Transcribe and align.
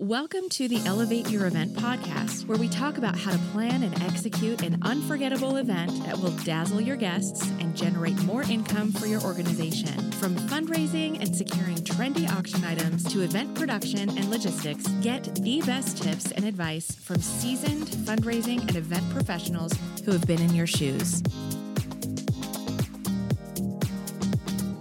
Welcome 0.00 0.48
to 0.50 0.68
the 0.68 0.80
Elevate 0.86 1.28
Your 1.28 1.48
Event 1.48 1.74
podcast, 1.74 2.46
where 2.46 2.56
we 2.56 2.68
talk 2.68 2.98
about 2.98 3.18
how 3.18 3.32
to 3.32 3.38
plan 3.50 3.82
and 3.82 4.00
execute 4.00 4.62
an 4.62 4.78
unforgettable 4.82 5.56
event 5.56 6.04
that 6.04 6.16
will 6.16 6.30
dazzle 6.44 6.80
your 6.80 6.94
guests 6.94 7.42
and 7.58 7.76
generate 7.76 8.16
more 8.22 8.44
income 8.44 8.92
for 8.92 9.06
your 9.06 9.20
organization. 9.22 10.12
From 10.12 10.36
fundraising 10.36 11.20
and 11.20 11.34
securing 11.34 11.78
trendy 11.78 12.30
auction 12.30 12.62
items 12.62 13.12
to 13.12 13.22
event 13.22 13.56
production 13.56 14.08
and 14.10 14.30
logistics, 14.30 14.86
get 15.02 15.34
the 15.42 15.62
best 15.62 16.00
tips 16.00 16.30
and 16.30 16.44
advice 16.44 16.94
from 16.94 17.20
seasoned 17.20 17.88
fundraising 17.88 18.60
and 18.60 18.76
event 18.76 19.10
professionals 19.10 19.72
who 20.04 20.12
have 20.12 20.24
been 20.28 20.40
in 20.40 20.54
your 20.54 20.68
shoes. 20.68 21.24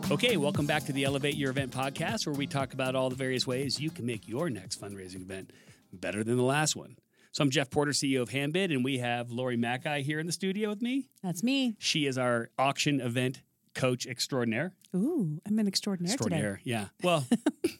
Okay, 0.09 0.37
welcome 0.37 0.65
back 0.65 0.85
to 0.85 0.93
the 0.93 1.03
Elevate 1.03 1.35
Your 1.35 1.49
Event 1.51 1.71
podcast, 1.71 2.25
where 2.25 2.33
we 2.33 2.47
talk 2.47 2.73
about 2.73 2.95
all 2.95 3.09
the 3.09 3.15
various 3.15 3.45
ways 3.45 3.79
you 3.79 3.89
can 3.89 4.05
make 4.05 4.27
your 4.27 4.49
next 4.49 4.79
fundraising 4.81 5.21
event 5.21 5.51
better 5.91 6.23
than 6.23 6.37
the 6.37 6.43
last 6.43 6.75
one. 6.77 6.95
So 7.33 7.43
I'm 7.43 7.49
Jeff 7.49 7.69
Porter, 7.69 7.91
CEO 7.91 8.21
of 8.21 8.29
Handbid, 8.29 8.71
and 8.71 8.85
we 8.85 8.99
have 8.99 9.31
Lori 9.31 9.57
Mackay 9.57 10.03
here 10.03 10.19
in 10.19 10.25
the 10.25 10.31
studio 10.31 10.69
with 10.69 10.81
me. 10.81 11.09
That's 11.21 11.43
me. 11.43 11.75
She 11.79 12.05
is 12.05 12.17
our 12.17 12.49
auction 12.57 13.01
event 13.01 13.41
coach 13.75 14.07
extraordinaire. 14.07 14.73
Ooh, 14.95 15.39
I'm 15.45 15.59
an 15.59 15.67
extraordinaire, 15.67 16.13
Extraordinaire, 16.13 16.57
today. 16.57 16.61
yeah. 16.71 16.85
Well, 17.03 17.27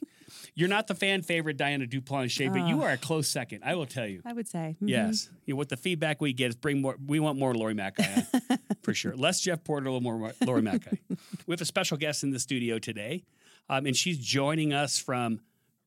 you're 0.53 0.67
not 0.69 0.87
the 0.87 0.95
fan 0.95 1.21
favorite 1.21 1.55
Diana 1.57 1.85
Duplanche, 1.87 2.51
but 2.51 2.67
you 2.67 2.81
Oh. 2.81 2.85
are 2.85 2.91
a 2.91 2.97
close 2.97 3.29
second. 3.29 3.63
I 3.63 3.75
will 3.75 3.85
tell 3.87 4.05
you. 4.05 4.21
I 4.25 4.33
would 4.33 4.47
say. 4.49 4.75
Mhm. 4.83 4.89
Yes. 4.89 5.29
You 5.45 5.53
know, 5.53 5.57
what 5.57 5.69
the 5.69 5.77
feedback 5.77 6.19
we 6.21 6.33
get 6.33 6.49
is 6.49 6.55
bring 6.55 6.81
more. 6.81 6.97
We 7.03 7.19
want 7.21 7.39
more 7.39 7.55
Lori 7.55 7.73
Mackay 7.73 8.25
for 8.87 8.93
sure. 8.93 9.17
Less 9.17 9.41
Jeff 9.41 9.65
Porter, 9.65 9.87
a 9.87 9.91
little 9.91 9.99
more 9.99 10.31
Lori 10.45 10.61
Mackay. 10.61 10.97
we 11.45 11.51
have 11.51 11.59
a 11.59 11.65
special 11.65 11.97
guest 11.97 12.23
in 12.23 12.29
the 12.29 12.39
studio 12.39 12.79
today, 12.79 13.25
um, 13.67 13.85
and 13.85 13.93
she's 13.93 14.17
joining 14.17 14.71
us 14.71 14.97
from 14.97 15.41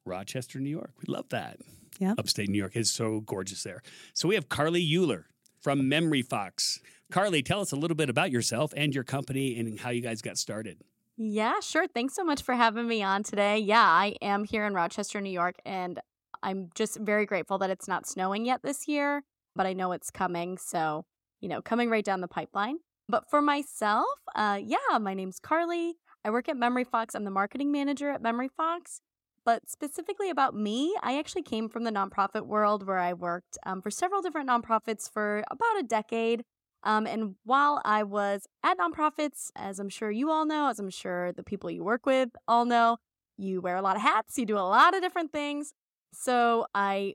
Rochester, 0.05 0.59
New 0.59 0.69
York. 0.69 0.93
We 0.99 1.11
love 1.11 1.31
that. 1.31 1.57
Yeah. 1.99 2.13
Upstate 2.19 2.51
New 2.51 2.59
York 2.59 2.77
is 2.77 2.91
so 2.91 3.21
gorgeous 3.21 3.63
there. 3.63 3.81
So 4.13 4.29
we 4.29 4.35
have 4.35 4.51
Carly 4.51 4.87
Euler 4.95 5.29
from 5.63 5.89
Memory 5.89 6.21
Fox. 6.21 6.79
Carly, 7.11 7.43
tell 7.43 7.63
us 7.63 7.73
a 7.73 7.77
little 7.77 7.95
bit 7.95 8.11
about 8.11 8.31
yourself 8.31 8.75
and 8.77 8.95
your 8.95 9.05
company 9.05 9.59
and 9.59 9.81
how 9.81 9.89
you 9.89 10.03
guys 10.03 10.21
got 10.21 10.37
started. 10.37 10.83
Yeah, 11.17 11.61
sure. 11.61 11.87
Thanks 11.89 12.15
so 12.15 12.23
much 12.23 12.43
for 12.43 12.55
having 12.55 12.87
me 12.87 13.03
on 13.03 13.23
today. 13.23 13.61
Yeah, 13.61 13.81
I 13.83 14.15
am 14.21 14.45
here 14.45 14.67
in 14.67 14.75
Rochester, 14.75 15.23
New 15.23 15.31
York, 15.31 15.55
and 15.65 16.01
I'm 16.43 16.69
just 16.75 16.99
very 17.01 17.25
grateful 17.25 17.57
that 17.59 17.71
it's 17.71 17.89
not 17.89 18.07
snowing 18.07 18.45
yet 18.45 18.61
this 18.63 18.87
year, 18.87 19.23
but 19.57 19.67
I 19.67 19.73
know 19.73 19.93
it's 19.93 20.11
coming. 20.11 20.59
So, 20.59 21.07
you 21.41 21.49
know, 21.49 21.63
coming 21.63 21.89
right 21.89 22.05
down 22.05 22.21
the 22.21 22.29
pipeline. 22.29 22.77
But 23.11 23.29
for 23.29 23.43
myself, 23.43 24.07
uh, 24.37 24.61
yeah, 24.63 24.99
my 25.01 25.15
name's 25.15 25.41
Carly. 25.41 25.97
I 26.25 26.31
work 26.31 26.49
at 26.49 26.57
Memory 26.57 26.85
Fox. 26.85 27.17
I'm 27.17 27.25
the 27.25 27.31
marketing 27.31 27.73
manager 27.73 28.09
at 28.09 28.23
Memory 28.23 28.49
Fox. 28.57 29.01
But 29.45 29.69
specifically 29.69 30.31
about 30.31 30.55
me, 30.55 30.95
I 31.03 31.19
actually 31.19 31.43
came 31.43 31.69
from 31.69 31.83
the 31.83 31.91
nonprofit 31.91 32.47
world 32.47 32.87
where 32.87 32.99
I 32.99 33.15
worked 33.15 33.59
um, 33.67 33.83
for 33.83 33.91
several 33.91 34.23
different 34.23 34.49
nonprofits 34.49 35.11
for 35.11 35.43
about 35.51 35.81
a 35.81 35.83
decade. 35.83 36.45
Um, 36.85 37.05
and 37.05 37.35
while 37.43 37.83
I 37.85 38.05
was 38.05 38.47
at 38.63 38.79
nonprofits, 38.79 39.51
as 39.57 39.81
I'm 39.81 39.89
sure 39.89 40.13
you 40.13 40.31
all 40.31 40.47
know, 40.47 40.69
as 40.69 40.79
I'm 40.79 40.91
sure 40.91 41.33
the 41.33 41.43
people 41.43 41.69
you 41.69 41.83
work 41.83 42.07
with 42.07 42.29
all 42.47 42.65
know, 42.65 42.99
you 43.37 43.61
wear 43.61 43.77
a 43.77 43.83
lot 43.83 43.97
of 43.97 44.03
hats, 44.03 44.39
you 44.39 44.47
do 44.47 44.57
a 44.57 44.61
lot 44.61 44.95
of 44.95 45.03
different 45.03 45.33
things. 45.33 45.73
So 46.13 46.67
I 46.75 47.15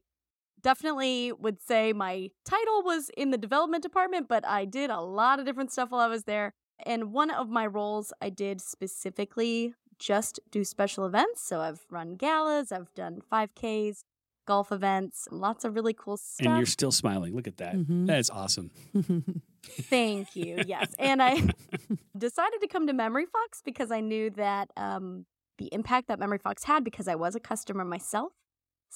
definitely 0.65 1.31
would 1.31 1.61
say 1.61 1.93
my 1.93 2.31
title 2.43 2.81
was 2.81 3.11
in 3.15 3.29
the 3.29 3.37
development 3.37 3.83
department, 3.83 4.27
but 4.27 4.43
I 4.43 4.65
did 4.65 4.89
a 4.89 4.99
lot 4.99 5.37
of 5.39 5.45
different 5.45 5.71
stuff 5.71 5.91
while 5.91 6.01
I 6.01 6.07
was 6.07 6.23
there. 6.23 6.55
And 6.83 7.13
one 7.13 7.29
of 7.29 7.49
my 7.49 7.67
roles 7.67 8.11
I 8.19 8.29
did 8.31 8.59
specifically 8.59 9.75
just 9.99 10.39
do 10.49 10.63
special 10.63 11.05
events. 11.05 11.43
So 11.43 11.61
I've 11.61 11.85
run 11.91 12.15
galas, 12.15 12.71
I've 12.71 12.91
done 12.95 13.21
5Ks, 13.31 14.05
golf 14.47 14.71
events, 14.71 15.27
lots 15.29 15.65
of 15.65 15.75
really 15.75 15.93
cool 15.93 16.17
stuff. 16.17 16.47
And 16.47 16.57
you're 16.57 16.65
still 16.65 16.91
smiling. 16.91 17.35
Look 17.35 17.45
at 17.47 17.57
that. 17.57 17.75
Mhm. 17.75 18.07
That 18.07 18.17
is 18.17 18.31
awesome. 18.31 18.71
Thank 19.63 20.35
you. 20.35 20.63
Yes. 20.65 20.95
And 20.97 21.21
I 21.21 21.33
decided 22.17 22.59
to 22.61 22.67
come 22.67 22.87
to 22.87 22.93
Memory 22.93 23.27
Fox 23.27 23.61
because 23.63 23.91
I 23.91 23.99
knew 24.01 24.31
that 24.31 24.71
um, 24.77 25.27
the 25.59 25.69
impact 25.71 26.07
that 26.07 26.17
Memory 26.17 26.39
Fox 26.39 26.63
had 26.63 26.83
because 26.83 27.07
I 27.07 27.13
was 27.15 27.35
a 27.35 27.39
customer 27.39 27.85
myself. 27.85 28.31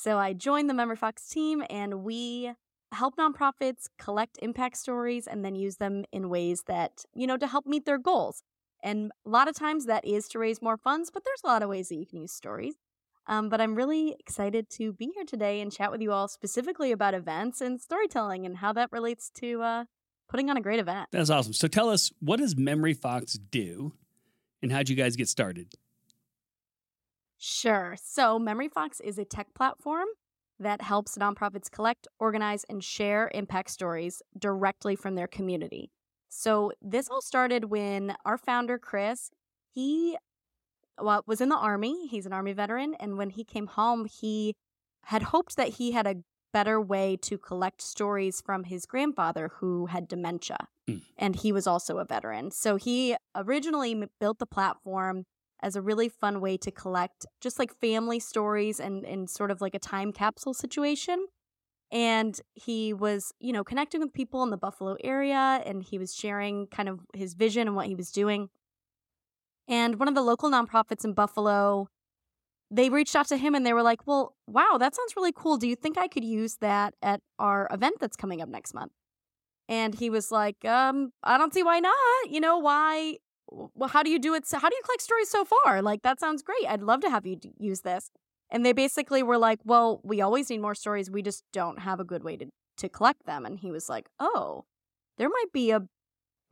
So 0.01 0.17
I 0.17 0.31
joined 0.31 0.69
the 0.69 0.73
Memory 0.73 0.95
Fox 0.95 1.27
team 1.27 1.61
and 1.69 2.05
we 2.05 2.53
help 2.93 3.17
nonprofits 3.17 3.87
collect 3.99 4.39
impact 4.41 4.77
stories 4.77 5.27
and 5.27 5.43
then 5.43 5.55
use 5.55 5.75
them 5.75 6.05
in 6.13 6.29
ways 6.29 6.63
that, 6.67 7.03
you 7.13 7.27
know, 7.27 7.35
to 7.35 7.45
help 7.45 7.65
meet 7.65 7.85
their 7.85 7.97
goals. 7.97 8.41
And 8.81 9.11
a 9.25 9.29
lot 9.29 9.49
of 9.49 9.55
times 9.55 9.87
that 9.87 10.05
is 10.05 10.29
to 10.29 10.39
raise 10.39 10.61
more 10.61 10.77
funds, 10.77 11.11
but 11.13 11.25
there's 11.25 11.41
a 11.43 11.47
lot 11.47 11.63
of 11.63 11.67
ways 11.67 11.89
that 11.89 11.95
you 11.95 12.05
can 12.05 12.21
use 12.21 12.31
stories. 12.31 12.75
Um, 13.27 13.49
but 13.49 13.59
I'm 13.59 13.75
really 13.75 14.15
excited 14.21 14.69
to 14.77 14.93
be 14.93 15.11
here 15.13 15.25
today 15.25 15.59
and 15.59 15.69
chat 15.69 15.91
with 15.91 16.01
you 16.01 16.13
all 16.13 16.29
specifically 16.29 16.93
about 16.93 17.13
events 17.13 17.59
and 17.59 17.81
storytelling 17.81 18.45
and 18.45 18.55
how 18.55 18.71
that 18.71 18.93
relates 18.93 19.29
to 19.41 19.61
uh, 19.61 19.83
putting 20.29 20.49
on 20.49 20.55
a 20.55 20.61
great 20.61 20.79
event. 20.79 21.09
That's 21.11 21.29
awesome. 21.29 21.51
So 21.51 21.67
tell 21.67 21.89
us, 21.89 22.09
what 22.21 22.39
does 22.39 22.55
Memory 22.55 22.93
Fox 22.93 23.33
do, 23.33 23.91
and 24.61 24.71
how'd 24.71 24.87
you 24.87 24.95
guys 24.95 25.17
get 25.17 25.27
started? 25.27 25.73
Sure. 27.39 27.95
So, 28.03 28.37
Memory 28.37 28.67
Fox 28.67 28.99
is 28.99 29.17
a 29.17 29.23
tech 29.23 29.47
platform 29.55 30.07
that 30.59 30.81
helps 30.81 31.17
nonprofits 31.17 31.71
collect, 31.71 32.05
organize, 32.19 32.65
and 32.65 32.83
share 32.83 33.31
impact 33.33 33.71
stories 33.71 34.21
directly 34.37 34.97
from 34.97 35.15
their 35.15 35.25
community. 35.27 35.89
So, 36.27 36.73
this 36.81 37.07
all 37.09 37.21
started 37.21 37.65
when 37.65 38.13
our 38.25 38.37
founder, 38.37 38.77
Chris, 38.77 39.31
he 39.73 40.17
well, 41.01 41.23
was 41.25 41.39
in 41.39 41.47
the 41.47 41.55
army. 41.55 42.07
He's 42.07 42.25
an 42.25 42.33
army 42.33 42.51
veteran. 42.51 42.93
And 42.99 43.17
when 43.17 43.29
he 43.29 43.45
came 43.45 43.67
home, 43.67 44.03
he 44.03 44.53
had 45.05 45.23
hoped 45.23 45.55
that 45.55 45.69
he 45.69 45.93
had 45.93 46.05
a 46.05 46.17
better 46.51 46.81
way 46.81 47.15
to 47.21 47.37
collect 47.37 47.81
stories 47.81 48.41
from 48.41 48.65
his 48.65 48.85
grandfather 48.85 49.51
who 49.59 49.85
had 49.85 50.09
dementia. 50.09 50.67
Mm. 50.89 51.03
And 51.17 51.35
he 51.37 51.53
was 51.53 51.67
also 51.67 51.99
a 51.99 52.05
veteran. 52.05 52.51
So, 52.51 52.75
he 52.75 53.15
originally 53.33 54.09
built 54.19 54.39
the 54.39 54.45
platform 54.45 55.23
as 55.61 55.75
a 55.75 55.81
really 55.81 56.09
fun 56.09 56.41
way 56.41 56.57
to 56.57 56.71
collect 56.71 57.25
just 57.41 57.59
like 57.59 57.73
family 57.73 58.19
stories 58.19 58.79
and, 58.79 59.05
and 59.05 59.29
sort 59.29 59.51
of 59.51 59.61
like 59.61 59.75
a 59.75 59.79
time 59.79 60.11
capsule 60.11 60.53
situation. 60.53 61.27
And 61.91 62.39
he 62.53 62.93
was, 62.93 63.33
you 63.39 63.51
know, 63.51 63.63
connecting 63.63 63.99
with 63.99 64.13
people 64.13 64.43
in 64.43 64.51
the 64.51 64.57
Buffalo 64.57 64.95
area 65.03 65.61
and 65.65 65.83
he 65.83 65.97
was 65.97 66.13
sharing 66.13 66.67
kind 66.67 66.87
of 66.87 66.99
his 67.13 67.33
vision 67.33 67.67
and 67.67 67.75
what 67.75 67.87
he 67.87 67.95
was 67.95 68.11
doing. 68.11 68.49
And 69.67 69.99
one 69.99 70.07
of 70.07 70.15
the 70.15 70.21
local 70.21 70.49
nonprofits 70.49 71.03
in 71.03 71.13
Buffalo, 71.13 71.87
they 72.71 72.89
reached 72.89 73.15
out 73.15 73.27
to 73.29 73.37
him 73.37 73.55
and 73.55 73.65
they 73.65 73.73
were 73.73 73.83
like, 73.83 74.05
Well, 74.05 74.35
wow, 74.47 74.77
that 74.79 74.95
sounds 74.95 75.15
really 75.15 75.31
cool. 75.31 75.57
Do 75.57 75.67
you 75.67 75.75
think 75.75 75.97
I 75.97 76.07
could 76.07 76.23
use 76.23 76.57
that 76.61 76.93
at 77.01 77.21
our 77.39 77.67
event 77.71 77.97
that's 77.99 78.15
coming 78.15 78.41
up 78.41 78.49
next 78.49 78.73
month? 78.73 78.91
And 79.69 79.93
he 79.93 80.09
was 80.09 80.31
like, 80.31 80.65
um, 80.65 81.13
I 81.23 81.37
don't 81.37 81.53
see 81.53 81.61
why 81.61 81.79
not. 81.79 81.95
You 82.27 82.39
know, 82.39 82.57
why? 82.57 83.17
Well, 83.51 83.89
how 83.89 84.03
do 84.03 84.09
you 84.09 84.19
do 84.19 84.33
it? 84.33 84.45
How 84.51 84.69
do 84.69 84.75
you 84.75 84.81
collect 84.83 85.01
stories 85.01 85.29
so 85.29 85.45
far? 85.45 85.81
Like, 85.81 86.01
that 86.03 86.19
sounds 86.19 86.41
great. 86.43 86.65
I'd 86.67 86.83
love 86.83 87.01
to 87.01 87.09
have 87.09 87.25
you 87.25 87.35
d- 87.35 87.53
use 87.57 87.81
this. 87.81 88.11
And 88.51 88.65
they 88.65 88.73
basically 88.73 89.21
were 89.23 89.37
like, 89.37 89.59
well, 89.63 90.01
we 90.03 90.21
always 90.21 90.49
need 90.49 90.61
more 90.61 90.75
stories. 90.75 91.09
We 91.09 91.21
just 91.21 91.43
don't 91.53 91.79
have 91.79 91.99
a 91.99 92.03
good 92.03 92.23
way 92.23 92.37
to, 92.37 92.47
to 92.77 92.89
collect 92.89 93.25
them. 93.25 93.45
And 93.45 93.59
he 93.59 93.71
was 93.71 93.89
like, 93.89 94.09
oh, 94.19 94.65
there 95.17 95.29
might 95.29 95.51
be 95.53 95.71
a, 95.71 95.81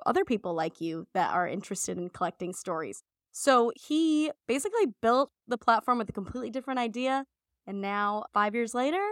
other 0.05 0.23
people 0.23 0.53
like 0.53 0.79
you 0.79 1.07
that 1.13 1.33
are 1.33 1.47
interested 1.47 1.97
in 1.97 2.09
collecting 2.09 2.53
stories. 2.53 3.03
So 3.31 3.71
he 3.75 4.31
basically 4.47 4.87
built 5.01 5.31
the 5.47 5.57
platform 5.57 5.97
with 5.99 6.09
a 6.09 6.13
completely 6.13 6.49
different 6.49 6.79
idea. 6.79 7.25
And 7.65 7.81
now, 7.81 8.25
five 8.33 8.55
years 8.55 8.73
later, 8.73 9.03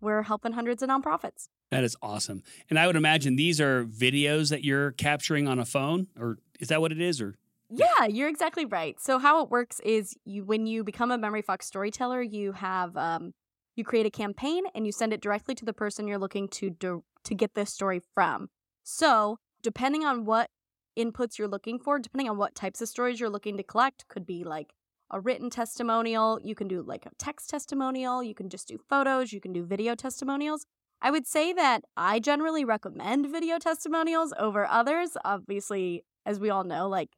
we're 0.00 0.22
helping 0.22 0.52
hundreds 0.52 0.82
of 0.82 0.88
nonprofits. 0.88 1.48
That 1.70 1.84
is 1.84 1.96
awesome. 2.00 2.42
And 2.70 2.78
I 2.78 2.86
would 2.86 2.96
imagine 2.96 3.36
these 3.36 3.60
are 3.60 3.84
videos 3.84 4.50
that 4.50 4.64
you're 4.64 4.92
capturing 4.92 5.48
on 5.48 5.58
a 5.58 5.64
phone, 5.64 6.06
or 6.18 6.38
is 6.60 6.68
that 6.68 6.80
what 6.80 6.92
it 6.92 7.00
is? 7.00 7.20
Or 7.20 7.34
Yeah, 7.70 8.06
you're 8.08 8.28
exactly 8.28 8.64
right. 8.64 9.00
So 9.00 9.18
how 9.18 9.42
it 9.42 9.50
works 9.50 9.80
is 9.80 10.16
you 10.24 10.44
when 10.44 10.66
you 10.66 10.84
become 10.84 11.10
a 11.10 11.18
Memory 11.18 11.42
Fox 11.42 11.66
storyteller, 11.66 12.22
you 12.22 12.52
have 12.52 12.96
um, 12.96 13.32
you 13.74 13.84
create 13.84 14.06
a 14.06 14.10
campaign 14.10 14.64
and 14.74 14.86
you 14.86 14.92
send 14.92 15.12
it 15.12 15.20
directly 15.20 15.54
to 15.54 15.64
the 15.64 15.72
person 15.72 16.08
you're 16.08 16.18
looking 16.18 16.48
to 16.48 16.70
do, 16.70 17.04
to 17.24 17.34
get 17.34 17.54
this 17.54 17.72
story 17.72 18.00
from. 18.14 18.48
So 18.82 19.38
depending 19.62 20.04
on 20.04 20.24
what 20.24 20.50
inputs 20.96 21.38
you're 21.38 21.48
looking 21.48 21.78
for, 21.78 21.98
depending 21.98 22.30
on 22.30 22.38
what 22.38 22.54
types 22.54 22.80
of 22.80 22.88
stories 22.88 23.20
you're 23.20 23.30
looking 23.30 23.56
to 23.56 23.62
collect, 23.62 24.08
could 24.08 24.24
be 24.24 24.44
like 24.44 24.72
a 25.10 25.20
written 25.20 25.50
testimonial. 25.50 26.40
You 26.42 26.54
can 26.54 26.68
do 26.68 26.82
like 26.82 27.06
a 27.06 27.10
text 27.18 27.50
testimonial. 27.50 28.22
You 28.22 28.34
can 28.34 28.48
just 28.48 28.68
do 28.68 28.78
photos. 28.88 29.32
You 29.32 29.40
can 29.40 29.52
do 29.52 29.64
video 29.64 29.94
testimonials. 29.94 30.66
I 31.02 31.10
would 31.10 31.26
say 31.26 31.52
that 31.52 31.82
I 31.96 32.18
generally 32.18 32.64
recommend 32.64 33.30
video 33.30 33.58
testimonials 33.58 34.32
over 34.38 34.66
others. 34.66 35.10
Obviously, 35.24 36.04
as 36.26 36.38
we 36.38 36.50
all 36.50 36.64
know, 36.64 36.88
like 36.88 37.08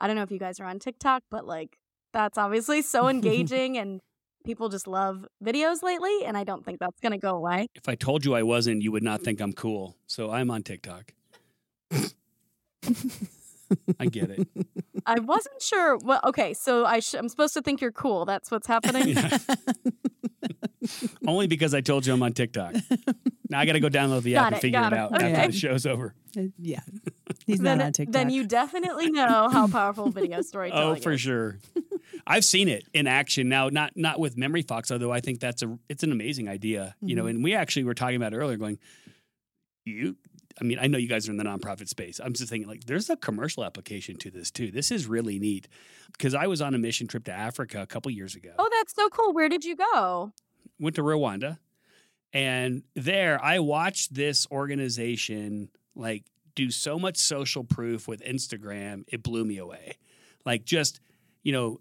I 0.00 0.06
don't 0.06 0.14
know 0.14 0.22
if 0.22 0.30
you 0.30 0.38
guys 0.38 0.60
are 0.60 0.66
on 0.66 0.78
TikTok, 0.78 1.24
but 1.30 1.46
like 1.46 1.78
that's 2.12 2.38
obviously 2.38 2.82
so 2.82 3.08
engaging 3.14 3.76
and 3.78 4.00
people 4.44 4.68
just 4.68 4.86
love 4.86 5.26
videos 5.44 5.82
lately. 5.82 6.24
And 6.24 6.36
I 6.36 6.44
don't 6.44 6.64
think 6.64 6.78
that's 6.78 7.00
going 7.00 7.12
to 7.12 7.18
go 7.18 7.34
away. 7.34 7.66
if 7.74 7.88
I 7.88 7.96
told 7.96 8.24
you 8.24 8.34
I 8.34 8.44
wasn't, 8.44 8.82
you 8.82 8.92
would 8.92 9.02
not 9.02 9.20
mm. 9.20 9.24
think 9.24 9.40
I'm 9.40 9.52
cool. 9.52 9.96
So 10.06 10.30
I'm 10.30 10.50
on 10.50 10.62
TikTok. 10.62 11.12
I 14.00 14.06
get 14.06 14.30
it. 14.30 14.48
I 15.06 15.18
wasn't 15.20 15.60
sure. 15.62 15.96
Well, 15.98 16.20
okay, 16.24 16.54
so 16.54 16.84
I 16.86 17.00
sh- 17.00 17.14
I'm 17.14 17.28
supposed 17.28 17.54
to 17.54 17.62
think 17.62 17.80
you're 17.80 17.92
cool. 17.92 18.24
That's 18.24 18.50
what's 18.50 18.66
happening. 18.66 19.16
Yeah. 19.28 19.38
Only 21.26 21.48
because 21.48 21.74
I 21.74 21.80
told 21.80 22.06
you 22.06 22.14
I'm 22.14 22.22
on 22.22 22.32
TikTok. 22.32 22.74
Now 23.50 23.58
I 23.60 23.66
got 23.66 23.72
to 23.72 23.80
go 23.80 23.88
download 23.88 24.22
the 24.22 24.34
Got 24.34 24.46
app 24.46 24.52
and 24.52 24.60
figure 24.62 24.80
it 24.80 24.86
it. 24.86 24.92
out 24.94 25.12
Okay. 25.14 25.32
after 25.32 25.50
the 25.52 25.58
show's 25.58 25.84
over. 25.86 26.14
Uh, 26.36 26.42
yeah. 26.58 26.80
He's 27.46 27.58
then, 27.58 27.78
not 27.78 27.86
on 27.88 27.92
TikTok. 27.92 28.12
then 28.12 28.30
you 28.30 28.46
definitely 28.46 29.10
know 29.10 29.48
how 29.50 29.66
powerful 29.66 30.08
video 30.10 30.40
storytelling 30.42 30.98
Oh, 30.98 31.00
for 31.02 31.12
is. 31.12 31.20
sure. 31.20 31.58
I've 32.26 32.44
seen 32.44 32.68
it 32.68 32.84
in 32.94 33.06
action 33.06 33.48
now. 33.48 33.68
Not 33.68 33.92
not 33.96 34.18
with 34.20 34.36
Memory 34.38 34.62
Fox, 34.62 34.90
although 34.90 35.12
I 35.12 35.20
think 35.20 35.40
that's 35.40 35.62
a 35.62 35.78
it's 35.88 36.04
an 36.04 36.12
amazing 36.12 36.48
idea. 36.48 36.94
You 37.02 37.16
know, 37.16 37.24
Mhm. 37.24 37.30
and 37.30 37.44
we 37.44 37.54
actually 37.54 37.84
were 37.84 37.94
talking 37.94 38.16
about 38.16 38.32
it 38.32 38.36
earlier, 38.36 38.56
going, 38.56 38.78
you. 39.84 40.16
I 40.60 40.64
mean, 40.64 40.78
I 40.80 40.86
know 40.86 40.98
you 40.98 41.08
guys 41.08 41.28
are 41.28 41.30
in 41.30 41.36
the 41.36 41.44
nonprofit 41.44 41.88
space. 41.88 42.20
I'm 42.22 42.32
just 42.32 42.50
thinking, 42.50 42.68
like, 42.68 42.84
there's 42.84 43.10
a 43.10 43.16
commercial 43.16 43.64
application 43.64 44.16
to 44.16 44.30
this 44.30 44.50
too. 44.50 44.70
This 44.70 44.90
is 44.90 45.06
really 45.06 45.38
neat 45.38 45.68
because 46.12 46.34
I 46.34 46.46
was 46.46 46.60
on 46.60 46.74
a 46.74 46.78
mission 46.78 47.06
trip 47.06 47.24
to 47.24 47.32
Africa 47.32 47.80
a 47.80 47.86
couple 47.86 48.10
years 48.10 48.34
ago. 48.34 48.50
Oh, 48.58 48.68
that's 48.78 48.94
so 48.94 49.08
cool. 49.08 49.32
Where 49.32 49.48
did 49.48 49.64
you 49.64 49.76
go? 49.76 50.32
went 50.80 50.96
to 50.96 51.02
Rwanda, 51.02 51.58
and 52.32 52.82
there 52.94 53.42
I 53.42 53.58
watched 53.58 54.14
this 54.14 54.46
organization 54.50 55.70
like 55.94 56.24
do 56.54 56.70
so 56.70 56.98
much 56.98 57.16
social 57.16 57.64
proof 57.64 58.08
with 58.08 58.22
Instagram. 58.22 59.04
It 59.08 59.22
blew 59.22 59.44
me 59.44 59.58
away. 59.58 59.96
Like 60.44 60.64
just 60.64 61.00
you 61.42 61.52
know, 61.52 61.80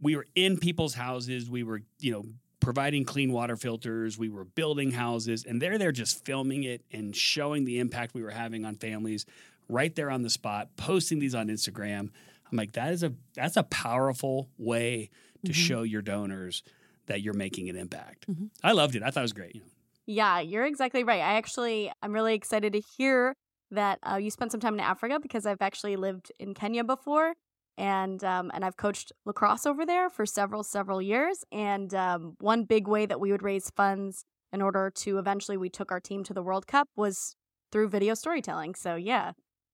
we 0.00 0.16
were 0.16 0.26
in 0.34 0.58
people's 0.58 0.94
houses. 0.94 1.48
We 1.48 1.62
were 1.62 1.82
you 2.00 2.12
know 2.12 2.24
providing 2.64 3.04
clean 3.04 3.30
water 3.30 3.56
filters. 3.56 4.16
We 4.18 4.28
were 4.30 4.44
building 4.44 4.90
houses, 4.92 5.44
and 5.44 5.60
they're 5.60 5.78
there 5.78 5.92
just 5.92 6.24
filming 6.24 6.64
it 6.64 6.82
and 6.90 7.14
showing 7.14 7.64
the 7.64 7.78
impact 7.78 8.14
we 8.14 8.22
were 8.22 8.30
having 8.30 8.64
on 8.64 8.76
families 8.76 9.26
right 9.68 9.94
there 9.94 10.10
on 10.10 10.22
the 10.22 10.30
spot, 10.30 10.70
posting 10.76 11.18
these 11.18 11.34
on 11.34 11.48
Instagram. 11.48 12.10
I'm 12.50 12.56
like, 12.58 12.72
that 12.72 12.92
is 12.92 13.02
a 13.02 13.12
that's 13.34 13.56
a 13.56 13.62
powerful 13.64 14.48
way 14.58 15.10
to 15.44 15.52
Mhm. 15.52 15.54
show 15.54 15.82
your 15.82 16.02
donors 16.02 16.62
that 17.06 17.20
you're 17.20 17.34
making 17.34 17.68
an 17.68 17.76
impact. 17.76 18.26
Mhm. 18.26 18.50
I 18.62 18.72
loved 18.72 18.96
it. 18.96 19.02
I 19.02 19.10
thought 19.10 19.20
it 19.20 19.22
was 19.22 19.32
great. 19.34 19.62
Yeah, 20.06 20.40
you're 20.40 20.64
exactly 20.66 21.04
right. 21.04 21.20
I 21.20 21.34
actually, 21.34 21.90
I'm 22.02 22.12
really 22.12 22.34
excited 22.34 22.72
to 22.74 22.80
hear 22.80 23.36
that 23.70 23.98
uh, 24.02 24.16
you 24.16 24.30
spent 24.30 24.52
some 24.52 24.60
time 24.60 24.74
in 24.74 24.80
Africa 24.80 25.18
because 25.20 25.44
I've 25.46 25.60
actually 25.62 25.96
lived 25.96 26.30
in 26.38 26.54
Kenya 26.54 26.84
before, 26.84 27.34
and 27.76 28.22
um, 28.22 28.50
and 28.54 28.64
I've 28.64 28.76
coached 28.76 29.12
lacrosse 29.24 29.66
over 29.66 29.84
there 29.84 30.08
for 30.08 30.26
several 30.26 30.62
several 30.62 31.02
years. 31.02 31.44
And 31.50 31.92
um, 31.94 32.36
one 32.40 32.64
big 32.64 32.86
way 32.88 33.06
that 33.06 33.20
we 33.20 33.32
would 33.32 33.42
raise 33.42 33.70
funds 33.70 34.24
in 34.52 34.62
order 34.62 34.90
to 34.94 35.18
eventually 35.18 35.56
we 35.56 35.68
took 35.68 35.90
our 35.90 36.00
team 36.00 36.22
to 36.24 36.34
the 36.34 36.42
World 36.42 36.66
Cup 36.66 36.88
was 36.96 37.36
through 37.72 37.88
video 37.88 38.14
storytelling. 38.14 38.74
So 38.74 38.94
yeah, 38.94 39.32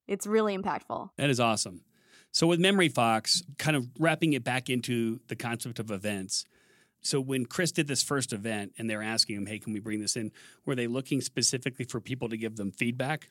it's 0.08 0.26
really 0.26 0.56
impactful. 0.56 1.10
That 1.16 1.30
is 1.30 1.38
awesome. 1.38 1.82
So 2.32 2.46
with 2.46 2.60
Memory 2.60 2.88
Fox, 2.88 3.42
kind 3.58 3.76
of 3.76 3.88
wrapping 3.98 4.32
it 4.32 4.44
back 4.44 4.70
into 4.70 5.20
the 5.28 5.36
concept 5.36 5.78
of 5.78 5.90
events. 5.90 6.44
So 7.02 7.20
when 7.20 7.44
Chris 7.44 7.72
did 7.72 7.88
this 7.88 8.02
first 8.02 8.32
event 8.32 8.72
and 8.78 8.88
they're 8.88 9.02
asking 9.02 9.36
him, 9.36 9.46
"Hey, 9.46 9.58
can 9.58 9.72
we 9.72 9.80
bring 9.80 10.00
this 10.00 10.16
in?" 10.16 10.32
Were 10.64 10.74
they 10.74 10.86
looking 10.86 11.20
specifically 11.20 11.84
for 11.84 12.00
people 12.00 12.28
to 12.28 12.36
give 12.36 12.56
them 12.56 12.72
feedback 12.72 13.30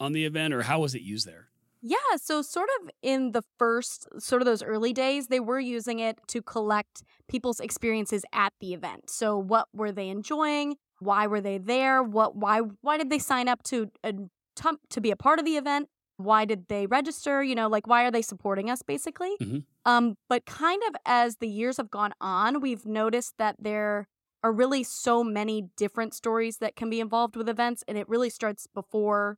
on 0.00 0.12
the 0.12 0.24
event, 0.24 0.54
or 0.54 0.62
how 0.62 0.80
was 0.80 0.94
it 0.94 1.02
used 1.02 1.26
there? 1.26 1.48
Yeah, 1.86 2.16
so 2.16 2.40
sort 2.40 2.70
of 2.80 2.88
in 3.02 3.32
the 3.32 3.42
first 3.58 4.08
sort 4.18 4.40
of 4.40 4.46
those 4.46 4.62
early 4.62 4.94
days, 4.94 5.26
they 5.26 5.38
were 5.40 5.60
using 5.60 5.98
it 5.98 6.18
to 6.28 6.40
collect 6.40 7.02
people's 7.28 7.60
experiences 7.60 8.24
at 8.32 8.54
the 8.58 8.72
event. 8.72 9.10
So 9.10 9.36
what 9.36 9.68
were 9.74 9.92
they 9.92 10.08
enjoying? 10.08 10.76
Why 11.00 11.26
were 11.26 11.42
they 11.42 11.58
there? 11.58 12.02
What 12.02 12.36
why 12.36 12.60
why 12.80 12.96
did 12.96 13.10
they 13.10 13.18
sign 13.18 13.48
up 13.48 13.62
to 13.64 13.90
uh, 14.02 14.12
to, 14.56 14.78
to 14.90 15.00
be 15.02 15.10
a 15.10 15.16
part 15.16 15.38
of 15.38 15.44
the 15.44 15.58
event? 15.58 15.90
Why 16.16 16.46
did 16.46 16.68
they 16.68 16.86
register? 16.86 17.42
You 17.42 17.54
know, 17.54 17.68
like 17.68 17.86
why 17.86 18.04
are 18.04 18.10
they 18.10 18.22
supporting 18.22 18.70
us 18.70 18.80
basically? 18.80 19.36
Mhm. 19.42 19.64
Um 19.84 20.16
but 20.30 20.46
kind 20.46 20.82
of 20.88 20.94
as 21.04 21.36
the 21.36 21.48
years 21.48 21.76
have 21.76 21.90
gone 21.90 22.14
on, 22.18 22.60
we've 22.62 22.86
noticed 22.86 23.34
that 23.36 23.56
there 23.58 24.08
are 24.42 24.52
really 24.52 24.84
so 24.84 25.22
many 25.22 25.68
different 25.76 26.14
stories 26.14 26.58
that 26.58 26.76
can 26.76 26.88
be 26.88 27.00
involved 27.00 27.36
with 27.36 27.48
events 27.48 27.84
and 27.86 27.98
it 27.98 28.08
really 28.08 28.30
starts 28.30 28.66
before 28.66 29.36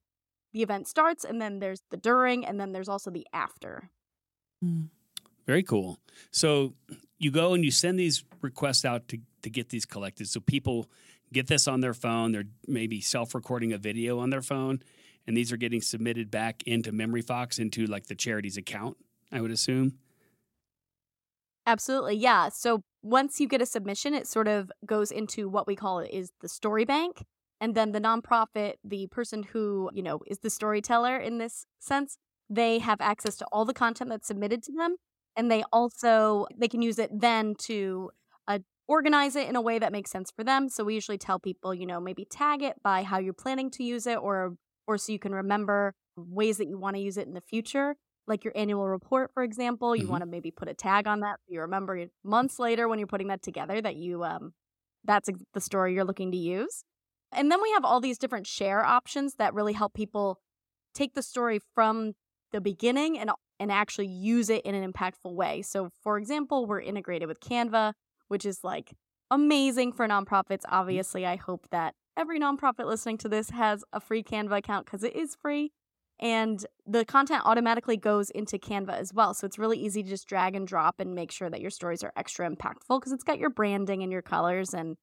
the 0.57 0.63
event 0.63 0.89
starts 0.89 1.23
and 1.23 1.41
then 1.41 1.59
there's 1.61 1.83
the 1.91 1.99
during 1.99 2.47
and 2.47 2.59
then 2.59 2.73
there's 2.73 2.89
also 2.89 3.11
the 3.11 3.27
after 3.33 3.91
Mm. 4.65 4.89
Very 5.47 5.63
cool. 5.63 5.99
So 6.31 6.75
you 7.19 7.31
go 7.31 7.53
and 7.55 7.63
you 7.63 7.71
send 7.71 7.99
these 7.99 8.25
requests 8.41 8.87
out 8.87 9.07
to, 9.09 9.19
to 9.43 9.51
get 9.51 9.69
these 9.69 9.85
collected. 9.85 10.29
So 10.29 10.41
people 10.41 10.89
get 11.31 11.47
this 11.47 11.69
on 11.69 11.81
their 11.83 11.93
phone. 11.95 12.33
They're 12.33 12.49
maybe 12.67 13.03
self 13.03 13.35
recording 13.35 13.75
a 13.75 13.79
video 13.79 14.19
on 14.19 14.31
their 14.31 14.41
phone, 14.41 14.81
and 15.27 15.37
these 15.37 15.53
are 15.53 15.59
getting 15.59 15.83
submitted 15.83 16.31
back 16.31 16.63
into 16.65 16.91
Memory 16.91 17.23
Fox 17.23 17.59
into 17.59 17.87
like 17.87 18.07
the 18.07 18.15
charity's 18.15 18.57
account, 18.57 18.97
I 19.31 19.43
would 19.43 19.51
assume. 19.51 19.99
absolutely 21.67 22.17
yeah 22.17 22.49
so 22.49 22.83
once 23.03 23.41
you 23.41 23.49
get 23.49 23.61
a 23.61 23.67
submission 23.67 24.15
it 24.15 24.27
sort 24.27 24.49
of 24.49 24.71
goes 24.85 25.11
into 25.11 25.49
what 25.49 25.67
we 25.67 25.77
call 25.77 25.99
it 25.99 26.11
is 26.13 26.31
the 26.41 26.49
story 26.49 26.85
bank 26.85 27.25
and 27.61 27.75
then 27.75 27.93
the 27.93 28.01
nonprofit 28.01 28.75
the 28.85 29.07
person 29.09 29.43
who 29.43 29.91
you 29.95 30.03
know 30.03 30.21
is 30.27 30.39
the 30.41 30.51
storyteller 30.51 31.17
in 31.19 31.39
this 31.39 31.67
sense 31.81 32.19
they 32.49 32.79
have 32.79 33.01
access 33.01 33.37
to 33.37 33.45
all 33.53 33.65
the 33.65 33.75
content 33.75 34.11
that's 34.11 34.27
submitted 34.29 34.63
to 34.63 34.73
them 34.73 34.97
and 35.37 35.51
they 35.51 35.63
also 35.73 36.47
they 36.57 36.69
can 36.69 36.83
use 36.83 36.99
it 36.99 37.11
then 37.13 37.55
to 37.59 38.11
uh, 38.49 38.59
organize 38.89 39.35
it 39.37 39.49
in 39.49 39.57
a 39.57 39.61
way 39.61 39.79
that 39.79 39.93
makes 39.93 40.11
sense 40.11 40.31
for 40.31 40.45
them 40.45 40.69
so 40.69 40.85
we 40.85 40.95
usually 40.95 41.19
tell 41.19 41.39
people 41.39 41.75
you 41.75 41.87
know 41.87 42.01
maybe 42.01 42.25
tag 42.25 42.63
it 42.63 42.77
by 42.83 43.03
how 43.03 43.19
you're 43.19 43.33
planning 43.33 43.71
to 43.71 43.83
use 43.85 44.07
it 44.07 44.19
or 44.19 44.55
or 44.87 44.97
so 44.99 45.13
you 45.13 45.19
can 45.19 45.35
remember 45.35 45.95
ways 46.17 46.59
that 46.59 46.69
you 46.69 46.79
want 46.79 46.97
to 46.97 47.03
use 47.03 47.17
it 47.17 47.27
in 47.27 47.35
the 47.35 47.41
future 47.41 47.97
like 48.29 48.45
your 48.45 48.53
annual 48.57 48.87
report 48.89 49.31
for 49.35 49.43
example 49.43 49.95
you 49.97 50.07
Mhm. 50.07 50.11
want 50.11 50.23
to 50.23 50.27
maybe 50.27 50.51
put 50.51 50.69
a 50.69 50.75
tag 50.75 51.07
on 51.07 51.21
that 51.21 51.37
so 51.41 51.53
you 51.53 51.61
remember 51.61 52.07
months 52.25 52.59
later 52.59 52.89
when 52.89 52.99
you're 52.99 53.07
putting 53.09 53.29
that 53.29 53.43
together 53.43 53.81
that 53.81 53.97
you 53.97 54.25
um 54.25 54.53
that's 55.05 55.29
the 55.55 55.61
story 55.61 55.95
you're 55.95 56.05
looking 56.05 56.31
to 56.33 56.37
use 56.39 56.85
and 57.37 57.51
then 57.51 57.63
we 57.63 57.71
have 57.73 57.85
all 57.85 58.01
these 58.01 58.19
different 58.19 58.47
share 58.47 58.85
options 58.85 59.35
that 59.35 59.55
really 59.55 59.75
help 59.75 59.95
people 59.95 60.41
take 60.95 61.15
the 61.15 61.23
story 61.23 61.61
from 61.75 62.15
the 62.53 62.61
beginning 62.61 63.19
and 63.19 63.31
and 63.59 63.73
actually 63.73 64.07
use 64.07 64.51
it 64.51 64.65
in 64.65 64.75
an 64.75 64.93
impactful 64.93 65.33
way. 65.33 65.63
So 65.63 65.91
for 66.03 66.19
example, 66.19 66.67
we're 66.67 66.81
integrated 66.81 67.29
with 67.29 67.41
Canva, 67.41 67.95
which 68.29 68.45
is 68.45 68.61
like 68.63 68.95
amazing 69.31 69.93
for 69.93 70.07
nonprofits. 70.07 70.63
Mm-hmm. 70.63 70.75
Obviously, 70.75 71.27
I 71.27 71.37
hope 71.37 71.67
that 71.71 71.95
every 72.17 72.41
nonprofit 72.41 72.87
listening 72.87 73.19
to 73.19 73.29
this 73.29 73.51
has 73.51 73.85
a 73.93 74.01
free 74.01 74.23
Canva 74.23 74.59
account 74.59 74.87
because 74.87 75.03
it 75.03 75.15
is 75.15 75.35
free. 75.35 75.73
And 76.19 76.65
the 76.87 77.05
content 77.05 77.43
automatically 77.45 77.99
goes 77.99 78.31
into 78.31 78.59
Canva 78.59 78.99
as 78.99 79.13
well. 79.13 79.35
So 79.35 79.47
it's 79.47 79.59
really 79.59 79.79
easy 79.79 80.03
to 80.03 80.09
just 80.09 80.27
drag 80.27 80.55
and 80.55 80.67
drop 80.67 80.99
and 80.99 81.15
make 81.15 81.31
sure 81.31 81.51
that 81.51 81.61
your 81.61 81.71
stories 81.71 82.03
are 82.03 82.13
extra 82.17 82.49
impactful 82.49 83.01
because 83.01 83.13
it's 83.13 83.25
got 83.25 83.39
your 83.39 83.51
branding 83.51 84.03
and 84.03 84.11
your 84.11 84.23
colors. 84.23 84.73
And 84.73 84.97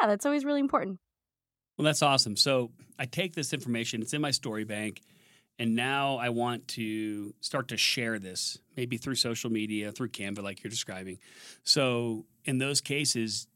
yeah, 0.00 0.08
that's 0.08 0.26
always 0.26 0.44
really 0.44 0.60
important. 0.60 0.98
Well, 1.78 1.84
that's 1.84 2.02
awesome. 2.02 2.36
So 2.36 2.72
I 2.98 3.06
take 3.06 3.34
this 3.34 3.52
information, 3.52 4.02
it's 4.02 4.12
in 4.12 4.20
my 4.20 4.32
story 4.32 4.64
bank, 4.64 5.00
and 5.60 5.76
now 5.76 6.16
I 6.16 6.28
want 6.28 6.66
to 6.68 7.34
start 7.40 7.68
to 7.68 7.76
share 7.76 8.18
this, 8.18 8.58
maybe 8.76 8.96
through 8.96 9.14
social 9.14 9.50
media, 9.50 9.92
through 9.92 10.08
Canva, 10.08 10.42
like 10.42 10.62
you're 10.62 10.70
describing. 10.70 11.18
So 11.62 12.26
in 12.44 12.58
those 12.58 12.80
cases, 12.80 13.46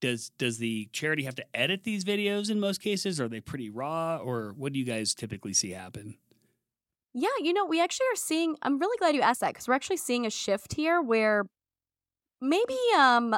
does 0.00 0.30
does 0.38 0.58
the 0.58 0.88
charity 0.92 1.24
have 1.24 1.34
to 1.34 1.44
edit 1.54 1.84
these 1.84 2.04
videos 2.04 2.50
in 2.50 2.58
most 2.58 2.80
cases? 2.80 3.20
Are 3.20 3.28
they 3.28 3.40
pretty 3.40 3.68
raw, 3.68 4.16
or 4.16 4.54
what 4.56 4.72
do 4.72 4.78
you 4.78 4.84
guys 4.84 5.14
typically 5.14 5.52
see 5.52 5.70
happen? 5.70 6.16
Yeah, 7.12 7.28
you 7.40 7.52
know, 7.52 7.64
we 7.64 7.82
actually 7.82 8.06
are 8.12 8.16
seeing 8.16 8.56
I'm 8.62 8.78
really 8.78 8.96
glad 8.98 9.14
you 9.14 9.20
asked 9.20 9.40
that 9.40 9.52
because 9.52 9.68
we're 9.68 9.74
actually 9.74 9.98
seeing 9.98 10.24
a 10.24 10.30
shift 10.30 10.74
here 10.74 11.02
where 11.02 11.44
maybe 12.40 12.78
um 12.96 13.36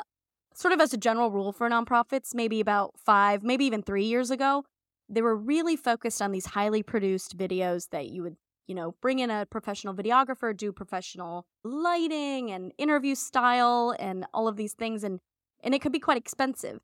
sort 0.55 0.73
of 0.73 0.81
as 0.81 0.93
a 0.93 0.97
general 0.97 1.31
rule 1.31 1.53
for 1.53 1.69
nonprofits, 1.69 2.35
maybe 2.35 2.61
about 2.61 2.95
5, 2.99 3.43
maybe 3.43 3.65
even 3.65 3.83
3 3.83 4.05
years 4.05 4.31
ago, 4.31 4.65
they 5.09 5.23
were 5.23 5.37
really 5.37 5.77
focused 5.77 6.23
on 6.23 6.33
these 6.33 6.47
highly 6.47 6.83
produced 6.83 7.37
videos 7.37 7.91
that 7.91 8.09
you 8.09 8.23
would, 8.23 8.37
you 8.67 8.75
know, 8.75 8.95
bring 9.01 9.19
in 9.19 9.31
a 9.31 9.47
professional 9.47 9.95
videographer, 9.95 10.57
do 10.57 10.73
professional 10.73 11.45
lighting 11.65 12.51
and 12.51 12.73
interview 12.79 13.15
style 13.15 13.95
and 13.99 14.25
all 14.33 14.49
of 14.49 14.57
these 14.57 14.75
things 14.75 15.05
and 15.05 15.21
and 15.65 15.75
it 15.75 15.81
could 15.81 15.93
be 15.93 16.01
quite 16.01 16.17
expensive. 16.17 16.81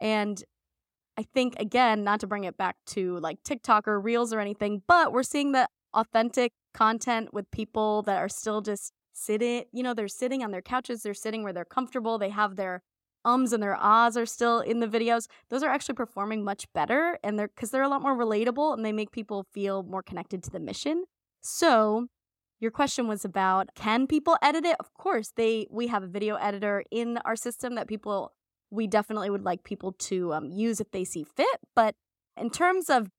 And 0.00 0.44
I 1.18 1.24
think 1.34 1.54
again, 1.58 2.04
not 2.04 2.20
to 2.20 2.26
bring 2.26 2.44
it 2.44 2.56
back 2.56 2.76
to 2.88 3.18
like 3.18 3.42
TikTok 3.42 3.88
or 3.88 4.00
Reels 4.00 4.32
or 4.32 4.40
anything, 4.40 4.82
but 4.86 5.12
we're 5.12 5.22
seeing 5.22 5.52
the 5.52 5.68
authentic 5.94 6.52
content 6.72 7.34
with 7.34 7.50
people 7.50 8.02
that 8.02 8.18
are 8.18 8.28
still 8.28 8.60
just 8.60 8.92
sitting, 9.12 9.64
you 9.72 9.82
know, 9.82 9.92
they're 9.92 10.08
sitting 10.08 10.42
on 10.42 10.50
their 10.52 10.62
couches, 10.62 11.02
they're 11.02 11.14
sitting 11.14 11.42
where 11.42 11.52
they're 11.52 11.64
comfortable, 11.64 12.18
they 12.18 12.30
have 12.30 12.56
their 12.56 12.82
ums 13.24 13.52
and 13.52 13.62
their 13.62 13.76
ahs 13.76 14.16
are 14.16 14.26
still 14.26 14.60
in 14.60 14.80
the 14.80 14.88
videos. 14.88 15.26
Those 15.48 15.62
are 15.62 15.70
actually 15.70 15.94
performing 15.94 16.44
much 16.44 16.66
better 16.72 17.18
and 17.22 17.38
they're 17.38 17.48
cuz 17.48 17.70
they're 17.70 17.82
a 17.82 17.88
lot 17.88 18.02
more 18.02 18.16
relatable 18.16 18.74
and 18.74 18.84
they 18.84 18.92
make 18.92 19.10
people 19.10 19.44
feel 19.52 19.82
more 19.82 20.02
connected 20.02 20.42
to 20.44 20.50
the 20.50 20.60
mission. 20.60 21.04
So, 21.40 22.08
your 22.60 22.70
question 22.70 23.08
was 23.08 23.24
about 23.24 23.74
can 23.74 24.06
people 24.06 24.36
edit 24.40 24.64
it? 24.64 24.76
Of 24.78 24.94
course, 24.94 25.32
they 25.34 25.66
we 25.70 25.88
have 25.88 26.02
a 26.02 26.06
video 26.06 26.36
editor 26.36 26.84
in 26.90 27.18
our 27.24 27.36
system 27.36 27.74
that 27.74 27.88
people 27.88 28.32
we 28.70 28.86
definitely 28.86 29.28
would 29.28 29.44
like 29.44 29.64
people 29.64 29.92
to 29.92 30.32
um, 30.32 30.50
use 30.50 30.80
if 30.80 30.90
they 30.90 31.04
see 31.04 31.24
fit. 31.24 31.60
But 31.76 31.94
in 32.36 32.50
terms 32.50 32.88
of 32.88 33.10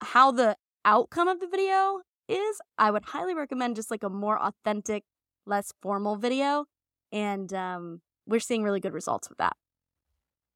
how 0.00 0.30
the 0.30 0.56
outcome 0.84 1.28
of 1.28 1.40
the 1.40 1.48
video 1.48 2.02
is, 2.28 2.60
I 2.78 2.90
would 2.90 3.06
highly 3.06 3.34
recommend 3.34 3.76
just 3.76 3.90
like 3.90 4.04
a 4.04 4.08
more 4.08 4.40
authentic, 4.40 5.04
less 5.44 5.72
formal 5.82 6.16
video. 6.16 6.66
And 7.10 7.52
um, 7.52 8.00
we're 8.26 8.40
seeing 8.40 8.62
really 8.62 8.80
good 8.80 8.92
results 8.92 9.28
with 9.28 9.38
that. 9.38 9.56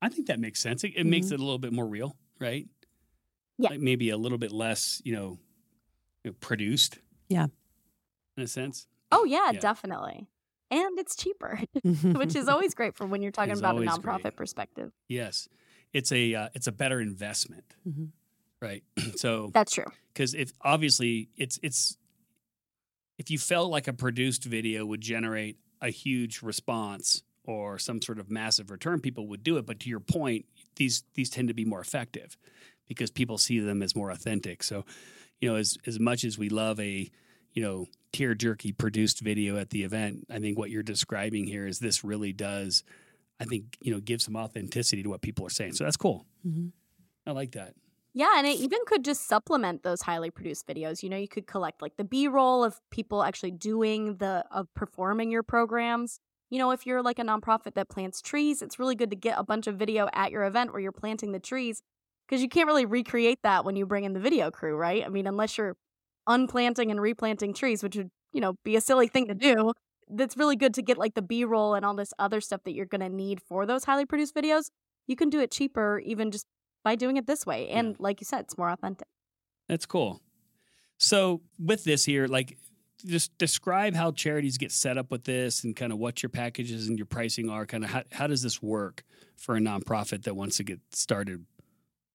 I 0.03 0.09
think 0.09 0.27
that 0.29 0.39
makes 0.41 0.61
sense. 0.61 0.85
It, 0.85 0.93
it 0.97 1.05
makes 1.07 1.31
it 1.31 1.41
a 1.41 1.43
little 1.43 1.59
bit 1.59 1.73
more 1.73 1.87
real, 1.87 2.17
right? 2.39 2.67
Yeah. 3.59 3.71
Like 3.71 3.81
maybe 3.81 4.11
a 4.11 4.17
little 4.17 4.39
bit 4.39 4.53
less, 4.53 5.01
you 5.05 5.15
know, 5.15 5.39
you 6.23 6.31
know, 6.31 6.37
produced. 6.41 6.99
Yeah. 7.29 7.47
In 8.37 8.43
a 8.43 8.47
sense. 8.47 8.87
Oh, 9.11 9.25
yeah, 9.25 9.51
Yeah. 9.53 9.61
definitely. 9.61 10.27
And 10.71 10.99
it's 10.99 11.17
cheaper, 11.17 11.61
which 11.83 12.37
is 12.37 12.49
always 12.49 12.75
great 12.75 12.95
for 12.97 13.07
when 13.07 13.23
you're 13.23 13.33
talking 13.33 13.53
Is 13.53 13.59
about 13.61 13.77
a 13.77 13.81
nonprofit 13.81 14.23
great. 14.23 14.37
perspective. 14.37 14.93
Yes. 15.09 15.49
It's 15.93 16.13
a 16.13 16.35
uh, 16.35 16.49
it's 16.55 16.67
a 16.67 16.73
better 16.73 17.01
investment, 17.01 17.65
Mhm. 17.89 18.11
right? 18.61 18.83
so 19.17 19.51
That's 19.55 19.73
true. 19.73 19.87
because 20.13 20.35
if 20.35 20.53
obviously 20.61 21.31
it's 21.37 21.59
it's 21.63 21.97
if 23.19 23.31
you 23.31 23.39
felt 23.39 23.71
like 23.71 23.89
a 23.89 23.93
produced 23.95 24.45
video 24.45 24.85
would 24.85 25.01
generate 25.01 25.57
a 25.81 25.89
huge 25.89 26.43
response 26.43 27.23
or 27.47 27.79
some 27.79 28.01
sort 28.03 28.19
of 28.19 28.31
massive 28.31 28.71
return 28.71 29.01
people 29.01 29.27
would 29.29 29.43
do 29.43 29.57
it 29.57 29.67
but 29.67 29.79
to 29.81 29.89
your 29.89 30.01
point 30.01 30.45
these 30.77 31.03
these 31.15 31.31
tend 31.31 31.49
to 31.49 31.55
be 31.55 31.65
more 31.65 31.81
effective 31.81 32.37
because 32.87 33.11
people 33.11 33.39
see 33.39 33.59
them 33.59 33.83
as 33.83 33.95
more 33.97 34.11
authentic 34.11 34.63
so 34.63 34.85
you 35.41 35.49
know 35.49 35.57
as 35.57 35.77
as 35.87 35.99
much 36.01 36.25
as 36.25 36.39
we 36.39 36.49
love 36.49 36.79
a 36.81 37.11
you 37.53 37.63
know 37.63 37.87
tear 38.13 38.35
jerky 38.35 38.73
produced 38.73 39.21
video 39.21 39.57
at 39.57 39.71
the 39.71 39.83
event 39.83 40.27
i 40.31 40.39
think 40.39 40.59
what 40.59 40.71
you're 40.71 40.83
describing 40.83 41.47
here 41.47 41.67
is 41.67 41.79
this 41.79 42.03
really 42.05 42.33
does 42.33 42.85
i 43.41 43.45
think 43.45 43.77
you 43.81 43.93
know 43.93 44.01
give 44.01 44.21
some 44.23 44.37
authenticity 44.37 45.03
to 45.03 45.09
what 45.09 45.21
people 45.23 45.47
are 45.47 45.51
saying 45.51 45.73
so 45.73 45.85
that's 45.85 45.97
cool 45.97 46.27
Mhm. 46.47 46.73
i 47.27 47.31
like 47.33 47.53
that 47.53 47.75
Yeah, 48.15 48.39
and 48.39 48.47
it 48.47 48.57
even 48.61 48.79
could 48.87 49.05
just 49.05 49.29
supplement 49.29 49.83
those 49.83 50.01
highly 50.01 50.31
produced 50.31 50.67
videos. 50.67 51.03
You 51.03 51.11
know, 51.11 51.19
you 51.19 51.29
could 51.29 51.47
collect 51.47 51.83
like 51.83 51.99
the 51.99 52.05
B-roll 52.05 52.65
of 52.65 52.81
people 52.91 53.23
actually 53.23 53.51
doing 53.51 54.17
the 54.17 54.43
of 54.51 54.73
performing 54.73 55.31
your 55.31 55.43
programs. 55.43 56.19
You 56.51 56.59
know, 56.59 56.71
if 56.71 56.87
you're 56.87 57.03
like 57.03 57.19
a 57.19 57.23
nonprofit 57.23 57.75
that 57.75 57.89
plants 57.89 58.23
trees, 58.23 58.63
it's 58.63 58.79
really 58.79 58.95
good 58.95 59.11
to 59.11 59.17
get 59.17 59.39
a 59.39 59.43
bunch 59.43 59.67
of 59.67 59.77
video 59.77 60.09
at 60.13 60.31
your 60.31 60.45
event 60.45 60.73
where 60.73 60.81
you're 60.81 60.93
planting 60.93 61.33
the 61.33 61.41
trees 61.41 61.83
because 62.27 62.43
you 62.43 62.49
can't 62.49 62.67
really 62.67 62.87
recreate 62.87 63.41
that 63.43 63.65
when 63.65 63.77
you 63.77 63.87
bring 63.87 64.05
in 64.05 64.13
the 64.13 64.21
video 64.21 64.51
crew, 64.51 64.77
right? 64.77 65.05
I 65.05 65.09
mean, 65.09 65.27
unless 65.27 65.59
you're 65.59 65.77
unplanting 66.29 66.91
and 66.91 67.01
replanting 67.01 67.55
trees, 67.55 67.83
which 67.83 67.97
would, 67.97 68.11
you 68.33 68.41
know, 68.41 68.55
be 68.65 68.77
a 68.77 68.81
silly 68.81 69.09
thing 69.09 69.29
to 69.29 69.35
do. 69.35 69.73
That's 70.09 70.37
really 70.37 70.57
good 70.57 70.75
to 70.75 70.83
get 70.83 70.99
like 70.99 71.15
the 71.15 71.23
B-roll 71.23 71.75
and 71.75 71.85
all 71.85 71.95
this 71.95 72.13
other 72.19 72.41
stuff 72.41 72.63
that 72.65 72.75
you're 72.75 72.87
going 72.87 73.01
to 73.01 73.09
need 73.09 73.41
for 73.43 73.67
those 73.67 73.85
highly 73.85 74.07
produced 74.07 74.35
videos. 74.35 74.71
You 75.07 75.17
can 75.17 75.31
do 75.31 75.41
it 75.41 75.51
cheaper 75.51 76.01
even 76.05 76.31
just 76.31 76.47
by 76.85 76.95
doing 76.95 77.17
it 77.17 77.27
this 77.27 77.45
way. 77.45 77.69
And 77.69 77.97
like 77.99 78.21
you 78.21 78.25
said, 78.25 78.41
it's 78.43 78.57
more 78.57 78.71
authentic. 78.71 79.09
That's 79.69 79.87
cool. 79.87 80.21
So 80.99 81.43
with 81.59 81.85
this 81.85 82.05
here, 82.05 82.27
like 82.27 82.57
just 83.05 83.37
describe 83.39 83.95
how 83.95 84.13
charities 84.13 84.59
get 84.59 84.73
set 84.73 84.99
up 84.99 85.11
with 85.11 85.25
this 85.25 85.65
and 85.65 85.77
kind 85.77 85.93
of 85.93 85.99
what 85.99 86.23
your 86.23 86.31
packages 86.31 86.89
and 86.89 86.99
your 86.99 87.07
pricing 87.07 87.51
are. 87.51 87.67
Kind 87.67 87.85
of 87.85 87.91
how, 87.91 88.03
how 88.13 88.27
does 88.27 88.43
this 88.43 88.63
work 88.63 89.05
for 89.37 89.57
a 89.57 89.61
nonprofit 89.61 90.25
that 90.25 90.35
wants 90.35 90.57
to 90.57 90.65
get 90.65 90.81
started? 90.93 91.45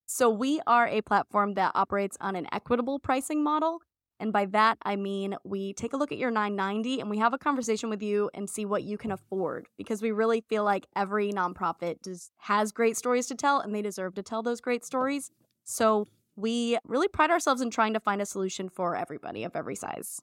So 0.05 0.29
we 0.29 0.59
are 0.67 0.88
a 0.88 1.01
platform 1.01 1.53
that 1.53 1.71
operates 1.75 2.17
on 2.19 2.35
an 2.35 2.47
equitable 2.51 3.00
pricing 3.00 3.43
model. 3.43 3.79
And 4.19 4.33
by 4.33 4.45
that, 4.47 4.77
I 4.83 4.97
mean 4.97 5.35
we 5.43 5.73
take 5.73 5.93
a 5.93 5.97
look 5.97 6.11
at 6.11 6.17
your 6.17 6.31
990 6.31 7.00
and 7.00 7.09
we 7.09 7.17
have 7.17 7.33
a 7.33 7.38
conversation 7.38 7.89
with 7.89 8.03
you 8.03 8.29
and 8.33 8.50
see 8.50 8.65
what 8.65 8.83
you 8.83 8.97
can 8.97 9.11
afford 9.11 9.67
because 9.77 10.01
we 10.01 10.11
really 10.11 10.41
feel 10.41 10.63
like 10.63 10.85
every 10.95 11.31
nonprofit 11.31 12.01
does, 12.01 12.29
has 12.39 12.71
great 12.71 12.97
stories 12.97 13.27
to 13.27 13.35
tell 13.35 13.59
and 13.59 13.73
they 13.73 13.81
deserve 13.81 14.13
to 14.15 14.21
tell 14.21 14.43
those 14.43 14.61
great 14.61 14.85
stories. 14.85 15.31
So 15.63 16.07
we 16.35 16.77
really 16.85 17.07
pride 17.07 17.31
ourselves 17.31 17.61
in 17.61 17.71
trying 17.71 17.93
to 17.93 18.00
find 18.00 18.21
a 18.21 18.25
solution 18.25 18.69
for 18.69 18.95
everybody 18.95 19.43
of 19.43 19.55
every 19.55 19.75
size. 19.75 20.21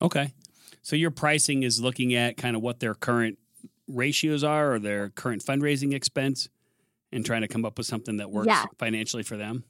Okay. 0.00 0.32
So 0.82 0.96
your 0.96 1.10
pricing 1.10 1.62
is 1.62 1.80
looking 1.80 2.14
at 2.14 2.36
kind 2.36 2.56
of 2.56 2.62
what 2.62 2.80
their 2.80 2.94
current 2.94 3.38
ratios 3.86 4.44
are 4.44 4.74
or 4.74 4.78
their 4.78 5.10
current 5.10 5.42
fundraising 5.44 5.92
expense 5.94 6.48
and 7.12 7.24
trying 7.24 7.40
to 7.42 7.48
come 7.48 7.64
up 7.64 7.78
with 7.78 7.86
something 7.86 8.18
that 8.18 8.30
works 8.30 8.48
Yeah. 8.48 8.64
financially 8.78 9.22
for 9.22 9.36
them. 9.36 9.64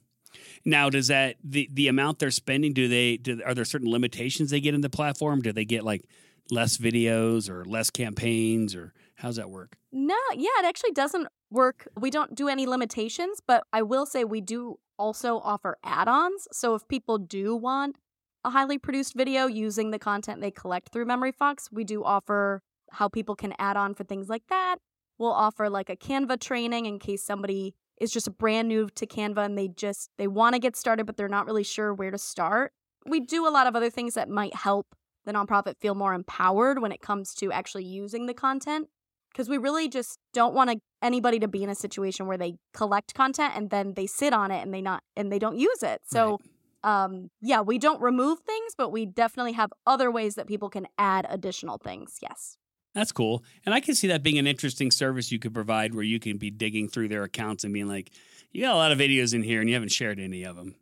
Now, 0.63 0.89
does 0.89 1.07
that 1.07 1.37
the 1.43 1.67
the 1.73 1.87
amount 1.87 2.19
they're 2.19 2.29
spending? 2.31 2.73
Do 2.73 2.87
they 2.87 3.17
do, 3.17 3.41
are 3.45 3.55
there 3.55 3.65
certain 3.65 3.89
limitations 3.89 4.51
they 4.51 4.59
get 4.61 4.75
in 4.75 4.81
the 4.81 4.89
platform? 4.89 5.41
Do 5.41 5.51
they 5.51 5.65
get 5.65 5.83
like 5.83 6.03
less 6.51 6.77
videos 6.77 7.49
or 7.49 7.65
less 7.65 7.89
campaigns 7.89 8.75
or 8.75 8.93
how's 9.15 9.37
that 9.37 9.49
work? 9.49 9.77
No, 9.91 10.17
yeah, 10.35 10.49
it 10.59 10.65
actually 10.65 10.91
doesn't 10.91 11.27
work. 11.49 11.87
We 11.97 12.11
don't 12.11 12.35
do 12.35 12.47
any 12.47 12.67
limitations, 12.67 13.41
but 13.45 13.63
I 13.73 13.81
will 13.81 14.05
say 14.05 14.23
we 14.23 14.41
do 14.41 14.79
also 14.99 15.39
offer 15.39 15.77
add 15.83 16.07
ons. 16.07 16.47
So 16.51 16.75
if 16.75 16.87
people 16.87 17.17
do 17.17 17.55
want 17.55 17.95
a 18.43 18.49
highly 18.49 18.77
produced 18.77 19.15
video 19.15 19.47
using 19.47 19.91
the 19.91 19.99
content 19.99 20.41
they 20.41 20.51
collect 20.51 20.91
through 20.91 21.05
Memory 21.05 21.31
Fox, 21.31 21.69
we 21.71 21.83
do 21.83 22.03
offer 22.03 22.61
how 22.91 23.07
people 23.07 23.35
can 23.35 23.53
add 23.59 23.77
on 23.77 23.93
for 23.93 24.03
things 24.03 24.29
like 24.29 24.43
that. 24.49 24.77
We'll 25.17 25.31
offer 25.31 25.69
like 25.69 25.89
a 25.89 25.95
Canva 25.95 26.39
training 26.39 26.85
in 26.85 26.99
case 26.99 27.23
somebody 27.23 27.75
is 27.99 28.11
just 28.11 28.37
brand 28.37 28.67
new 28.69 28.89
to 28.95 29.05
Canva 29.05 29.45
and 29.45 29.57
they 29.57 29.67
just 29.67 30.09
they 30.17 30.27
want 30.27 30.53
to 30.53 30.59
get 30.59 30.77
started 30.77 31.05
but 31.05 31.17
they're 31.17 31.27
not 31.27 31.45
really 31.45 31.63
sure 31.63 31.93
where 31.93 32.11
to 32.11 32.17
start. 32.17 32.71
We 33.05 33.19
do 33.19 33.47
a 33.47 33.51
lot 33.51 33.67
of 33.67 33.75
other 33.75 33.89
things 33.89 34.13
that 34.13 34.29
might 34.29 34.55
help 34.55 34.95
the 35.25 35.33
nonprofit 35.33 35.77
feel 35.79 35.95
more 35.95 36.13
empowered 36.13 36.81
when 36.81 36.91
it 36.91 37.01
comes 37.01 37.33
to 37.35 37.51
actually 37.51 37.83
using 37.83 38.25
the 38.25 38.33
content 38.33 38.87
because 39.31 39.49
we 39.49 39.57
really 39.57 39.89
just 39.89 40.17
don't 40.33 40.53
want 40.53 40.71
to, 40.71 40.79
anybody 41.01 41.39
to 41.39 41.47
be 41.47 41.63
in 41.63 41.69
a 41.69 41.75
situation 41.75 42.25
where 42.25 42.37
they 42.37 42.55
collect 42.73 43.13
content 43.13 43.53
and 43.55 43.69
then 43.69 43.93
they 43.95 44.07
sit 44.07 44.33
on 44.33 44.51
it 44.51 44.61
and 44.61 44.73
they 44.73 44.81
not 44.81 45.03
and 45.15 45.31
they 45.31 45.39
don't 45.39 45.57
use 45.57 45.83
it. 45.83 46.01
So 46.05 46.39
um 46.83 47.29
yeah, 47.41 47.61
we 47.61 47.77
don't 47.77 48.01
remove 48.01 48.39
things, 48.39 48.73
but 48.77 48.89
we 48.91 49.05
definitely 49.05 49.53
have 49.53 49.71
other 49.85 50.09
ways 50.11 50.35
that 50.35 50.47
people 50.47 50.69
can 50.69 50.87
add 50.97 51.25
additional 51.29 51.77
things. 51.77 52.17
Yes. 52.21 52.57
That's 52.95 53.11
cool. 53.11 53.43
And 53.65 53.75
I 53.75 53.79
can 53.81 53.93
see 53.95 54.07
that 54.07 54.23
being 54.23 54.39
an 54.39 54.47
interesting 54.47 54.89
service 54.89 55.31
you 55.31 55.37
could 55.39 55.53
provide 55.53 55.93
where 55.93 56.03
you 56.03 56.19
can 56.19 56.37
be 56.37 56.49
digging 56.49 56.87
through 56.89 57.09
their 57.09 57.23
accounts 57.23 57.63
and 57.63 57.71
being 57.71 57.87
like, 57.87 58.11
you 58.51 58.63
got 58.63 58.73
a 58.73 58.77
lot 58.77 58.91
of 58.91 58.97
videos 58.97 59.33
in 59.33 59.43
here 59.43 59.59
and 59.61 59.69
you 59.69 59.75
haven't 59.75 59.91
shared 59.91 60.19
any 60.19 60.43
of 60.43 60.55
them. 60.55 60.73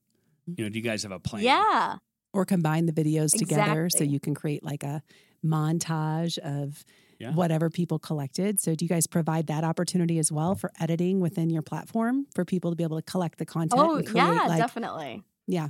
You 0.46 0.63
know, 0.63 0.70
do 0.70 0.80
you 0.80 0.84
guys 0.86 1.04
have 1.04 1.12
a 1.12 1.20
plan? 1.20 1.44
Yeah. 1.44 1.98
Or 2.32 2.46
combine 2.46 2.86
the 2.86 2.94
videos 2.94 3.38
together 3.38 3.89
so 3.89 4.06
you 4.06 4.20
can 4.22 4.34
create 4.36 4.63
like 4.63 4.84
a 4.84 5.04
montage 5.44 6.38
of 6.39 6.86
Yeah. 7.20 7.34
whatever 7.34 7.70
people 7.70 7.98
collected. 8.00 8.60
So 8.62 8.75
do 8.75 8.86
you 8.86 8.89
guys 8.89 9.08
provide 9.08 9.48
that 9.48 9.63
opportunity 9.63 10.20
as 10.20 10.32
well 10.32 10.54
for 10.56 10.72
editing 10.80 11.20
within 11.20 11.50
your 11.50 11.62
platform 11.63 12.27
for 12.36 12.46
people 12.46 12.72
to 12.72 12.75
be 12.75 12.84
able 12.84 12.98
to 12.98 13.04
collect 13.04 13.38
the 13.39 13.46
content 13.46 13.82
Oh, 13.82 13.96
and 13.96 14.06
create 14.08 14.24
yeah, 14.24 14.46
like 14.48 14.60
definitely. 14.60 15.24
yeah, 15.48 15.70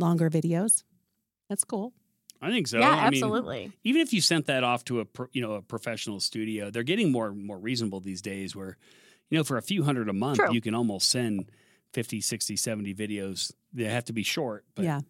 longer 0.00 0.28
videos? 0.30 0.82
That's 1.48 1.64
cool. 1.64 1.92
I 2.42 2.50
think 2.50 2.68
so. 2.68 2.78
yeah, 2.78 2.88
I 2.90 3.10
mean, 3.10 3.22
absolutely. 3.22 3.72
even 3.84 4.00
if 4.00 4.12
you 4.14 4.20
sent 4.22 4.46
that 4.46 4.64
off 4.64 4.82
to 4.86 5.00
a 5.00 5.04
pro- 5.04 5.28
you 5.32 5.42
know 5.42 5.52
a 5.52 5.62
professional 5.62 6.20
studio, 6.20 6.70
they're 6.70 6.82
getting 6.82 7.12
more 7.12 7.32
more 7.32 7.58
reasonable 7.58 8.00
these 8.00 8.22
days 8.22 8.56
where 8.56 8.76
you 9.28 9.36
know 9.38 9.44
for 9.44 9.58
a 9.58 9.62
few 9.62 9.82
hundred 9.84 10.08
a 10.08 10.12
month 10.14 10.38
True. 10.38 10.52
you 10.52 10.60
can 10.62 10.74
almost 10.74 11.10
send 11.10 11.50
50, 11.92 12.20
60, 12.20 12.56
70 12.56 12.94
videos. 12.94 13.52
They 13.72 13.84
have 13.84 14.04
to 14.06 14.12
be 14.12 14.22
short, 14.22 14.64
but 14.74 14.84
yeah. 14.84 15.00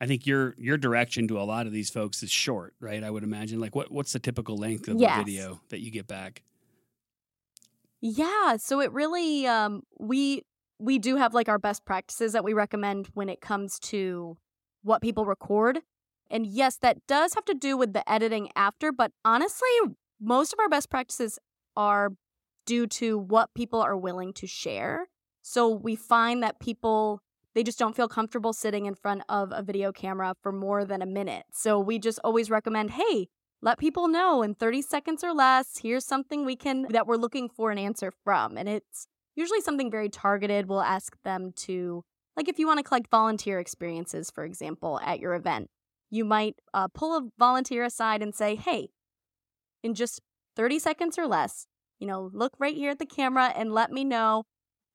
I 0.00 0.06
think 0.06 0.26
your 0.26 0.54
your 0.58 0.78
direction 0.78 1.26
to 1.28 1.40
a 1.40 1.42
lot 1.42 1.66
of 1.66 1.72
these 1.72 1.90
folks 1.90 2.22
is 2.22 2.30
short, 2.30 2.74
right? 2.78 3.02
I 3.02 3.10
would 3.10 3.24
imagine. 3.24 3.58
Like 3.60 3.74
what 3.74 3.90
what's 3.90 4.12
the 4.12 4.18
typical 4.20 4.56
length 4.56 4.86
of 4.88 5.00
Yes. 5.00 5.16
a 5.20 5.24
video 5.24 5.60
that 5.70 5.80
you 5.80 5.90
get 5.90 6.06
back? 6.06 6.42
Yeah, 8.00 8.56
so 8.56 8.80
it 8.80 8.92
really 8.92 9.46
um 9.46 9.82
we 9.98 10.44
we 10.80 10.98
do 10.98 11.16
have 11.16 11.34
like 11.34 11.48
our 11.48 11.58
best 11.58 11.84
practices 11.84 12.32
that 12.32 12.44
we 12.44 12.52
recommend 12.52 13.08
when 13.14 13.28
it 13.28 13.40
comes 13.40 13.78
to 13.78 14.36
what 14.82 15.02
people 15.02 15.26
record. 15.26 15.80
And 16.30 16.46
yes, 16.46 16.76
that 16.78 16.98
does 17.06 17.34
have 17.34 17.44
to 17.46 17.54
do 17.54 17.76
with 17.76 17.92
the 17.92 18.08
editing 18.10 18.48
after, 18.56 18.92
but 18.92 19.12
honestly, 19.24 19.68
most 20.20 20.52
of 20.52 20.58
our 20.58 20.68
best 20.68 20.88
practices 20.88 21.38
are 21.76 22.12
due 22.66 22.86
to 22.86 23.18
what 23.18 23.50
people 23.54 23.80
are 23.80 23.96
willing 23.96 24.32
to 24.34 24.46
share. 24.46 25.08
So 25.42 25.68
we 25.68 25.96
find 25.96 26.42
that 26.42 26.60
people 26.60 27.20
they 27.52 27.64
just 27.64 27.80
don't 27.80 27.96
feel 27.96 28.06
comfortable 28.06 28.52
sitting 28.52 28.86
in 28.86 28.94
front 28.94 29.22
of 29.28 29.52
a 29.52 29.60
video 29.60 29.90
camera 29.90 30.36
for 30.40 30.52
more 30.52 30.84
than 30.84 31.02
a 31.02 31.06
minute. 31.06 31.46
So 31.52 31.80
we 31.80 31.98
just 31.98 32.20
always 32.22 32.48
recommend, 32.48 32.92
"Hey, 32.92 33.26
let 33.60 33.78
people 33.78 34.06
know 34.06 34.42
in 34.42 34.54
30 34.54 34.82
seconds 34.82 35.24
or 35.24 35.34
less 35.34 35.78
here's 35.78 36.04
something 36.04 36.44
we 36.44 36.56
can 36.56 36.82
that 36.90 37.06
we're 37.06 37.16
looking 37.16 37.48
for 37.48 37.70
an 37.70 37.78
answer 37.78 38.12
from 38.24 38.56
and 38.56 38.68
it's 38.68 39.06
usually 39.36 39.60
something 39.60 39.90
very 39.90 40.08
targeted 40.08 40.68
we'll 40.68 40.80
ask 40.80 41.16
them 41.24 41.52
to 41.54 42.02
like 42.36 42.48
if 42.48 42.58
you 42.58 42.66
want 42.66 42.78
to 42.78 42.84
collect 42.84 43.10
volunteer 43.10 43.58
experiences 43.58 44.30
for 44.30 44.44
example 44.44 45.00
at 45.04 45.20
your 45.20 45.34
event 45.34 45.68
you 46.10 46.24
might 46.24 46.56
uh, 46.74 46.88
pull 46.88 47.16
a 47.16 47.28
volunteer 47.38 47.84
aside 47.84 48.22
and 48.22 48.34
say 48.34 48.56
hey 48.56 48.88
in 49.82 49.94
just 49.94 50.20
30 50.56 50.78
seconds 50.78 51.18
or 51.18 51.26
less 51.26 51.66
you 51.98 52.06
know 52.06 52.30
look 52.32 52.54
right 52.58 52.76
here 52.76 52.90
at 52.90 52.98
the 52.98 53.06
camera 53.06 53.52
and 53.56 53.72
let 53.72 53.90
me 53.90 54.04
know 54.04 54.44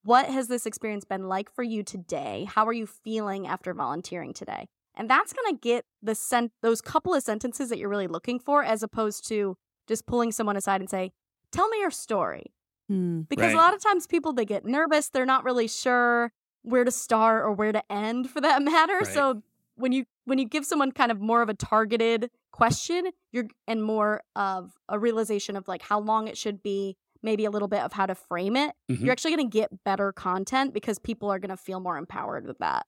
what 0.02 0.26
has 0.26 0.46
this 0.48 0.66
experience 0.66 1.04
been 1.04 1.28
like 1.28 1.52
for 1.52 1.62
you 1.62 1.82
today 1.82 2.46
how 2.54 2.66
are 2.66 2.72
you 2.72 2.86
feeling 2.86 3.46
after 3.46 3.74
volunteering 3.74 4.32
today 4.32 4.66
and 4.96 5.10
that's 5.10 5.32
going 5.32 5.54
to 5.54 5.60
get 5.60 5.84
the 6.02 6.14
sent 6.14 6.52
those 6.62 6.80
couple 6.80 7.14
of 7.14 7.22
sentences 7.22 7.68
that 7.68 7.78
you're 7.78 7.88
really 7.88 8.06
looking 8.06 8.38
for 8.38 8.64
as 8.64 8.82
opposed 8.82 9.28
to 9.28 9.56
just 9.86 10.06
pulling 10.06 10.32
someone 10.32 10.56
aside 10.56 10.80
and 10.80 10.90
say, 10.90 11.12
"Tell 11.52 11.68
me 11.68 11.78
your 11.80 11.90
story." 11.90 12.52
Hmm. 12.88 13.22
Because 13.22 13.46
Right. 13.46 13.54
a 13.54 13.58
lot 13.58 13.74
of 13.74 13.82
times 13.82 14.06
people 14.06 14.32
they 14.32 14.44
get 14.44 14.64
nervous, 14.64 15.08
they're 15.08 15.26
not 15.26 15.44
really 15.44 15.66
sure 15.68 16.32
where 16.62 16.84
to 16.84 16.90
start 16.90 17.44
or 17.44 17.52
where 17.52 17.72
to 17.72 17.82
end 17.92 18.30
for 18.30 18.40
that 18.40 18.62
matter. 18.62 18.98
Right. 18.98 19.06
So 19.06 19.42
when 19.76 19.92
you 19.92 20.04
when 20.24 20.38
you 20.38 20.44
give 20.44 20.64
someone 20.64 20.90
kind 20.92 21.12
of 21.12 21.20
more 21.20 21.42
of 21.42 21.48
a 21.48 21.54
targeted 21.54 22.30
question, 22.50 23.10
you're 23.32 23.46
and 23.68 23.82
more 23.82 24.22
of 24.34 24.72
a 24.88 24.98
realization 24.98 25.56
of 25.56 25.68
like 25.68 25.82
how 25.82 26.00
long 26.00 26.26
it 26.28 26.36
should 26.36 26.62
be, 26.62 26.96
maybe 27.22 27.44
a 27.44 27.50
little 27.50 27.68
bit 27.68 27.80
of 27.80 27.92
how 27.92 28.06
to 28.06 28.14
frame 28.14 28.56
it, 28.56 28.72
Mhm. 28.90 29.00
you're 29.02 29.12
actually 29.12 29.36
going 29.36 29.48
to 29.50 29.52
get 29.58 29.84
better 29.84 30.12
content 30.12 30.72
because 30.74 30.98
people 30.98 31.30
are 31.30 31.38
going 31.38 31.50
to 31.50 31.56
feel 31.56 31.80
more 31.80 31.96
empowered 31.98 32.46
with 32.46 32.58
that. 32.58 32.86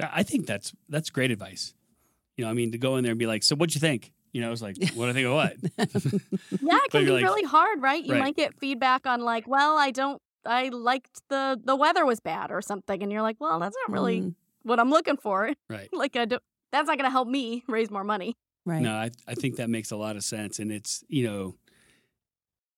I 0.00 0.22
think 0.22 0.46
that's 0.46 0.72
that's 0.88 1.10
great 1.10 1.30
advice. 1.30 1.74
You 2.36 2.44
know, 2.44 2.50
I 2.50 2.54
mean, 2.54 2.72
to 2.72 2.78
go 2.78 2.96
in 2.96 3.02
there 3.04 3.10
and 3.12 3.18
be 3.18 3.26
like, 3.26 3.42
"So, 3.42 3.54
what'd 3.54 3.74
you 3.74 3.80
think?" 3.80 4.12
You 4.32 4.40
know, 4.42 4.52
it's 4.52 4.62
like, 4.62 4.76
"What 4.94 5.06
do 5.06 5.10
I 5.10 5.12
think 5.12 5.26
of 5.26 5.32
what?" 5.34 5.56
Yeah, 6.62 6.78
it 6.84 6.90
can 6.90 7.04
be 7.04 7.10
like- 7.10 7.22
really 7.24 7.42
hard, 7.44 7.82
right? 7.82 8.02
You 8.04 8.12
Right. 8.14 8.20
might 8.20 8.36
get 8.36 8.54
feedback 8.58 9.06
on 9.06 9.20
like, 9.22 9.46
well, 9.48 9.76
I 9.76 9.90
don't 9.90 10.20
I 10.46 10.68
liked 10.68 11.20
the 11.28 11.60
the 11.62 11.76
weather 11.76 12.06
was 12.06 12.20
bad 12.20 12.50
or 12.50 12.62
something 12.62 13.02
and 13.02 13.10
you're 13.12 13.22
like, 13.22 13.36
well, 13.40 13.58
that's 13.60 13.76
not 13.86 13.92
really 13.92 14.20
Mm, 14.22 14.34
what 14.62 14.78
I'm 14.80 14.90
looking 14.90 15.16
for. 15.16 15.52
right. 15.68 15.88
like 15.92 16.16
I 16.16 16.24
don't 16.24 16.42
that's 16.72 16.86
not 16.86 16.96
going 16.96 17.04
to 17.06 17.10
help 17.10 17.26
me 17.28 17.64
raise 17.66 17.90
more 17.90 18.04
money. 18.04 18.36
right. 18.64 18.80
No, 18.80 18.92
I, 18.94 19.10
I 19.26 19.34
think 19.34 19.56
that 19.56 19.68
makes 19.68 19.90
a 19.90 19.96
lot 19.96 20.14
of 20.16 20.22
sense. 20.22 20.60
And 20.60 20.70
it's, 20.70 21.02
you 21.08 21.24
know, 21.26 21.56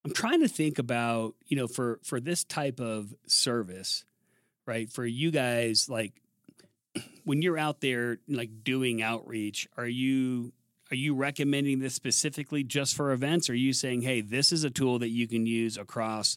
I'm 0.05 0.13
trying 0.15 0.41
to 0.41 0.49
think 0.49 0.79
about, 0.79 1.35
you 1.47 1.57
know, 1.57 1.67
for 1.69 2.01
for 2.03 2.19
this 2.19 2.43
type 2.45 2.81
of 2.81 3.15
service, 3.27 4.05
right? 4.67 4.91
For 4.91 5.05
you 5.07 5.31
guys, 5.31 5.89
like 5.91 6.15
when 7.25 7.43
you're 7.43 7.59
out 7.59 7.81
there 7.83 8.19
like 8.29 8.65
doing 8.65 9.03
outreach, 9.03 9.69
are 9.77 9.87
you 9.87 10.53
are 10.93 10.97
you 10.97 11.15
recommending 11.15 11.79
this 11.79 11.95
specifically 11.95 12.63
just 12.63 12.95
for 12.95 13.13
events? 13.13 13.49
Or 13.49 13.55
are 13.55 13.57
you 13.57 13.73
saying, 13.73 14.03
hey, 14.03 14.21
this 14.21 14.53
is 14.53 14.63
a 14.63 14.71
tool 14.71 14.99
that 14.99 15.09
you 15.09 15.27
can 15.27 15.47
use 15.47 15.79
across 15.79 16.37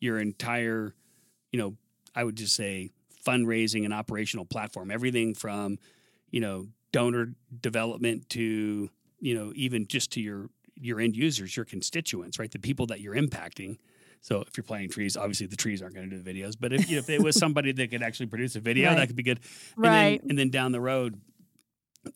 your 0.00 0.18
entire, 0.18 0.94
you 1.52 1.58
know, 1.58 1.76
I 2.14 2.24
would 2.24 2.34
just 2.36 2.56
say 2.56 2.90
fundraising 3.26 3.84
and 3.84 3.92
operational 3.92 4.46
platform, 4.46 4.90
everything 4.90 5.34
from, 5.34 5.78
you 6.30 6.40
know, 6.40 6.68
donor 6.92 7.34
development 7.60 8.30
to, 8.30 8.88
you 9.20 9.34
know, 9.34 9.52
even 9.54 9.86
just 9.86 10.12
to 10.12 10.20
your 10.22 10.48
your 10.82 10.98
end 10.98 11.14
users, 11.14 11.54
your 11.54 11.66
constituents, 11.66 12.38
right? 12.38 12.50
The 12.50 12.58
people 12.58 12.86
that 12.86 13.02
you're 13.02 13.14
impacting. 13.14 13.76
So 14.22 14.40
if 14.48 14.56
you're 14.56 14.64
planting 14.64 14.88
trees, 14.88 15.14
obviously 15.14 15.46
the 15.46 15.56
trees 15.56 15.82
aren't 15.82 15.94
going 15.94 16.08
to 16.08 16.16
do 16.16 16.22
the 16.22 16.32
videos. 16.32 16.54
But 16.58 16.72
if, 16.72 16.90
if 16.90 17.10
it 17.10 17.22
was 17.22 17.36
somebody 17.38 17.72
that 17.72 17.90
could 17.90 18.02
actually 18.02 18.26
produce 18.26 18.56
a 18.56 18.60
video, 18.60 18.88
Right. 18.88 18.96
that 18.96 19.06
could 19.08 19.16
be 19.16 19.22
good. 19.22 19.40
And 19.76 19.84
Right. 19.84 20.20
then, 20.22 20.30
and 20.30 20.38
then 20.38 20.48
down 20.48 20.72
the 20.72 20.80
road, 20.80 21.20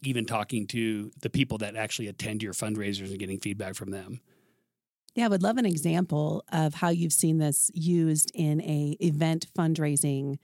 even 0.03 0.25
talking 0.25 0.67
to 0.69 1.11
the 1.21 1.31
people 1.31 1.59
that 1.59 1.77
actually 1.77 2.09
attend 2.09 2.43
your 2.43 2.53
fundraisers 2.53 3.11
and 3.11 3.19
getting 3.19 3.39
feedback 3.39 3.75
from 3.75 3.91
them. 3.91 4.21
Yeah, 5.15 5.27
I 5.27 5.29
would 5.29 5.43
love 5.43 5.59
an 5.59 5.67
example 5.67 6.45
of 6.53 6.75
how 6.75 6.89
you've 6.89 7.13
seen 7.13 7.39
this 7.39 7.71
used 7.73 8.33
in 8.35 8.61
a 8.63 8.97
event 9.01 9.47
fundraising 9.57 10.39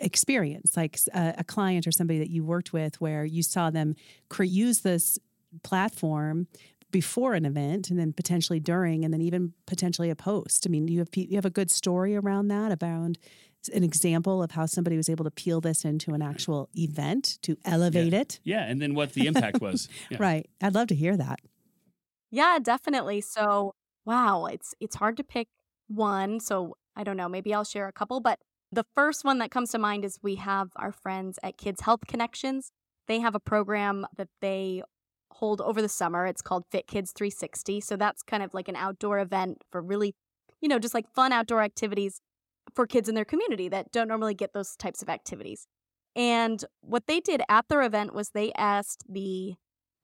experience, 0.00 0.76
like 0.76 0.98
a 1.14 1.44
client 1.44 1.86
or 1.86 1.92
somebody 1.92 2.18
that 2.18 2.30
you 2.30 2.44
worked 2.44 2.72
with, 2.72 3.00
where 3.00 3.24
you 3.24 3.42
saw 3.42 3.70
them 3.70 3.94
cre- 4.28 4.42
use 4.42 4.80
this 4.80 5.18
platform 5.62 6.48
before 6.90 7.34
an 7.34 7.44
event, 7.44 7.90
and 7.90 7.98
then 7.98 8.12
potentially 8.12 8.60
during, 8.60 9.04
and 9.04 9.12
then 9.12 9.20
even 9.20 9.52
potentially 9.66 10.10
a 10.10 10.16
post. 10.16 10.66
I 10.66 10.70
mean, 10.70 10.86
you 10.88 10.98
have 10.98 11.08
you 11.14 11.36
have 11.36 11.46
a 11.46 11.50
good 11.50 11.70
story 11.70 12.14
around 12.14 12.48
that, 12.48 12.76
around 12.82 13.18
an 13.68 13.84
example 13.84 14.42
of 14.42 14.52
how 14.52 14.66
somebody 14.66 14.96
was 14.96 15.08
able 15.08 15.24
to 15.24 15.30
peel 15.30 15.60
this 15.60 15.84
into 15.84 16.12
an 16.14 16.22
actual 16.22 16.68
event 16.74 17.38
to 17.42 17.56
elevate 17.64 18.12
it. 18.12 18.40
Yeah, 18.44 18.64
and 18.64 18.80
then 18.80 18.94
what 18.94 19.12
the 19.12 19.26
impact 19.28 19.60
was. 19.60 19.88
Yeah. 20.10 20.18
Right. 20.20 20.48
I'd 20.62 20.74
love 20.74 20.88
to 20.88 20.94
hear 20.94 21.16
that. 21.16 21.40
Yeah, 22.30 22.58
definitely. 22.60 23.20
So, 23.20 23.74
wow, 24.04 24.46
it's 24.46 24.74
it's 24.80 24.96
hard 24.96 25.16
to 25.18 25.24
pick 25.24 25.48
one. 25.88 26.40
So, 26.40 26.76
I 26.96 27.04
don't 27.04 27.16
know, 27.16 27.28
maybe 27.28 27.54
I'll 27.54 27.64
share 27.64 27.88
a 27.88 27.92
couple, 27.92 28.20
but 28.20 28.38
the 28.72 28.84
first 28.94 29.24
one 29.24 29.38
that 29.38 29.50
comes 29.50 29.70
to 29.70 29.78
mind 29.78 30.04
is 30.04 30.18
we 30.22 30.34
have 30.36 30.70
our 30.76 30.90
friends 30.90 31.38
at 31.42 31.56
Kids 31.56 31.82
Health 31.82 32.00
Connections. 32.08 32.72
They 33.06 33.20
have 33.20 33.34
a 33.34 33.40
program 33.40 34.06
that 34.16 34.28
they 34.40 34.82
hold 35.30 35.60
over 35.60 35.80
the 35.80 35.88
summer. 35.88 36.26
It's 36.26 36.42
called 36.42 36.64
Fit 36.70 36.86
Kids 36.86 37.12
360. 37.12 37.80
So 37.80 37.96
that's 37.96 38.22
kind 38.22 38.42
of 38.42 38.54
like 38.54 38.68
an 38.68 38.76
outdoor 38.76 39.18
event 39.18 39.62
for 39.70 39.80
really, 39.80 40.14
you 40.60 40.68
know, 40.68 40.78
just 40.78 40.94
like 40.94 41.06
fun 41.14 41.32
outdoor 41.32 41.62
activities 41.62 42.20
for 42.74 42.86
kids 42.86 43.08
in 43.08 43.14
their 43.14 43.24
community 43.24 43.68
that 43.68 43.92
don't 43.92 44.08
normally 44.08 44.34
get 44.34 44.52
those 44.52 44.76
types 44.76 45.02
of 45.02 45.08
activities. 45.08 45.66
And 46.16 46.64
what 46.80 47.06
they 47.06 47.20
did 47.20 47.42
at 47.48 47.68
their 47.68 47.82
event 47.82 48.14
was 48.14 48.30
they 48.30 48.52
asked 48.52 49.04
the 49.08 49.54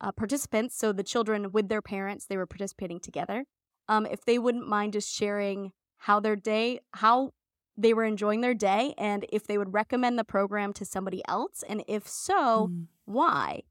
uh, 0.01 0.13
participants, 0.13 0.77
so 0.77 0.93
the 0.93 1.03
children 1.03 1.53
with 1.53 1.69
their 1.69 1.83
parents, 1.83 2.27
they 2.27 2.37
were 2.37 2.47
participating 2.47 3.01
together, 3.01 3.45
um, 3.89 4.07
if 4.07 4.25
they 4.25 4.39
wouldn't 4.39 4.69
mind 4.69 4.93
just 4.95 5.13
sharing 5.15 5.73
how 5.99 6.19
their 6.21 6.37
day, 6.37 6.81
how 6.95 7.31
they 7.77 7.93
were 7.93 8.05
enjoying 8.05 8.41
their 8.41 8.55
day, 8.55 8.95
and 8.99 9.27
if 9.33 9.47
they 9.47 9.59
would 9.59 9.75
recommend 9.75 10.19
the 10.19 10.25
program 10.25 10.73
to 10.73 10.85
somebody 10.85 11.23
else, 11.29 11.63
and 11.69 11.85
if 11.87 12.09
so, 12.09 12.69
Mm. 12.69 12.87
why? 13.05 13.63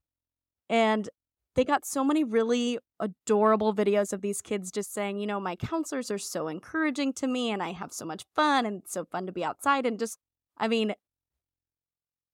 And 0.70 1.10
they 1.60 1.66
got 1.66 1.86
so 1.86 2.06
many 2.06 2.24
really 2.24 2.80
adorable 3.02 3.76
videos 3.76 4.14
of 4.14 4.22
these 4.22 4.42
kids 4.42 4.72
just 4.72 4.94
saying, 4.94 5.20
you 5.20 5.28
know, 5.28 5.42
my 5.42 5.58
counselors 5.58 6.10
are 6.10 6.18
so 6.18 6.48
encouraging 6.48 7.12
to 7.12 7.28
me 7.28 7.52
and 7.52 7.62
I 7.62 7.74
have 7.74 7.92
so 7.92 8.06
much 8.06 8.24
fun 8.34 8.66
and 8.66 8.82
it's 8.82 8.94
so 8.94 9.04
fun 9.04 9.26
to 9.26 9.34
be 9.34 9.44
outside 9.44 9.86
and 9.86 10.00
just 10.00 10.18
I 10.58 10.70
mean 10.70 10.96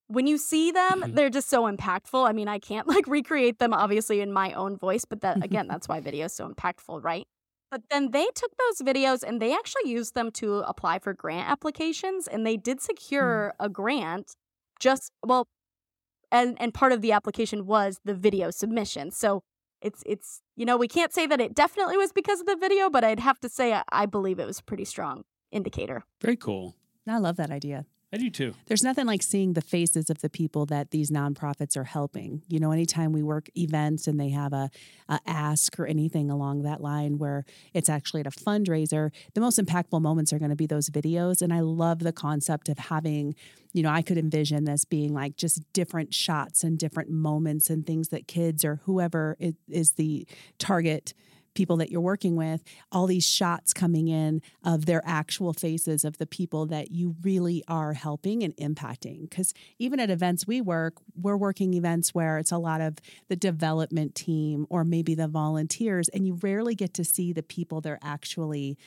when 0.09 0.27
you 0.27 0.37
see 0.37 0.69
them, 0.69 1.01
Mhm. 1.01 1.15
they're 1.15 1.31
just 1.31 1.49
so 1.49 1.63
impactful. 1.63 2.29
I 2.29 2.33
mean, 2.33 2.47
I 2.47 2.59
can't 2.59 2.87
like 2.95 3.07
recreate 3.07 3.57
them 3.57 3.73
obviously 3.73 4.21
in 4.21 4.31
my 4.31 4.53
own 4.53 4.77
voice, 4.77 5.05
but 5.05 5.21
that 5.21 5.37
again, 5.43 5.67
that's 5.67 5.87
why 5.87 5.99
video 6.01 6.25
is 6.25 6.33
so 6.33 6.47
impactful, 6.47 7.03
right? 7.03 7.25
But 7.71 7.81
then 7.89 8.11
they 8.11 8.27
took 8.35 8.51
those 8.57 8.87
videos 8.87 9.23
and 9.23 9.41
they 9.41 9.55
actually 9.55 9.89
used 9.89 10.13
them 10.13 10.29
to 10.33 10.59
apply 10.59 10.99
for 10.99 11.15
grant 11.15 11.49
applications 11.49 12.27
and 12.27 12.45
they 12.45 12.57
did 12.57 12.79
secure 12.79 13.55
a 13.59 13.69
grant 13.69 14.35
just 14.79 15.11
well 15.25 15.47
and 16.35 16.61
and 16.61 16.73
part 16.73 16.91
of 16.91 17.01
the 17.01 17.11
application 17.11 17.65
was 17.65 17.99
the 18.03 18.13
video 18.13 18.51
submission. 18.51 19.11
So 19.11 19.43
it's 19.81 20.03
it's 20.05 20.41
you 20.55 20.65
know, 20.65 20.77
we 20.77 20.87
can't 20.87 21.13
say 21.13 21.27
that 21.27 21.41
it 21.41 21.53
definitely 21.53 21.97
was 21.97 22.11
because 22.11 22.39
of 22.39 22.45
the 22.45 22.55
video, 22.55 22.89
but 22.89 23.03
I'd 23.03 23.19
have 23.19 23.39
to 23.41 23.49
say 23.49 23.73
I, 23.73 23.83
I 23.91 24.05
believe 24.05 24.39
it 24.39 24.45
was 24.45 24.59
a 24.59 24.63
pretty 24.63 24.85
strong 24.85 25.23
indicator. 25.51 26.03
Very 26.21 26.37
cool. 26.37 26.75
I 27.07 27.17
love 27.19 27.37
that 27.37 27.51
idea. 27.51 27.85
I 28.15 28.17
do 28.17 28.29
too. 28.29 28.55
There's 28.67 28.81
nothing 28.81 29.05
like 29.05 29.21
seeing 29.21 29.53
the 29.53 29.61
faces 29.61 30.09
of 30.09 30.21
the 30.21 30.29
people 30.29 30.65
that 30.67 30.91
these 30.91 31.11
nonprofits 31.11 31.75
are 31.75 31.83
helping. 31.83 32.43
You 32.47 32.61
know, 32.61 32.71
anytime 32.71 33.11
we 33.11 33.21
work 33.21 33.49
events 33.57 34.07
and 34.07 34.17
they 34.17 34.29
have 34.29 34.53
a, 34.53 34.69
a 35.09 35.19
ask 35.27 35.77
or 35.77 35.85
anything 35.85 36.31
along 36.31 36.61
that 36.61 36.79
line 36.79 37.17
where 37.17 37.43
it's 37.73 37.89
actually 37.89 38.21
at 38.21 38.27
a 38.27 38.31
fundraiser, 38.31 39.11
the 39.33 39.41
most 39.41 39.59
impactful 39.59 40.01
moments 40.01 40.31
are 40.31 40.39
going 40.39 40.49
to 40.49 40.55
be 40.55 40.65
those 40.65 40.89
videos. 40.89 41.41
And 41.41 41.53
I 41.53 41.59
love 41.59 41.99
the 41.99 42.13
concept 42.13 42.69
of 42.69 42.77
having, 42.77 43.35
you 43.73 43.83
know, 43.83 43.89
I 43.89 44.01
could 44.01 44.17
envision 44.17 44.63
this 44.63 44.85
being 44.85 45.13
like 45.13 45.35
just 45.35 45.61
different 45.73 46.13
shots 46.13 46.63
and 46.63 46.79
different 46.79 47.09
moments 47.09 47.69
and 47.69 47.85
things 47.85 48.07
that 48.09 48.29
kids 48.29 48.63
or 48.63 48.79
whoever 48.85 49.35
is, 49.41 49.55
is 49.67 49.91
the 49.91 50.25
target 50.57 51.13
people 51.55 51.77
that 51.77 51.89
you're 51.89 52.01
working 52.01 52.35
with, 52.35 52.63
all 52.91 53.07
these 53.07 53.25
shots 53.25 53.73
coming 53.73 54.07
in 54.07 54.41
of 54.63 54.85
their 54.85 55.01
actual 55.05 55.53
faces 55.53 56.05
of 56.05 56.19
the 56.19 56.27
people 56.27 56.67
that 56.67 56.91
you 56.91 57.15
really 57.23 57.63
are 57.67 57.93
helping 57.93 58.43
and 58.43 58.55
impacting. 58.57 59.27
Because 59.27 59.53
even 59.79 59.99
at 59.99 60.11
events 60.11 60.45
we 60.45 60.61
work, 60.61 60.95
we're 61.19 61.37
working 61.37 61.73
events 61.73 62.13
where 62.13 62.37
it's 62.37 62.51
a 62.51 62.57
lot 62.59 62.81
of 62.81 62.97
the 63.29 63.35
development 63.35 64.13
team 64.13 64.67
or 64.69 64.83
maybe 64.83 65.15
the 65.15 65.27
volunteers, 65.27 66.07
and 66.09 66.27
you 66.27 66.37
rarely 66.43 66.75
get 66.75 66.93
to 66.93 67.03
see 67.03 67.33
the 67.33 67.43
people 67.43 67.81
they're 67.81 67.99
actually 68.03 68.77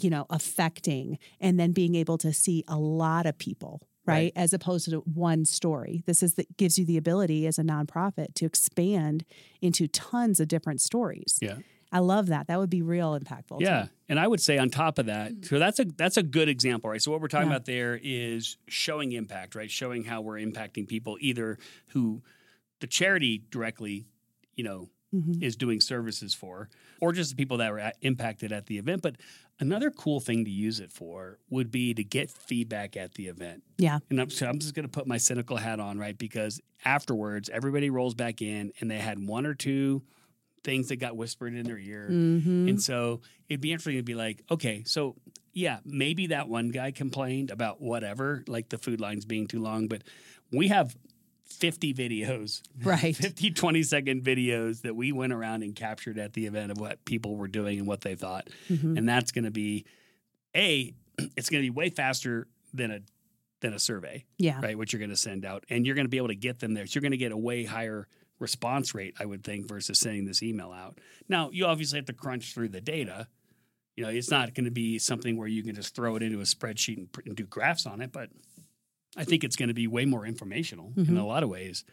you 0.00 0.08
know 0.08 0.24
affecting 0.30 1.18
and 1.40 1.60
then 1.60 1.72
being 1.72 1.94
able 1.94 2.16
to 2.16 2.32
see 2.32 2.64
a 2.68 2.78
lot 2.78 3.26
of 3.26 3.36
people 3.36 3.82
right, 4.06 4.14
Right. 4.14 4.32
as 4.34 4.54
opposed 4.54 4.88
to 4.88 5.00
one 5.00 5.44
story 5.44 6.02
this 6.06 6.22
is 6.22 6.34
that 6.34 6.56
gives 6.56 6.78
you 6.78 6.86
the 6.86 6.96
ability 6.96 7.46
as 7.46 7.58
a 7.58 7.62
nonprofit 7.62 8.32
to 8.36 8.46
expand 8.46 9.26
into 9.60 9.86
tons 9.88 10.40
of 10.40 10.48
different 10.48 10.80
stories 10.80 11.38
Yeah. 11.42 11.58
I 11.92 11.98
love 11.98 12.26
that. 12.28 12.46
That 12.46 12.58
would 12.58 12.70
be 12.70 12.82
real 12.82 13.18
impactful. 13.18 13.58
too. 13.58 13.64
Yeah, 13.64 13.86
and 14.08 14.18
I 14.20 14.26
would 14.28 14.40
say 14.40 14.58
on 14.58 14.70
top 14.70 14.98
of 14.98 15.06
that, 15.06 15.32
so 15.44 15.58
that's 15.58 15.78
a 15.80 15.84
that's 15.84 16.16
a 16.16 16.22
good 16.22 16.48
example, 16.48 16.90
right? 16.90 17.02
So 17.02 17.10
what 17.10 17.20
we're 17.20 17.28
talking 17.28 17.48
Yeah. 17.48 17.56
about 17.56 17.66
there 17.66 17.98
is 18.02 18.56
showing 18.68 19.12
impact, 19.12 19.54
right? 19.54 19.70
Showing 19.70 20.04
how 20.04 20.20
we're 20.20 20.38
impacting 20.38 20.86
people, 20.86 21.16
either 21.20 21.58
who 21.88 22.22
the 22.80 22.86
charity 22.86 23.42
directly, 23.50 24.06
you 24.54 24.64
know, 24.64 24.88
Mhm. 25.14 25.42
is 25.42 25.56
doing 25.56 25.80
services 25.80 26.32
for, 26.34 26.68
or 27.00 27.12
just 27.12 27.30
the 27.30 27.36
people 27.36 27.56
that 27.56 27.72
were 27.72 27.80
at, 27.80 27.96
impacted 28.00 28.52
at 28.52 28.66
the 28.66 28.78
event. 28.78 29.02
But 29.02 29.16
another 29.58 29.90
cool 29.90 30.20
thing 30.20 30.44
to 30.44 30.50
use 30.50 30.78
it 30.78 30.92
for 30.92 31.40
would 31.50 31.72
be 31.72 31.92
to 31.94 32.04
get 32.04 32.30
feedback 32.30 32.96
at 32.96 33.14
the 33.14 33.26
event. 33.26 33.64
Yeah. 33.76 33.98
And 34.08 34.20
I'm, 34.20 34.30
so 34.30 34.46
I'm 34.48 34.60
just 34.60 34.72
going 34.72 34.84
to 34.86 34.90
put 34.90 35.08
my 35.08 35.16
cynical 35.16 35.56
hat 35.56 35.80
on, 35.80 35.98
right? 35.98 36.16
Because 36.16 36.60
afterwards, 36.84 37.48
everybody 37.50 37.90
rolls 37.90 38.14
back 38.14 38.40
in 38.40 38.72
and 38.80 38.88
they 38.88 38.98
had 38.98 39.18
one 39.26 39.46
or 39.46 39.54
two 39.54 40.02
things 40.62 40.88
that 40.88 40.96
got 40.96 41.16
whispered 41.16 41.54
in 41.54 41.64
their 41.64 41.78
ear. 41.78 42.08
Mhm. 42.10 42.68
And 42.68 42.82
so 42.82 43.20
it'd 43.48 43.60
be 43.60 43.72
interesting 43.72 43.96
to 43.96 44.02
be 44.02 44.14
like, 44.14 44.42
okay, 44.50 44.82
so 44.84 45.16
yeah, 45.52 45.78
maybe 45.84 46.28
that 46.28 46.48
one 46.48 46.68
guy 46.68 46.90
complained 46.90 47.50
about 47.50 47.80
whatever, 47.80 48.44
like 48.46 48.68
the 48.68 48.78
food 48.78 49.00
lines 49.00 49.24
being 49.24 49.46
too 49.46 49.60
long, 49.60 49.88
but 49.88 50.02
we 50.52 50.68
have 50.68 50.96
50 51.44 51.92
videos, 51.94 52.62
Right. 52.84 53.16
50, 53.16 53.50
20 53.50 53.82
second 53.82 54.22
videos 54.22 54.82
that 54.82 54.94
we 54.94 55.12
went 55.12 55.32
around 55.32 55.62
and 55.62 55.74
captured 55.74 56.18
at 56.18 56.34
the 56.34 56.46
event 56.46 56.70
of 56.70 56.78
what 56.78 57.04
people 57.04 57.36
were 57.36 57.48
doing 57.48 57.78
and 57.78 57.88
what 57.88 58.02
they 58.02 58.14
thought. 58.14 58.48
Mhm. 58.68 58.96
And 58.98 59.08
that's 59.08 59.32
going 59.32 59.44
to 59.44 59.50
be, 59.50 59.84
A, 60.56 60.94
it's 61.36 61.48
going 61.50 61.62
to 61.62 61.66
be 61.66 61.70
way 61.70 61.90
faster 61.90 62.46
than 62.74 62.90
a 62.90 63.00
than 63.60 63.74
a 63.74 63.78
survey, 63.78 64.24
Yeah. 64.38 64.58
right? 64.62 64.78
What 64.78 64.90
you're 64.90 65.00
going 65.00 65.10
to 65.10 65.16
send 65.18 65.44
out, 65.44 65.64
and 65.68 65.84
you're 65.84 65.94
going 65.94 66.06
to 66.06 66.10
be 66.10 66.16
able 66.16 66.28
to 66.28 66.34
get 66.34 66.60
them 66.60 66.72
there. 66.72 66.86
So 66.86 66.94
you're 66.94 67.02
going 67.02 67.10
to 67.10 67.18
get 67.18 67.30
a 67.30 67.36
way 67.36 67.64
higher 67.64 68.08
response 68.40 68.94
rate, 68.94 69.14
I 69.20 69.24
would 69.26 69.44
think, 69.44 69.68
versus 69.68 69.98
sending 69.98 70.24
this 70.24 70.42
email 70.42 70.72
out. 70.72 70.98
Now, 71.28 71.50
you 71.52 71.66
obviously 71.66 71.98
have 71.98 72.06
to 72.06 72.12
crunch 72.12 72.52
through 72.54 72.70
the 72.70 72.80
data. 72.80 73.28
You 73.96 74.04
know, 74.04 74.10
it's 74.10 74.30
not 74.30 74.54
going 74.54 74.64
to 74.64 74.70
be 74.70 74.98
something 74.98 75.36
where 75.36 75.46
you 75.48 75.62
can 75.62 75.74
just 75.74 75.94
throw 75.94 76.16
it 76.16 76.22
into 76.22 76.38
a 76.40 76.44
spreadsheet 76.44 76.96
and, 76.96 77.08
and 77.26 77.36
do 77.36 77.44
graphs 77.44 77.86
on 77.86 78.00
it, 78.00 78.10
but 78.12 78.30
I 79.16 79.24
think 79.24 79.44
it's 79.44 79.56
going 79.56 79.68
to 79.68 79.74
be 79.74 79.86
way 79.86 80.04
more 80.06 80.24
informational 80.26 80.92
in 80.96 81.06
Mhm. 81.06 81.18
a 81.20 81.22
lot 81.22 81.42
of 81.42 81.48
ways. 81.48 81.84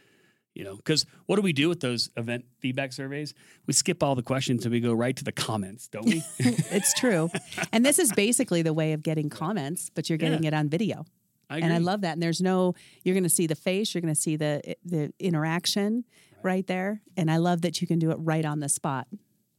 You 0.55 0.63
know, 0.63 0.75
because 0.75 1.05
what 1.27 1.35
do 1.35 1.43
we 1.43 1.53
do 1.53 1.69
with 1.69 1.81
those 1.81 2.09
event 2.17 2.45
feedback 2.61 2.91
surveys? 2.91 3.35
We 3.67 3.73
skip 3.73 4.01
all 4.01 4.15
the 4.15 4.23
questions 4.23 4.65
and 4.65 4.71
we 4.71 4.79
go 4.79 4.91
right 4.93 5.15
to 5.15 5.23
the 5.23 5.31
comments, 5.31 5.87
don't 5.87 6.05
we? 6.05 6.23
it's 6.39 6.95
true. 6.95 7.29
And 7.71 7.85
this 7.85 7.99
is 7.99 8.11
basically 8.13 8.63
the 8.63 8.73
way 8.73 8.93
of 8.93 9.03
getting 9.03 9.29
comments, 9.29 9.91
but 9.93 10.09
you're 10.09 10.17
getting 10.17 10.41
Yeah. 10.43 10.47
it 10.47 10.53
on 10.55 10.67
video. 10.69 11.05
I 11.49 11.59
And 11.59 11.71
I 11.71 11.77
love 11.77 12.01
that. 12.01 12.13
And 12.13 12.23
there's 12.23 12.41
no 12.41 12.73
you're 13.03 13.13
going 13.13 13.23
to 13.23 13.29
see 13.29 13.45
the 13.47 13.55
face, 13.55 13.93
you're 13.93 14.01
going 14.01 14.13
to 14.15 14.19
see 14.19 14.35
the 14.35 14.75
the 14.83 15.13
interaction 15.19 16.05
right. 16.43 16.65
there, 16.67 17.01
and 17.15 17.29
I 17.31 17.37
love 17.37 17.61
that 17.61 17.81
you 17.81 17.87
can 17.87 17.99
do 17.99 18.11
it 18.11 18.17
right 18.19 18.45
on 18.45 18.59
the 18.59 18.69
spot. 18.69 19.07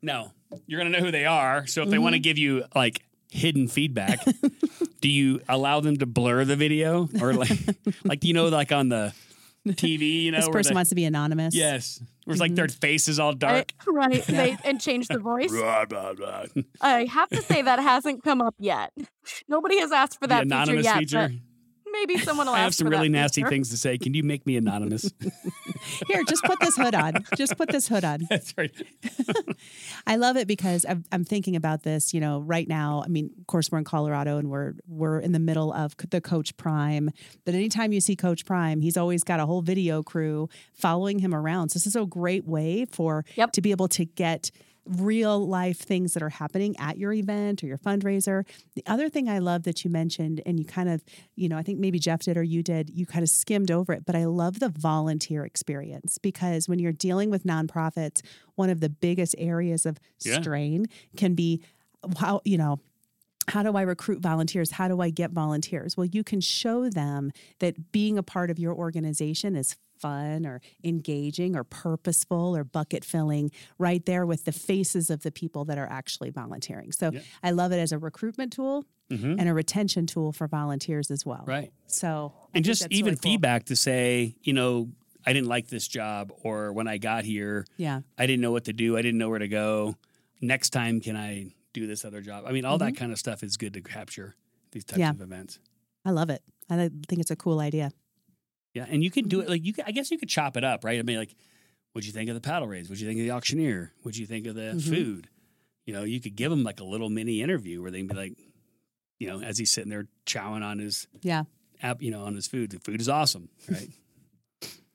No, 0.02 0.32
you're 0.66 0.80
going 0.80 0.92
to 0.92 0.98
know 0.98 1.04
who 1.04 1.10
they 1.12 1.24
are. 1.26 1.66
So 1.66 1.82
if 1.82 1.90
they 1.90 1.98
want 1.98 2.14
to 2.14 2.18
Mm-hmm. 2.18 2.22
give 2.22 2.38
you 2.38 2.64
like 2.74 3.02
hidden 3.30 3.68
feedback, 3.68 4.20
do 5.00 5.08
you 5.08 5.40
allow 5.48 5.80
them 5.80 5.96
to 5.98 6.06
blur 6.06 6.44
the 6.44 6.56
video 6.56 7.08
or 7.20 7.34
like, 7.34 7.50
like 8.04 8.20
do 8.20 8.28
you 8.28 8.34
know, 8.34 8.46
like 8.48 8.70
on 8.72 8.88
the 8.88 9.12
TV, 9.66 10.22
you 10.22 10.30
know, 10.30 10.38
this 10.38 10.48
person 10.48 10.72
they- 10.72 10.76
wants 10.78 10.88
to 10.90 10.94
be 10.94 11.04
anonymous. 11.04 11.54
yes, 11.54 12.00
where 12.24 12.32
it's 12.32 12.40
like 12.40 12.54
their 12.54 12.68
face 12.68 13.08
is 13.08 13.18
all 13.18 13.32
dark. 13.32 13.72
Right. 13.86 14.24
They, 14.24 14.56
and 14.64 14.80
change 14.80 15.08
the 15.08 15.18
voice. 15.18 15.50
Blah, 15.50 15.84
blah, 15.86 16.12
blah. 16.14 16.44
I 16.80 17.04
have 17.06 17.28
to 17.30 17.42
say 17.42 17.60
that 17.62 17.80
hasn't 17.80 18.22
come 18.22 18.40
up 18.40 18.54
yet. 18.58 18.92
Nobody 19.48 19.80
has 19.80 19.90
asked 19.92 20.18
for 20.20 20.26
The 20.28 20.44
that 20.44 20.68
feature 20.68 20.80
yet. 20.80 20.98
feature. 20.98 21.30
Maybe 21.92 22.18
someone 22.24 22.46
will 22.46 22.54
I 22.54 22.60
have 22.60 22.74
some 22.74 22.88
really 22.88 23.08
nasty 23.08 23.42
things 23.44 23.70
to 23.70 23.76
say. 23.76 23.98
Can 23.98 24.14
you 24.14 24.22
make 24.22 24.46
me 24.46 24.56
anonymous? 24.56 25.12
Here, 26.08 26.22
just 26.24 26.44
put 26.44 26.60
this 26.60 26.76
hood 26.76 26.94
on. 26.94 27.24
Just 27.36 27.56
put 27.56 27.70
this 27.70 27.88
hood 27.88 28.04
on. 28.04 28.26
That's 28.30 28.54
right. 28.56 28.72
I 30.06 30.16
love 30.16 30.36
it 30.36 30.46
because 30.48 30.84
I'm, 30.88 31.04
I'm 31.12 31.24
thinking 31.24 31.56
about 31.56 31.82
this. 31.82 32.12
You 32.14 32.20
know, 32.20 32.40
right 32.40 32.68
now. 32.68 33.02
I 33.04 33.08
mean, 33.08 33.30
of 33.40 33.46
course, 33.46 33.70
we're 33.70 33.78
in 33.78 33.84
Colorado 33.84 34.38
and 34.38 34.50
we're 34.50 34.74
we're 34.86 35.18
in 35.18 35.32
the 35.32 35.38
middle 35.38 35.72
of 35.72 35.94
the 36.10 36.20
Coach 36.20 36.56
Prime. 36.56 37.10
But 37.44 37.54
anytime 37.54 37.92
you 37.92 38.00
see 38.00 38.16
Coach 38.16 38.44
Prime, 38.44 38.80
he's 38.80 38.96
always 38.96 39.24
got 39.24 39.40
a 39.40 39.46
whole 39.46 39.62
video 39.62 40.02
crew 40.02 40.48
following 40.72 41.18
him 41.18 41.34
around. 41.34 41.70
So 41.70 41.78
this 41.78 41.86
is 41.86 41.96
a 41.96 42.06
great 42.06 42.46
way 42.46 42.84
for 42.90 43.24
Yep. 43.36 43.52
to 43.52 43.60
be 43.60 43.70
able 43.70 43.88
to 43.88 44.04
get 44.04 44.50
real 44.88 45.46
life 45.46 45.78
things 45.78 46.14
that 46.14 46.22
are 46.22 46.28
happening 46.30 46.74
at 46.78 46.98
your 46.98 47.12
event 47.12 47.62
or 47.62 47.66
your 47.66 47.78
fundraiser. 47.78 48.44
The 48.74 48.82
other 48.86 49.08
thing 49.08 49.28
I 49.28 49.38
love 49.38 49.64
that 49.64 49.84
you 49.84 49.90
mentioned, 49.90 50.40
and 50.46 50.58
you 50.58 50.64
kind 50.64 50.88
of, 50.88 51.04
you 51.36 51.48
know, 51.48 51.58
I 51.58 51.62
think 51.62 51.78
maybe 51.78 51.98
Jeff 51.98 52.20
did 52.22 52.36
or 52.36 52.42
you 52.42 52.62
did, 52.62 52.90
you 52.90 53.04
kind 53.06 53.22
of 53.22 53.28
skimmed 53.28 53.70
over 53.70 53.92
it, 53.92 54.04
but 54.06 54.16
I 54.16 54.24
love 54.24 54.60
the 54.60 54.68
volunteer 54.70 55.44
experience 55.44 56.18
because 56.18 56.68
when 56.68 56.78
you're 56.78 56.92
dealing 56.92 57.30
with 57.30 57.44
nonprofits, 57.44 58.22
one 58.54 58.70
of 58.70 58.80
the 58.80 58.88
biggest 58.88 59.34
areas 59.38 59.84
of 59.86 59.98
Yeah. 60.24 60.40
strain 60.40 60.86
can 61.16 61.34
be 61.34 61.62
how, 62.18 62.40
you 62.44 62.56
know, 62.56 62.80
how 63.48 63.62
do 63.62 63.76
I 63.76 63.82
recruit 63.82 64.20
volunteers? 64.20 64.72
How 64.72 64.88
do 64.88 65.00
I 65.00 65.10
get 65.10 65.30
volunteers? 65.30 65.96
Well, 65.96 66.06
you 66.06 66.22
can 66.22 66.40
show 66.40 66.90
them 66.90 67.32
that 67.60 67.92
being 67.92 68.18
a 68.18 68.22
part 68.22 68.50
of 68.50 68.58
your 68.58 68.74
organization 68.74 69.56
is 69.56 69.74
fun 69.98 70.46
or 70.46 70.60
engaging 70.84 71.56
or 71.56 71.64
purposeful 71.64 72.56
or 72.56 72.64
bucket 72.64 73.04
filling 73.04 73.50
right 73.78 74.04
there 74.06 74.24
with 74.26 74.44
the 74.44 74.52
faces 74.52 75.10
of 75.10 75.22
the 75.22 75.30
people 75.30 75.64
that 75.66 75.78
are 75.78 75.88
actually 75.90 76.30
volunteering. 76.30 76.92
So 76.92 77.10
Yeah. 77.12 77.20
I 77.42 77.50
love 77.50 77.72
it 77.72 77.78
as 77.78 77.92
a 77.92 77.98
recruitment 77.98 78.52
tool 78.52 78.84
Mhm. 79.10 79.36
and 79.38 79.48
a 79.48 79.54
retention 79.54 80.06
tool 80.06 80.32
for 80.32 80.46
volunteers 80.48 81.10
as 81.10 81.24
well. 81.26 81.44
Right. 81.46 81.72
So 81.86 82.32
I 82.36 82.48
and 82.58 82.64
just 82.64 82.86
even 82.90 83.04
really 83.12 83.16
cool. 83.16 83.32
feedback 83.32 83.64
to 83.66 83.76
say, 83.76 84.36
you 84.42 84.52
know, 84.52 84.90
I 85.26 85.32
didn't 85.32 85.48
like 85.48 85.68
this 85.68 85.86
job, 85.88 86.32
or 86.42 86.72
when 86.72 86.86
I 86.88 86.96
got 86.98 87.24
here, 87.24 87.66
Yeah. 87.76 88.00
I 88.16 88.26
didn't 88.26 88.40
know 88.40 88.52
what 88.52 88.64
to 88.64 88.72
do. 88.72 88.96
I 88.96 89.02
didn't 89.02 89.18
know 89.18 89.28
where 89.28 89.38
to 89.38 89.48
go. 89.48 89.96
Next 90.40 90.70
time, 90.70 91.00
can 91.00 91.16
I 91.16 91.52
do 91.74 91.86
this 91.86 92.04
other 92.04 92.20
job? 92.22 92.44
I 92.46 92.52
mean, 92.52 92.64
all 92.64 92.78
that 92.78 92.96
kind 92.96 93.12
of 93.12 93.18
stuff 93.18 93.42
is 93.42 93.56
good 93.56 93.74
to 93.74 93.82
capture 93.82 94.36
these 94.72 94.84
types 94.84 94.94
Mm-hmm. 94.94 95.00
Yeah. 95.00 95.10
of 95.10 95.20
events. 95.20 95.58
I 96.04 96.10
love 96.12 96.30
it. 96.30 96.42
I 96.70 96.76
think 97.08 97.20
it's 97.20 97.30
a 97.30 97.36
cool 97.36 97.60
idea. 97.60 97.90
Yeah, 98.78 98.86
and 98.88 99.02
you 99.02 99.10
can 99.10 99.28
do 99.28 99.38
Mm-hmm. 99.38 99.46
it 99.46 99.50
like 99.50 99.64
you. 99.64 99.72
Can, 99.72 99.84
I 99.86 99.90
guess 99.92 100.10
you 100.10 100.18
could 100.18 100.28
chop 100.28 100.56
it 100.56 100.64
up, 100.64 100.84
right? 100.84 100.98
I 100.98 101.02
mean, 101.02 101.18
like, 101.18 101.34
what'd 101.92 102.06
you 102.06 102.12
think 102.12 102.28
of 102.30 102.34
the 102.34 102.40
paddle 102.40 102.68
raise? 102.68 102.88
What'd 102.88 103.00
you 103.00 103.06
think 103.08 103.18
of 103.20 103.24
the 103.26 103.32
auctioneer? 103.32 103.92
What'd 104.02 104.18
you 104.18 104.26
think 104.26 104.46
of 104.46 104.54
the 104.54 104.72
Mhm. 104.76 104.88
food? 104.88 105.28
You 105.86 105.94
know, 105.94 106.02
you 106.04 106.20
could 106.20 106.36
give 106.36 106.50
them 106.50 106.62
like 106.64 106.80
a 106.80 106.84
little 106.84 107.08
mini 107.08 107.40
interview 107.42 107.80
where 107.82 107.90
they 107.90 107.98
can 107.98 108.08
be 108.08 108.14
like, 108.14 108.32
you 109.18 109.26
know, 109.28 109.40
as 109.42 109.58
he's 109.58 109.70
sitting 109.70 109.90
there 109.90 110.06
chowing 110.26 110.62
on 110.62 110.78
his 110.78 111.06
Yeah. 111.22 111.44
app, 111.82 112.02
you 112.02 112.10
know, 112.10 112.22
on 112.24 112.34
his 112.34 112.46
food. 112.46 112.70
The 112.70 112.78
food 112.80 113.00
is 113.00 113.08
awesome, 113.08 113.48
right? 113.68 113.88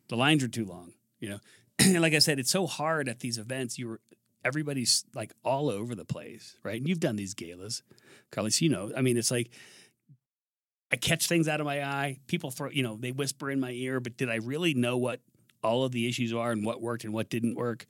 the 0.09 0.15
lines 0.17 0.43
are 0.43 0.47
too 0.47 0.65
long, 0.65 0.93
you 1.19 1.29
know. 1.29 1.39
And 1.79 2.01
like 2.01 2.13
I 2.13 2.19
said, 2.19 2.37
it's 2.39 2.51
so 2.51 2.67
hard 2.67 3.09
at 3.09 3.19
these 3.19 3.37
events. 3.37 3.79
You 3.79 3.87
were 3.87 4.01
everybody's 4.45 5.05
like 5.15 5.33
all 5.43 5.69
over 5.69 5.95
the 5.95 6.05
place, 6.05 6.55
right? 6.63 6.77
And 6.77 6.87
you've 6.87 6.99
done 6.99 7.15
these 7.15 7.33
galas, 7.33 7.81
Carly, 8.31 8.51
so 8.51 8.63
you 8.65 8.69
know. 8.69 8.91
I 8.95 9.01
mean, 9.01 9.17
it's 9.17 9.31
like 9.31 9.49
I 10.93 10.95
catch 10.95 11.27
things 11.27 11.47
out 11.47 11.59
of 11.59 11.65
my 11.65 11.83
eye. 11.83 12.19
People 12.27 12.51
throw, 12.51 12.69
you 12.69 12.83
know, 12.83 12.97
they 12.97 13.11
whisper 13.11 13.49
in 13.49 13.59
my 13.59 13.71
ear, 13.71 13.99
but 13.99 14.15
did 14.15 14.29
I 14.29 14.35
really 14.35 14.75
know 14.75 14.95
what 14.95 15.21
all 15.63 15.83
of 15.85 15.91
the 15.91 16.07
issues 16.07 16.31
are 16.31 16.51
and 16.51 16.63
what 16.63 16.81
worked 16.83 17.03
and 17.03 17.11
what 17.11 17.31
didn't 17.31 17.55
work? 17.55 17.87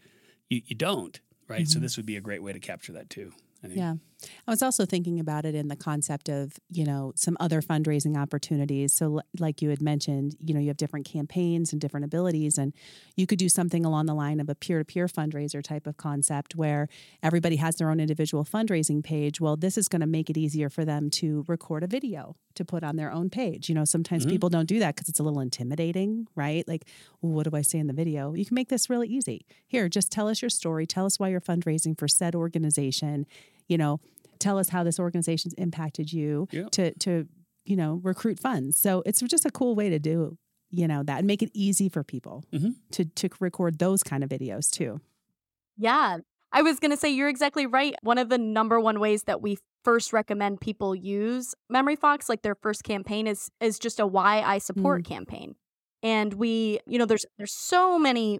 You, 0.50 0.62
you 0.66 0.76
don't, 0.78 1.20
right? 1.50 1.68
So 1.68 1.80
Mhm. 1.80 1.82
this 1.82 1.98
would 1.98 2.06
be 2.06 2.16
a 2.16 2.22
great 2.22 2.42
way 2.42 2.54
to 2.54 2.60
capture 2.62 2.94
that 2.94 3.10
too. 3.10 3.34
I 3.62 3.68
think. 3.68 3.78
Yeah. 3.78 3.96
I 4.48 4.52
was 4.52 4.62
also 4.62 4.86
thinking 4.86 5.20
about 5.20 5.46
it 5.46 5.56
in 5.56 5.68
the 5.68 5.76
concept 5.76 6.30
of, 6.30 6.60
you 6.72 6.84
know, 6.86 7.14
some 7.16 7.38
other 7.40 7.62
fundraising 7.62 8.18
opportunities. 8.18 8.94
So, 8.94 9.18
l- 9.18 9.22
like 9.40 9.62
you 9.62 9.70
had 9.70 9.82
mentioned, 9.82 10.36
you 10.40 10.54
know, 10.54 10.60
you 10.60 10.68
have 10.68 10.78
different 10.78 11.06
campaigns 11.06 11.72
and 11.72 11.82
different 11.82 12.06
abilities, 12.06 12.58
and 12.58 12.74
you 13.16 13.26
could 13.28 13.40
do 13.40 13.50
something 13.50 13.86
along 13.86 14.06
the 14.06 14.14
line 14.14 14.40
of 14.40 14.50
a 14.50 14.56
peer 14.56 14.80
to 14.80 14.86
peer 14.86 15.08
fundraiser 15.08 15.64
type 15.64 15.88
of 15.88 15.98
concept 15.98 16.56
where 16.56 16.88
everybody 17.22 17.58
has 17.58 17.76
their 17.76 17.90
own 17.90 18.00
individual 18.00 18.44
fundraising 18.46 19.04
page. 19.04 19.40
Well, 19.42 19.56
this 19.56 19.78
is 19.78 19.88
going 19.88 20.02
to 20.02 20.08
make 20.08 20.30
it 20.30 20.38
easier 20.38 20.70
for 20.70 20.86
them 20.86 21.10
to 21.12 21.44
record 21.48 21.84
a 21.84 21.88
video 21.88 22.36
to 22.56 22.64
put 22.66 22.84
on 22.84 22.96
their 22.98 23.12
own 23.12 23.30
page. 23.30 23.68
You 23.70 23.76
know, 23.76 23.84
sometimes 23.86 24.26
Mhm. 24.26 24.30
people 24.30 24.50
don't 24.50 24.68
do 24.68 24.78
that 24.80 24.96
because 24.96 25.10
it's 25.10 25.20
a 25.20 25.24
little 25.24 25.40
intimidating, 25.40 26.28
right? 26.36 26.68
Like, 26.68 26.86
well, 27.22 27.32
what 27.34 27.50
do 27.50 27.56
I 27.58 27.62
say 27.64 27.80
in 27.80 27.88
the 27.88 27.94
video? 27.94 28.34
You 28.34 28.46
can 28.46 28.54
make 28.56 28.70
this 28.70 28.90
really 28.90 29.08
easy. 29.08 29.46
Here, 29.68 29.90
just 29.90 30.12
tell 30.12 30.28
us 30.28 30.42
your 30.42 30.50
story. 30.50 30.86
Tell 30.86 31.06
us 31.08 31.20
why 31.20 31.30
you're 31.30 31.42
fundraising 31.42 31.98
for 31.98 32.08
said 32.08 32.36
organization 32.36 33.26
you 33.68 33.78
know, 33.78 34.00
tell 34.40 34.58
us 34.58 34.70
how 34.70 34.84
this 34.84 35.00
organization's 35.00 35.54
impacted 35.56 36.12
you 36.12 36.48
Yeah. 36.52 36.68
to 36.72 36.94
to 37.00 37.28
you 37.66 37.76
know 37.76 38.00
recruit 38.04 38.40
funds. 38.40 38.78
So 38.78 39.04
it's 39.06 39.22
just 39.22 39.46
a 39.46 39.52
cool 39.52 39.76
way 39.76 39.90
to 39.90 40.00
do 40.00 40.38
you 40.70 40.88
know 40.88 41.04
that 41.04 41.20
and 41.20 41.28
make 41.28 41.42
it 41.44 41.52
easy 41.54 41.88
for 41.88 42.04
people 42.04 42.44
Mhm. 42.52 42.76
to 42.92 43.06
to 43.06 43.30
record 43.40 43.80
those 43.80 44.04
kind 44.04 44.24
of 44.24 44.30
videos 44.30 44.70
too. 44.72 45.00
Yeah. 45.78 46.18
I 46.52 46.62
was 46.62 46.80
going 46.80 46.92
to 46.92 46.98
say 46.98 47.10
you're 47.10 47.30
exactly 47.30 47.66
right. 47.66 47.96
One 48.04 48.20
of 48.20 48.30
the 48.30 48.38
number 48.38 48.80
one 48.80 49.00
ways 49.00 49.24
that 49.24 49.42
we 49.42 49.58
first 49.84 50.14
recommend 50.14 50.62
people 50.62 50.94
use 50.96 51.56
Memory 51.70 51.96
Fox 51.96 52.30
like 52.30 52.44
their 52.44 52.56
first 52.56 52.84
campaign 52.84 53.26
is 53.28 53.50
is 53.60 53.80
just 53.80 54.00
a 54.00 54.06
why 54.06 54.42
I 54.42 54.60
support 54.60 55.04
campaign. 55.06 55.56
And 56.04 56.34
we, 56.34 56.80
you 56.86 57.00
know, 57.00 57.06
there's 57.06 57.26
there's 57.38 57.54
so 57.54 57.98
many 57.98 58.40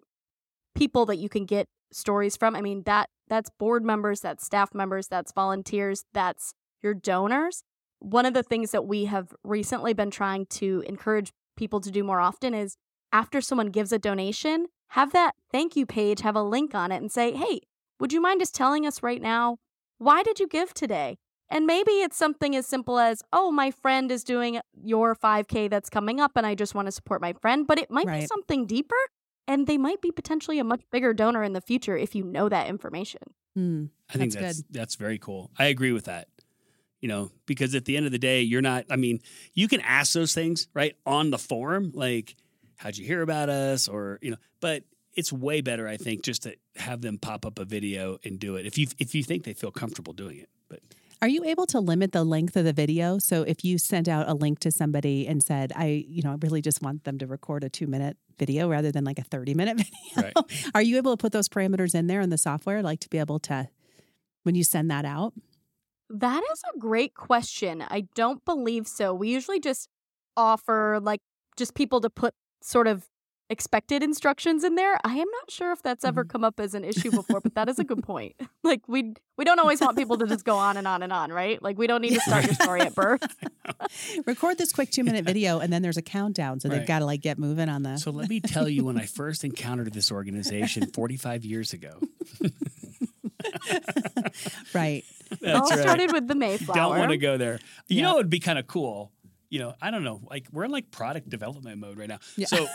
people 0.76 1.06
that 1.08 1.18
you 1.18 1.30
can 1.30 1.46
get 1.46 1.68
stories 1.92 2.36
from. 2.38 2.56
I 2.56 2.62
mean, 2.62 2.84
that 2.84 3.10
that's 3.28 3.50
board 3.50 3.84
members, 3.84 4.22
that's 4.22 4.46
staff 4.46 4.74
members, 4.74 5.08
that's 5.08 5.32
volunteers, 5.32 6.06
that's 6.14 6.54
your 6.82 6.94
donors. 6.94 7.64
One 8.00 8.26
of 8.26 8.34
the 8.34 8.44
things 8.44 8.72
that 8.72 8.86
we 8.86 9.06
have 9.06 9.34
recently 9.44 9.94
been 9.94 10.12
trying 10.12 10.46
to 10.48 10.84
encourage 10.86 11.32
people 11.56 11.80
to 11.82 11.92
do 11.92 12.04
more 12.04 12.20
often 12.20 12.54
is 12.54 12.76
after 13.12 13.42
someone 13.42 13.68
gives 13.68 13.92
a 13.92 14.00
donation, 14.00 14.68
have 14.90 15.14
that 15.14 15.36
thank 15.52 15.76
you 15.76 15.86
page 15.86 16.22
have 16.22 16.36
a 16.36 16.44
link 16.44 16.76
on 16.76 16.92
it 16.92 16.98
and 16.98 17.12
say, 17.12 17.32
"Hey, 17.32 17.62
would 18.00 18.12
you 18.12 18.22
mind 18.22 18.42
just 18.42 18.56
telling 18.56 18.86
us 18.86 19.04
right 19.04 19.22
now 19.22 19.58
why 20.00 20.24
did 20.24 20.40
you 20.40 20.48
give 20.48 20.74
today?" 20.74 21.18
And 21.50 21.66
maybe 21.66 21.92
it's 21.92 22.18
something 22.18 22.56
as 22.56 22.66
simple 22.66 23.00
as, 23.00 23.22
"Oh, 23.32 23.52
my 23.52 23.70
friend 23.72 24.12
is 24.12 24.24
doing 24.24 24.60
your 24.74 25.16
5K 25.16 25.68
that's 25.68 25.90
coming 25.90 26.20
up 26.20 26.32
and 26.36 26.46
I 26.46 26.56
just 26.56 26.74
want 26.76 26.88
to 26.88 26.92
support 26.92 27.22
my 27.22 27.34
friend." 27.34 27.66
But 27.68 27.80
it 27.80 27.92
might 27.92 28.08
be 28.08 28.26
something 28.26 28.66
deeper 28.66 28.96
and 29.48 29.68
they 29.68 29.78
might 29.78 30.02
be 30.02 30.12
potentially 30.12 30.60
a 30.60 30.64
much 30.64 30.82
bigger 30.92 31.14
donor 31.14 31.44
in 31.44 31.54
the 31.54 31.62
future 31.62 31.98
if 31.98 32.16
you 32.16 32.24
know 32.24 32.50
that 32.50 32.68
information. 32.68 33.22
Hmm. 33.56 33.86
I 34.10 34.18
think 34.18 34.34
That's 34.34 34.46
that's 34.46 34.64
that's 34.70 34.96
very 34.96 35.18
cool. 35.18 35.52
I 35.58 35.66
agree 35.66 35.92
with 35.92 36.06
that. 36.06 36.28
You 37.02 37.10
know, 37.10 37.32
because 37.46 37.76
at 37.76 37.86
the 37.86 37.98
end 37.98 38.06
of 38.06 38.14
the 38.14 38.20
day, 38.20 38.42
you're 38.42 38.62
not. 38.62 38.86
I 38.90 38.96
mean, 38.96 39.20
you 39.54 39.68
can 39.68 39.82
ask 39.82 40.14
those 40.14 40.34
things 40.34 40.68
right 40.74 40.96
on 41.06 41.32
the 41.32 41.38
forum, 41.38 41.92
like, 41.94 42.36
"How'd 42.78 42.98
you 42.98 43.06
hear 43.06 43.22
about 43.22 43.50
us?" 43.50 43.90
or 43.90 44.20
you 44.22 44.32
know, 44.32 44.38
but 44.62 44.84
it's 45.16 45.32
way 45.32 45.62
better, 45.62 45.88
I 45.88 45.98
think, 45.98 46.24
just 46.24 46.44
to 46.44 46.56
have 46.78 47.02
them 47.02 47.18
pop 47.18 47.46
up 47.46 47.60
a 47.60 47.66
video 47.66 48.18
and 48.24 48.40
do 48.40 48.56
it 48.56 48.66
if 48.66 48.78
you 48.78 48.88
if 49.00 49.14
you 49.14 49.24
think 49.24 49.44
they 49.44 49.54
feel 49.54 49.72
comfortable 49.72 50.14
doing 50.14 50.38
it. 50.38 50.50
But 50.70 50.80
Are 51.22 51.28
you 51.28 51.44
able 51.44 51.66
to 51.68 51.80
limit 51.80 52.14
the 52.14 52.24
length 52.24 52.56
of 52.56 52.66
the 52.66 52.74
video? 52.74 53.20
So 53.20 53.44
if 53.44 53.64
you 53.64 53.78
sent 53.78 54.08
out 54.08 54.30
a 54.30 54.34
link 54.34 54.60
to 54.60 54.72
somebody 54.72 55.28
and 55.28 55.44
said, 55.44 55.74
"I, 55.76 56.06
you 56.08 56.24
know, 56.24 56.32
I 56.32 56.38
really 56.42 56.62
just 56.62 56.82
want 56.82 57.04
them 57.04 57.18
to 57.20 57.28
record 57.28 57.64
a 57.64 57.70
two 57.70 57.88
minute 57.88 58.18
video 58.38 58.70
rather 58.70 58.92
than 58.92 59.04
like 59.04 59.20
a 59.20 59.24
thirty 59.24 59.54
minute 59.54 59.78
video," 60.16 60.32
Right. 60.36 60.70
are 60.74 60.82
you 60.82 60.98
able 60.98 61.12
to 61.16 61.22
put 61.22 61.32
those 61.32 61.50
parameters 61.50 61.96
in 61.96 62.08
there 62.08 62.22
in 62.22 62.30
the 62.30 62.38
software, 62.38 62.82
like 62.82 63.00
to 63.02 63.10
be 63.10 63.18
able 63.18 63.40
to 63.42 63.70
when 64.44 64.56
you 64.56 64.64
send 64.64 64.90
that 64.92 65.06
out? 65.06 65.34
That 66.10 66.44
is 66.52 66.62
a 66.76 66.78
great 66.78 67.16
question. 67.16 67.84
I 67.88 68.08
don't 68.14 68.44
believe 68.46 68.88
so. 68.88 69.14
We 69.14 69.30
usually 69.30 69.60
just 69.60 69.90
offer 70.38 71.00
like 71.02 71.22
just 71.58 71.74
people 71.76 72.02
to 72.02 72.10
put 72.10 72.34
sort 72.62 72.88
of 72.88 73.08
expected 73.54 74.04
instructions 74.04 74.64
in 74.66 74.76
there. 74.76 74.98
I 75.06 75.14
am 75.14 75.28
not 75.40 75.50
sure 75.50 75.72
if 75.72 75.82
that's 75.82 76.04
ever 76.04 76.26
Mhm. 76.26 76.30
come 76.30 76.44
up 76.44 76.60
as 76.60 76.74
an 76.74 76.84
issue 76.84 77.12
before, 77.12 77.40
but 77.40 77.54
that 77.56 77.70
is 77.70 77.80
a 77.80 77.84
good 77.86 78.04
point. 78.12 78.36
Like 78.66 78.82
we 78.88 79.14
we 79.38 79.44
don't 79.46 79.60
always 79.60 79.82
want 79.82 79.98
people 79.98 80.18
to 80.18 80.26
just 80.26 80.46
go 80.46 80.56
on 80.56 80.78
and 80.78 80.88
on 80.88 81.04
and 81.04 81.12
on, 81.12 81.32
right? 81.34 81.62
Like 81.62 81.78
we 81.78 81.86
don't 81.86 82.02
need 82.02 82.14
to 82.14 82.20
start 82.22 82.46
your 82.46 82.54
story 82.56 82.80
at 82.82 82.96
birth. 82.96 83.22
Record 84.26 84.58
this 84.58 84.72
quick 84.72 84.90
two 84.90 85.04
minute 85.04 85.26
video, 85.26 85.60
and 85.60 85.72
then 85.72 85.82
there's 85.82 85.98
a 85.98 86.02
countdown, 86.02 86.60
so 86.62 86.70
Right. 86.70 86.80
they've 86.80 86.88
got 86.88 87.00
to 87.00 87.06
like 87.06 87.22
get 87.22 87.38
moving 87.38 87.68
on 87.70 87.84
the. 87.84 87.98
So 87.98 88.12
let 88.12 88.30
me 88.30 88.40
tell 88.40 88.70
you 88.70 88.86
when 88.86 88.98
I 88.98 89.06
first 89.06 89.44
encountered 89.44 89.94
this 89.94 90.12
organization 90.14 90.88
45 90.92 91.44
years 91.46 91.74
ago. 91.74 92.00
right. 94.74 95.04
It 95.42 95.50
all 95.56 95.68
started 95.68 96.12
with 96.14 96.28
the 96.28 96.36
Mayflower. 96.36 96.76
Don't 96.76 96.98
want 97.00 97.12
to 97.12 97.18
go 97.18 97.38
there. 97.38 97.60
You 97.88 97.98
Yeah. 97.98 98.04
know, 98.04 98.14
it 98.14 98.18
would 98.18 98.30
be 98.30 98.40
kind 98.40 98.58
of 98.60 98.68
cool. 98.68 99.12
You 99.50 99.60
know, 99.60 99.74
I 99.82 99.92
don't 99.92 100.04
know. 100.04 100.22
Like 100.30 100.48
we're 100.52 100.64
in 100.64 100.72
like 100.72 100.90
product 100.92 101.30
development 101.30 101.80
mode 101.80 101.98
right 101.98 102.10
now. 102.10 102.20
Yeah. 102.38 102.48
So, 102.48 102.68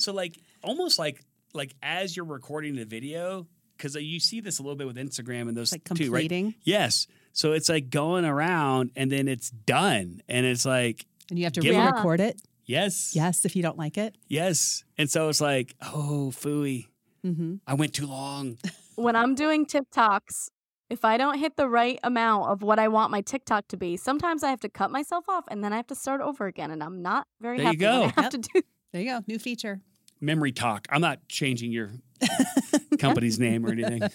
so 0.00 0.12
like 0.12 0.38
almost 0.62 0.98
like 0.98 1.24
like 1.54 1.74
as 1.82 2.16
you're 2.16 2.24
recording 2.26 2.74
the 2.76 2.84
video, 2.84 3.46
because 3.76 3.94
you 3.94 4.20
see 4.20 4.40
this 4.40 4.58
a 4.58 4.62
little 4.62 4.76
bit 4.76 4.86
with 4.86 4.96
Instagram 4.96 5.48
and 5.48 5.56
those 5.56 5.72
Like 5.72 5.84
too, 5.94 6.10
right? 6.10 6.54
Yes. 6.62 7.06
So 7.32 7.52
it's 7.52 7.68
like 7.68 7.90
going 7.90 8.24
around 8.24 8.90
and 8.96 9.10
then 9.10 9.28
it's 9.28 9.50
done, 9.50 10.20
and 10.28 10.44
it's 10.46 10.64
like 10.66 11.06
and 11.30 11.38
you 11.38 11.44
have 11.44 11.52
to 11.54 11.60
Give 11.60 11.74
'em- 11.74 11.86
re-record 11.92 12.20
it. 12.20 12.40
yes, 12.64 13.12
Yes, 13.14 13.44
if 13.44 13.54
you 13.54 13.62
don't 13.62 13.78
like 13.78 13.96
it. 13.98 14.16
yes. 14.28 14.82
And 14.96 15.10
so 15.10 15.28
it's 15.28 15.40
like, 15.40 15.74
oh, 15.82 16.32
fooey, 16.34 16.86
Mm-hmm. 17.24 17.56
I 17.66 17.74
went 17.74 17.94
too 17.94 18.06
long. 18.06 18.58
when 18.96 19.14
I'm 19.16 19.34
doing 19.34 19.66
TikToks, 19.66 20.48
if 20.88 21.04
I 21.04 21.16
don't 21.18 21.38
hit 21.38 21.56
the 21.56 21.68
right 21.68 21.98
amount 22.02 22.48
of 22.50 22.62
what 22.62 22.78
I 22.78 22.88
want 22.88 23.10
my 23.10 23.20
TikTok 23.20 23.68
to 23.68 23.76
be, 23.76 23.96
sometimes 23.96 24.42
I 24.42 24.50
have 24.50 24.60
to 24.60 24.68
cut 24.68 24.90
myself 24.90 25.28
off 25.28 25.44
and 25.48 25.62
then 25.62 25.72
I 25.72 25.76
have 25.76 25.86
to 25.88 25.94
start 25.94 26.20
over 26.20 26.46
again. 26.46 26.70
And 26.70 26.82
I'm 26.82 27.02
not 27.02 27.26
very 27.40 27.58
There 27.58 27.72
you 27.72 27.78
happy 27.86 28.00
when 28.00 28.12
I 28.16 28.22
have 28.22 28.24
Yep. 28.24 28.30
to 28.32 28.38
do 28.54 28.62
There 28.92 29.02
you 29.02 29.10
go. 29.10 29.20
New 29.26 29.38
feature. 29.38 29.80
Memory 30.20 30.52
talk. 30.52 30.86
I'm 30.90 31.00
not 31.00 31.26
changing 31.28 31.70
your 31.72 31.92
company's 32.98 33.38
name 33.38 33.64
or 33.64 33.70
anything. 33.72 34.02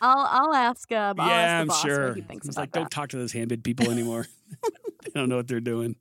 I'll 0.00 0.26
I'll 0.30 0.54
ask 0.54 0.90
uh 0.92 1.14
I'll 1.18 1.20
ask 1.20 1.28
yeah, 1.30 1.56
the 1.56 1.60
I'm 1.60 1.66
boss 1.68 1.82
sure. 1.82 2.08
what 2.08 2.16
he 2.16 2.22
thinks 2.22 2.48
It's 2.48 2.56
like, 2.56 2.72
that. 2.72 2.78
don't 2.80 2.90
talk 2.90 3.10
to 3.10 3.16
those 3.16 3.32
Handbid 3.32 3.64
people 3.64 3.90
anymore. 3.90 4.26
they 5.04 5.10
don't 5.14 5.28
know 5.28 5.36
what 5.36 5.48
they're 5.48 5.60
doing. 5.60 5.96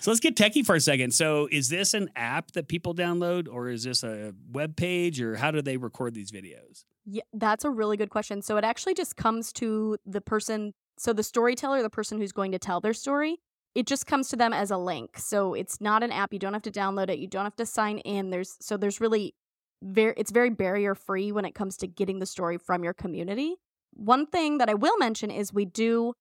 So 0.00 0.10
let's 0.10 0.20
get 0.20 0.36
techie 0.36 0.64
for 0.66 0.74
a 0.74 0.80
second. 0.80 1.12
So 1.14 1.48
is 1.50 1.70
this 1.70 1.94
an 1.94 2.10
app 2.14 2.50
that 2.52 2.68
people 2.68 2.94
download 2.94 3.48
or 3.50 3.70
is 3.70 3.84
this 3.84 4.02
a 4.02 4.34
web 4.50 4.76
page 4.76 5.20
or 5.20 5.36
how 5.36 5.50
do 5.50 5.62
they 5.62 5.78
record 5.78 6.14
these 6.14 6.30
videos? 6.30 6.84
Yeah, 7.06 7.22
that's 7.32 7.64
a 7.64 7.70
really 7.70 7.96
good 7.96 8.10
question. 8.10 8.42
So 8.42 8.58
it 8.58 8.64
actually 8.64 8.94
just 8.94 9.16
comes 9.16 9.50
to 9.54 9.96
the 10.04 10.20
person, 10.20 10.74
so 10.98 11.12
the 11.14 11.22
storyteller, 11.22 11.82
the 11.82 11.90
person 11.90 12.18
who's 12.18 12.32
going 12.32 12.52
to 12.52 12.58
tell 12.58 12.80
their 12.80 12.92
story, 12.92 13.40
it 13.74 13.86
just 13.86 14.06
comes 14.06 14.28
to 14.28 14.36
them 14.36 14.52
as 14.52 14.70
a 14.70 14.76
link. 14.76 15.18
So 15.18 15.54
it's 15.54 15.80
not 15.80 16.02
an 16.02 16.12
app. 16.12 16.32
You 16.32 16.38
don't 16.38 16.52
have 16.52 16.62
to 16.62 16.70
download 16.70 17.08
it. 17.08 17.18
You 17.18 17.26
don't 17.26 17.44
have 17.44 17.56
to 17.56 17.66
sign 17.66 17.98
in. 17.98 18.30
There's 18.30 18.56
so 18.60 18.76
there's 18.76 19.00
really 19.00 19.34
very 19.82 20.14
it's 20.16 20.30
very 20.30 20.50
barrier 20.50 20.94
free 20.94 21.32
when 21.32 21.44
it 21.44 21.54
comes 21.54 21.76
to 21.78 21.86
getting 21.86 22.18
the 22.18 22.26
story 22.26 22.58
from 22.58 22.84
your 22.84 22.92
community. 22.92 23.56
One 23.94 24.26
thing 24.26 24.58
that 24.58 24.68
I 24.68 24.74
will 24.74 24.96
mention 24.98 25.30
is 25.30 25.52
we 25.52 25.64
do 25.64 26.14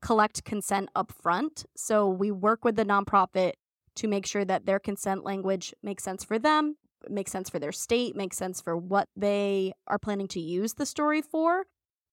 collect 0.00 0.44
consent 0.44 0.88
up 0.94 1.12
front. 1.12 1.64
So 1.76 2.08
we 2.08 2.30
work 2.30 2.64
with 2.64 2.76
the 2.76 2.84
nonprofit 2.84 3.52
to 3.96 4.08
make 4.08 4.26
sure 4.26 4.44
that 4.44 4.64
their 4.64 4.78
consent 4.78 5.24
language 5.24 5.74
makes 5.82 6.04
sense 6.04 6.22
for 6.24 6.38
them, 6.38 6.76
makes 7.08 7.32
sense 7.32 7.50
for 7.50 7.58
their 7.58 7.72
state, 7.72 8.14
makes 8.14 8.36
sense 8.36 8.60
for 8.60 8.76
what 8.76 9.08
they 9.16 9.72
are 9.88 9.98
planning 9.98 10.28
to 10.28 10.40
use 10.40 10.74
the 10.74 10.86
story 10.86 11.20
for. 11.20 11.66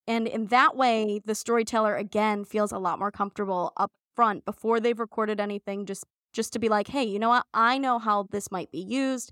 And 0.08 0.28
in 0.28 0.48
that 0.48 0.76
way, 0.76 1.22
the 1.26 1.36
storyteller 1.36 1.96
again 1.96 2.44
feels 2.44 2.72
a 2.72 2.78
lot 2.78 3.00
more 3.00 3.12
comfortable 3.12 3.74
up 3.78 3.92
front 4.16 4.46
before 4.46 4.80
they've 4.80 5.00
recorded 5.00 5.40
anything 5.40 5.86
just 5.86 6.06
just 6.34 6.52
to 6.54 6.60
be 6.60 6.70
like, 6.70 6.88
"Hey, 6.88 7.04
you 7.04 7.20
know 7.20 7.30
what? 7.30 7.46
I 7.54 7.78
know 7.78 7.98
how 8.00 8.24
this 8.32 8.52
might 8.52 8.72
be 8.72 8.80
used. 8.82 9.32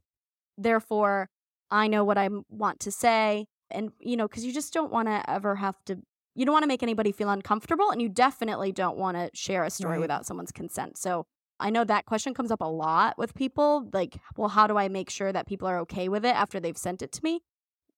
Therefore, 0.57 1.29
I 1.71 1.87
know 1.87 2.03
what 2.03 2.17
I 2.17 2.29
want 2.49 2.79
to 2.81 2.91
say." 2.91 3.47
And 3.71 3.91
you 3.99 4.15
know, 4.17 4.27
cuz 4.27 4.45
you 4.45 4.53
just 4.53 4.73
don't 4.73 4.91
want 4.91 5.07
to 5.07 5.27
ever 5.29 5.55
have 5.55 5.75
to 5.85 5.97
you 6.35 6.45
don't 6.45 6.53
want 6.53 6.63
to 6.63 6.67
make 6.67 6.81
anybody 6.81 7.11
feel 7.11 7.29
uncomfortable 7.29 7.91
and 7.91 8.01
you 8.01 8.09
definitely 8.09 8.71
don't 8.71 8.97
want 8.97 9.15
to 9.17 9.29
share 9.35 9.63
a 9.63 9.69
story 9.69 9.93
Right. 9.93 10.01
without 10.01 10.25
someone's 10.25 10.51
consent. 10.51 10.97
So, 10.97 11.25
I 11.59 11.69
know 11.69 11.83
that 11.83 12.05
question 12.07 12.33
comes 12.33 12.49
up 12.49 12.59
a 12.61 12.65
lot 12.65 13.19
with 13.19 13.35
people 13.35 13.87
like, 13.93 14.17
well, 14.35 14.49
how 14.49 14.65
do 14.65 14.75
I 14.75 14.87
make 14.87 15.11
sure 15.11 15.31
that 15.31 15.45
people 15.45 15.67
are 15.67 15.77
okay 15.81 16.09
with 16.09 16.25
it 16.25 16.35
after 16.35 16.59
they've 16.59 16.77
sent 16.77 17.03
it 17.03 17.11
to 17.13 17.23
me? 17.23 17.41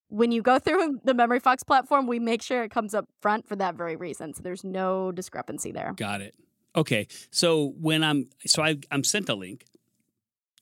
When 0.08 0.32
you 0.32 0.42
go 0.42 0.58
through 0.64 1.00
the 1.02 1.14
Memory 1.14 1.40
Fox 1.40 1.62
platform, 1.64 2.06
we 2.06 2.18
make 2.18 2.42
sure 2.42 2.62
it 2.62 2.70
comes 2.70 2.94
up 2.94 3.06
front 3.22 3.48
for 3.48 3.56
that 3.56 3.74
very 3.74 3.96
reason. 3.96 4.34
So 4.34 4.42
there's 4.42 4.62
no 4.64 5.12
discrepancy 5.12 5.72
there. 5.72 5.94
Got 5.96 6.20
it. 6.20 6.34
Okay. 6.76 7.08
So 7.30 7.74
when 7.80 8.04
I'm 8.04 8.28
so 8.46 8.62
I 8.62 8.76
I'm 8.90 9.04
sent 9.04 9.28
a 9.28 9.34
link 9.34 9.64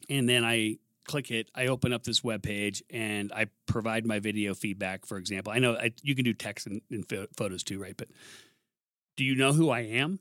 and 0.08 0.28
then 0.28 0.44
I 0.44 0.78
click 1.06 1.30
it, 1.30 1.50
I 1.54 1.66
open 1.66 1.92
up 1.92 2.04
this 2.04 2.22
web 2.24 2.42
page 2.42 2.82
and 2.90 3.32
I 3.32 3.46
provide 3.66 4.06
my 4.06 4.20
video 4.20 4.54
feedback, 4.54 5.06
for 5.06 5.18
example. 5.18 5.52
I 5.52 5.58
know 5.58 5.76
I, 5.76 5.92
you 6.02 6.14
can 6.14 6.24
do 6.24 6.32
text 6.32 6.66
and, 6.66 6.80
and 6.90 7.08
pho- 7.08 7.26
photos 7.36 7.62
too, 7.62 7.80
right? 7.80 7.96
But 7.96 8.08
do 9.16 9.24
you 9.24 9.34
know 9.34 9.52
who 9.52 9.70
I 9.70 9.80
am? 9.80 10.20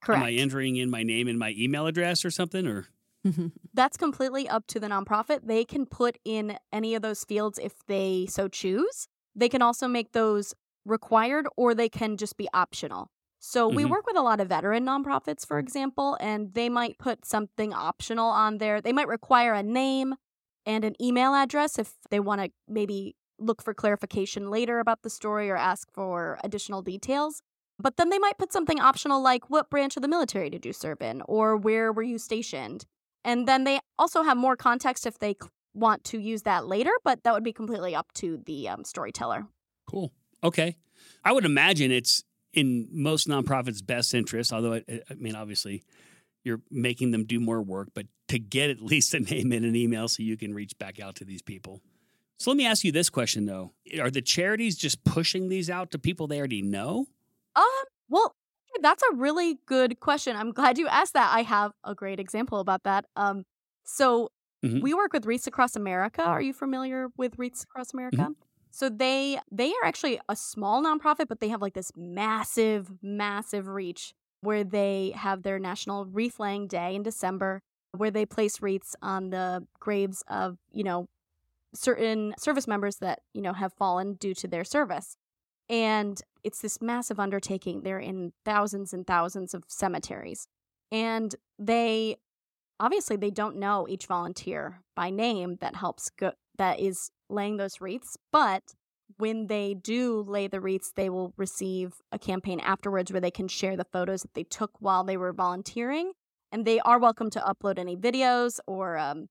Correct. 0.00 0.22
Am 0.22 0.26
I 0.26 0.32
entering 0.32 0.76
in 0.76 0.90
my 0.90 1.02
name 1.02 1.28
and 1.28 1.38
my 1.38 1.54
email 1.58 1.86
address 1.86 2.24
or 2.24 2.30
something 2.30 2.66
or 2.66 2.86
That's 3.74 3.96
completely 3.96 4.48
up 4.48 4.66
to 4.68 4.80
the 4.80 4.88
nonprofit. 4.88 5.40
They 5.44 5.64
can 5.64 5.86
put 5.86 6.18
in 6.24 6.56
any 6.72 6.94
of 6.94 7.02
those 7.02 7.24
fields 7.24 7.58
if 7.58 7.74
they 7.86 8.26
so 8.28 8.48
choose. 8.48 9.08
They 9.34 9.48
can 9.48 9.62
also 9.62 9.86
make 9.86 10.12
those 10.12 10.54
required 10.84 11.46
or 11.56 11.74
they 11.74 11.88
can 11.88 12.16
just 12.16 12.36
be 12.36 12.48
optional. 12.54 13.10
So 13.42 13.68
we 13.68 13.84
Mhm. 13.84 13.90
work 13.90 14.06
with 14.06 14.16
a 14.16 14.22
lot 14.22 14.40
of 14.40 14.48
veteran 14.48 14.84
nonprofits, 14.84 15.46
for 15.46 15.58
example, 15.58 16.16
and 16.20 16.52
they 16.54 16.68
might 16.68 16.98
put 16.98 17.24
something 17.24 17.72
optional 17.72 18.28
on 18.28 18.58
there. 18.58 18.80
They 18.80 18.92
might 18.92 19.08
require 19.08 19.54
a 19.54 19.62
name 19.62 20.14
and 20.66 20.84
an 20.84 20.94
email 21.02 21.34
address 21.34 21.78
if 21.78 21.96
they 22.10 22.20
want 22.20 22.42
to 22.42 22.52
maybe 22.68 23.16
look 23.38 23.62
for 23.62 23.72
clarification 23.72 24.50
later 24.50 24.78
about 24.78 25.00
the 25.02 25.08
story 25.10 25.48
or 25.50 25.56
ask 25.56 25.90
for 25.90 26.38
additional 26.44 26.82
details. 26.82 27.42
But 27.78 27.96
then 27.96 28.10
they 28.10 28.18
might 28.18 28.36
put 28.36 28.52
something 28.52 28.78
optional 28.78 29.22
like 29.22 29.48
what 29.48 29.70
branch 29.70 29.96
of 29.96 30.02
the 30.02 30.08
military 30.08 30.50
did 30.50 30.66
you 30.66 30.74
serve 30.74 31.00
in 31.00 31.22
or 31.22 31.56
where 31.56 31.92
were 31.92 32.02
you 32.02 32.18
stationed? 32.18 32.84
And 33.24 33.48
then 33.48 33.64
they 33.64 33.80
also 33.98 34.22
have 34.22 34.36
more 34.36 34.54
context 34.56 35.06
if 35.06 35.18
they 35.18 35.36
want 35.72 36.04
to 36.04 36.18
use 36.18 36.42
that 36.42 36.66
later, 36.66 36.90
but 37.04 37.22
that 37.24 37.32
would 37.32 37.44
be 37.44 37.54
completely 37.54 37.94
up 37.94 38.12
to 38.14 38.36
the 38.44 38.68
um, 38.68 38.84
storyteller. 38.84 39.46
Cool. 39.86 40.12
Okay. 40.44 40.76
I 41.24 41.32
would 41.32 41.46
imagine 41.46 41.90
it's 41.90 42.22
in 42.52 42.88
most 42.90 43.28
nonprofits' 43.28 43.84
best 43.84 44.14
interest, 44.14 44.52
although 44.52 44.74
I, 44.74 44.84
I 45.10 45.14
mean, 45.14 45.34
obviously, 45.36 45.82
you're 46.44 46.60
making 46.70 47.10
them 47.10 47.24
do 47.24 47.38
more 47.40 47.62
work, 47.62 47.88
but 47.94 48.06
to 48.28 48.38
get 48.38 48.70
at 48.70 48.80
least 48.92 49.14
a 49.14 49.20
name 49.20 49.52
and 49.52 49.64
an 49.64 49.76
email 49.76 50.08
so 50.08 50.22
you 50.22 50.36
can 50.36 50.54
reach 50.54 50.76
back 50.78 50.98
out 51.00 51.16
to 51.16 51.24
these 51.24 51.42
people. 51.42 51.80
So 52.38 52.50
let 52.50 52.56
me 52.56 52.66
ask 52.66 52.84
you 52.84 52.92
this 52.92 53.10
question 53.10 53.44
though: 53.46 53.72
Are 54.00 54.10
the 54.10 54.22
charities 54.22 54.76
just 54.76 55.04
pushing 55.04 55.48
these 55.48 55.68
out 55.68 55.90
to 55.92 55.98
people 55.98 56.26
they 56.26 56.38
already 56.38 56.62
know? 56.62 57.06
Um, 57.54 57.64
well, 58.08 58.34
that's 58.80 59.02
a 59.12 59.14
really 59.14 59.58
good 59.66 60.00
question. 60.00 60.36
I'm 60.36 60.52
glad 60.52 60.78
you 60.78 60.88
asked 60.88 61.12
that. 61.14 61.30
I 61.34 61.42
have 61.42 61.72
a 61.84 61.94
great 61.94 62.18
example 62.18 62.60
about 62.60 62.84
that. 62.84 63.04
Um, 63.16 63.44
so 63.84 64.30
Mhm. 64.64 64.80
we 64.82 64.94
work 64.94 65.12
with 65.12 65.26
Wreaths 65.26 65.46
Across 65.46 65.76
America. 65.76 66.22
Are 66.22 66.40
you 66.40 66.52
familiar 66.52 67.08
with 67.16 67.38
Wreaths 67.38 67.62
Across 67.64 67.92
America? 67.92 68.30
So 68.70 68.88
they 68.88 69.38
they 69.50 69.70
are 69.70 69.84
actually 69.84 70.20
a 70.28 70.36
small 70.36 70.82
nonprofit, 70.82 71.28
but 71.28 71.40
they 71.40 71.48
have 71.48 71.62
like 71.62 71.74
this 71.74 71.92
massive, 71.96 72.90
massive 73.02 73.68
reach 73.68 74.14
where 74.42 74.64
they 74.64 75.12
have 75.14 75.42
their 75.42 75.58
National 75.58 76.06
Wreath 76.06 76.40
Laying 76.40 76.66
Day 76.66 76.94
in 76.94 77.02
December, 77.02 77.62
where 77.96 78.10
they 78.10 78.24
place 78.24 78.62
wreaths 78.62 78.96
on 79.02 79.30
the 79.30 79.66
graves 79.78 80.22
of 80.28 80.58
you 80.72 80.84
know 80.84 81.08
certain 81.74 82.34
service 82.38 82.66
members 82.66 82.96
that 82.96 83.20
you 83.34 83.42
know 83.42 83.52
have 83.52 83.72
fallen 83.72 84.14
due 84.14 84.34
to 84.34 84.48
their 84.48 84.64
service. 84.64 85.16
And 85.68 86.20
it's 86.42 86.60
this 86.60 86.82
massive 86.82 87.20
undertaking. 87.20 87.82
They're 87.82 88.00
in 88.00 88.32
thousands 88.44 88.92
and 88.92 89.06
thousands 89.06 89.54
of 89.54 89.64
cemeteries. 89.68 90.48
And 90.90 91.34
they 91.58 92.16
obviously 92.80 93.16
they 93.16 93.30
don't 93.30 93.56
know 93.56 93.86
each 93.88 94.06
volunteer 94.06 94.80
by 94.96 95.10
name 95.10 95.58
that 95.60 95.76
helps 95.76 96.10
go 96.10 96.32
that 96.60 96.78
is 96.78 97.10
laying 97.30 97.56
those 97.56 97.80
wreaths 97.80 98.18
but 98.30 98.62
when 99.16 99.46
they 99.46 99.74
do 99.74 100.22
lay 100.28 100.46
the 100.46 100.60
wreaths 100.60 100.92
they 100.94 101.08
will 101.08 101.32
receive 101.38 101.94
a 102.12 102.18
campaign 102.18 102.60
afterwards 102.60 103.10
where 103.10 103.20
they 103.20 103.30
can 103.30 103.48
share 103.48 103.76
the 103.76 103.86
photos 103.90 104.20
that 104.22 104.34
they 104.34 104.44
took 104.44 104.70
while 104.78 105.02
they 105.02 105.16
were 105.16 105.32
volunteering 105.32 106.12
and 106.52 106.66
they 106.66 106.78
are 106.80 106.98
welcome 106.98 107.30
to 107.30 107.40
upload 107.40 107.78
any 107.78 107.96
videos 107.96 108.60
or 108.66 108.98
um, 108.98 109.28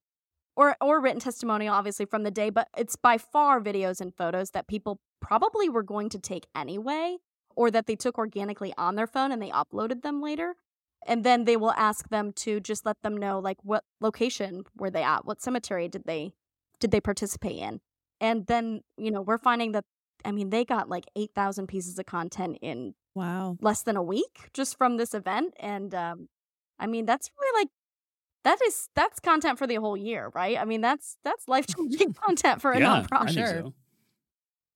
or 0.56 0.76
or 0.80 1.00
written 1.00 1.20
testimonial 1.20 1.72
obviously 1.72 2.04
from 2.04 2.24
the 2.24 2.32
day 2.32 2.50
but 2.50 2.66
it's 2.76 2.96
by 2.96 3.16
far 3.16 3.60
videos 3.60 4.00
and 4.00 4.12
photos 4.12 4.50
that 4.50 4.66
people 4.66 4.98
probably 5.20 5.68
were 5.68 5.84
going 5.84 6.08
to 6.08 6.18
take 6.18 6.48
anyway 6.56 7.16
or 7.54 7.70
that 7.70 7.86
they 7.86 7.94
took 7.94 8.18
organically 8.18 8.74
on 8.76 8.96
their 8.96 9.06
phone 9.06 9.30
and 9.30 9.40
they 9.40 9.50
uploaded 9.50 10.02
them 10.02 10.20
later 10.20 10.56
and 11.06 11.24
then 11.24 11.44
they 11.44 11.56
will 11.56 11.72
ask 11.72 12.08
them 12.08 12.32
to 12.32 12.60
just 12.60 12.84
let 12.84 13.00
them 13.02 13.16
know 13.16 13.38
like 13.38 13.58
what 13.62 13.84
location 14.00 14.64
were 14.76 14.90
they 14.90 15.02
at? 15.02 15.24
What 15.24 15.40
cemetery 15.40 15.88
did 15.88 16.04
they 16.04 16.32
did 16.80 16.90
they 16.90 17.00
participate 17.00 17.56
in 17.58 17.80
and 18.20 18.46
then 18.46 18.80
you 18.96 19.10
know 19.10 19.20
we're 19.22 19.38
finding 19.38 19.72
that 19.72 19.84
i 20.24 20.32
mean 20.32 20.50
they 20.50 20.64
got 20.64 20.88
like 20.88 21.04
8000 21.16 21.66
pieces 21.66 21.98
of 21.98 22.06
content 22.06 22.58
in 22.62 22.94
Wow. 23.14 23.56
less 23.60 23.82
than 23.82 23.96
a 23.96 24.02
week 24.02 24.50
just 24.54 24.78
from 24.78 24.96
this 24.96 25.14
event. 25.14 25.54
And 25.58 25.92
um, 25.96 26.28
I 26.78 26.86
mean, 26.86 27.06
that's 27.06 27.28
really 27.38 27.60
like 27.62 27.68
that 28.44 28.58
is 28.64 28.88
that's 28.94 29.18
content 29.18 29.58
for 29.58 29.66
the 29.66 29.74
whole 29.74 29.96
year, 29.96 30.30
right? 30.32 30.56
I 30.56 30.64
mean, 30.64 30.80
that's 30.80 31.16
that's 31.24 31.48
life 31.54 31.66
changing 31.66 32.12
content 32.24 32.62
for 32.62 32.70
a 32.70 32.78
yeah, 32.78 33.02
nonprofit. 33.02 33.34
so. 33.34 33.74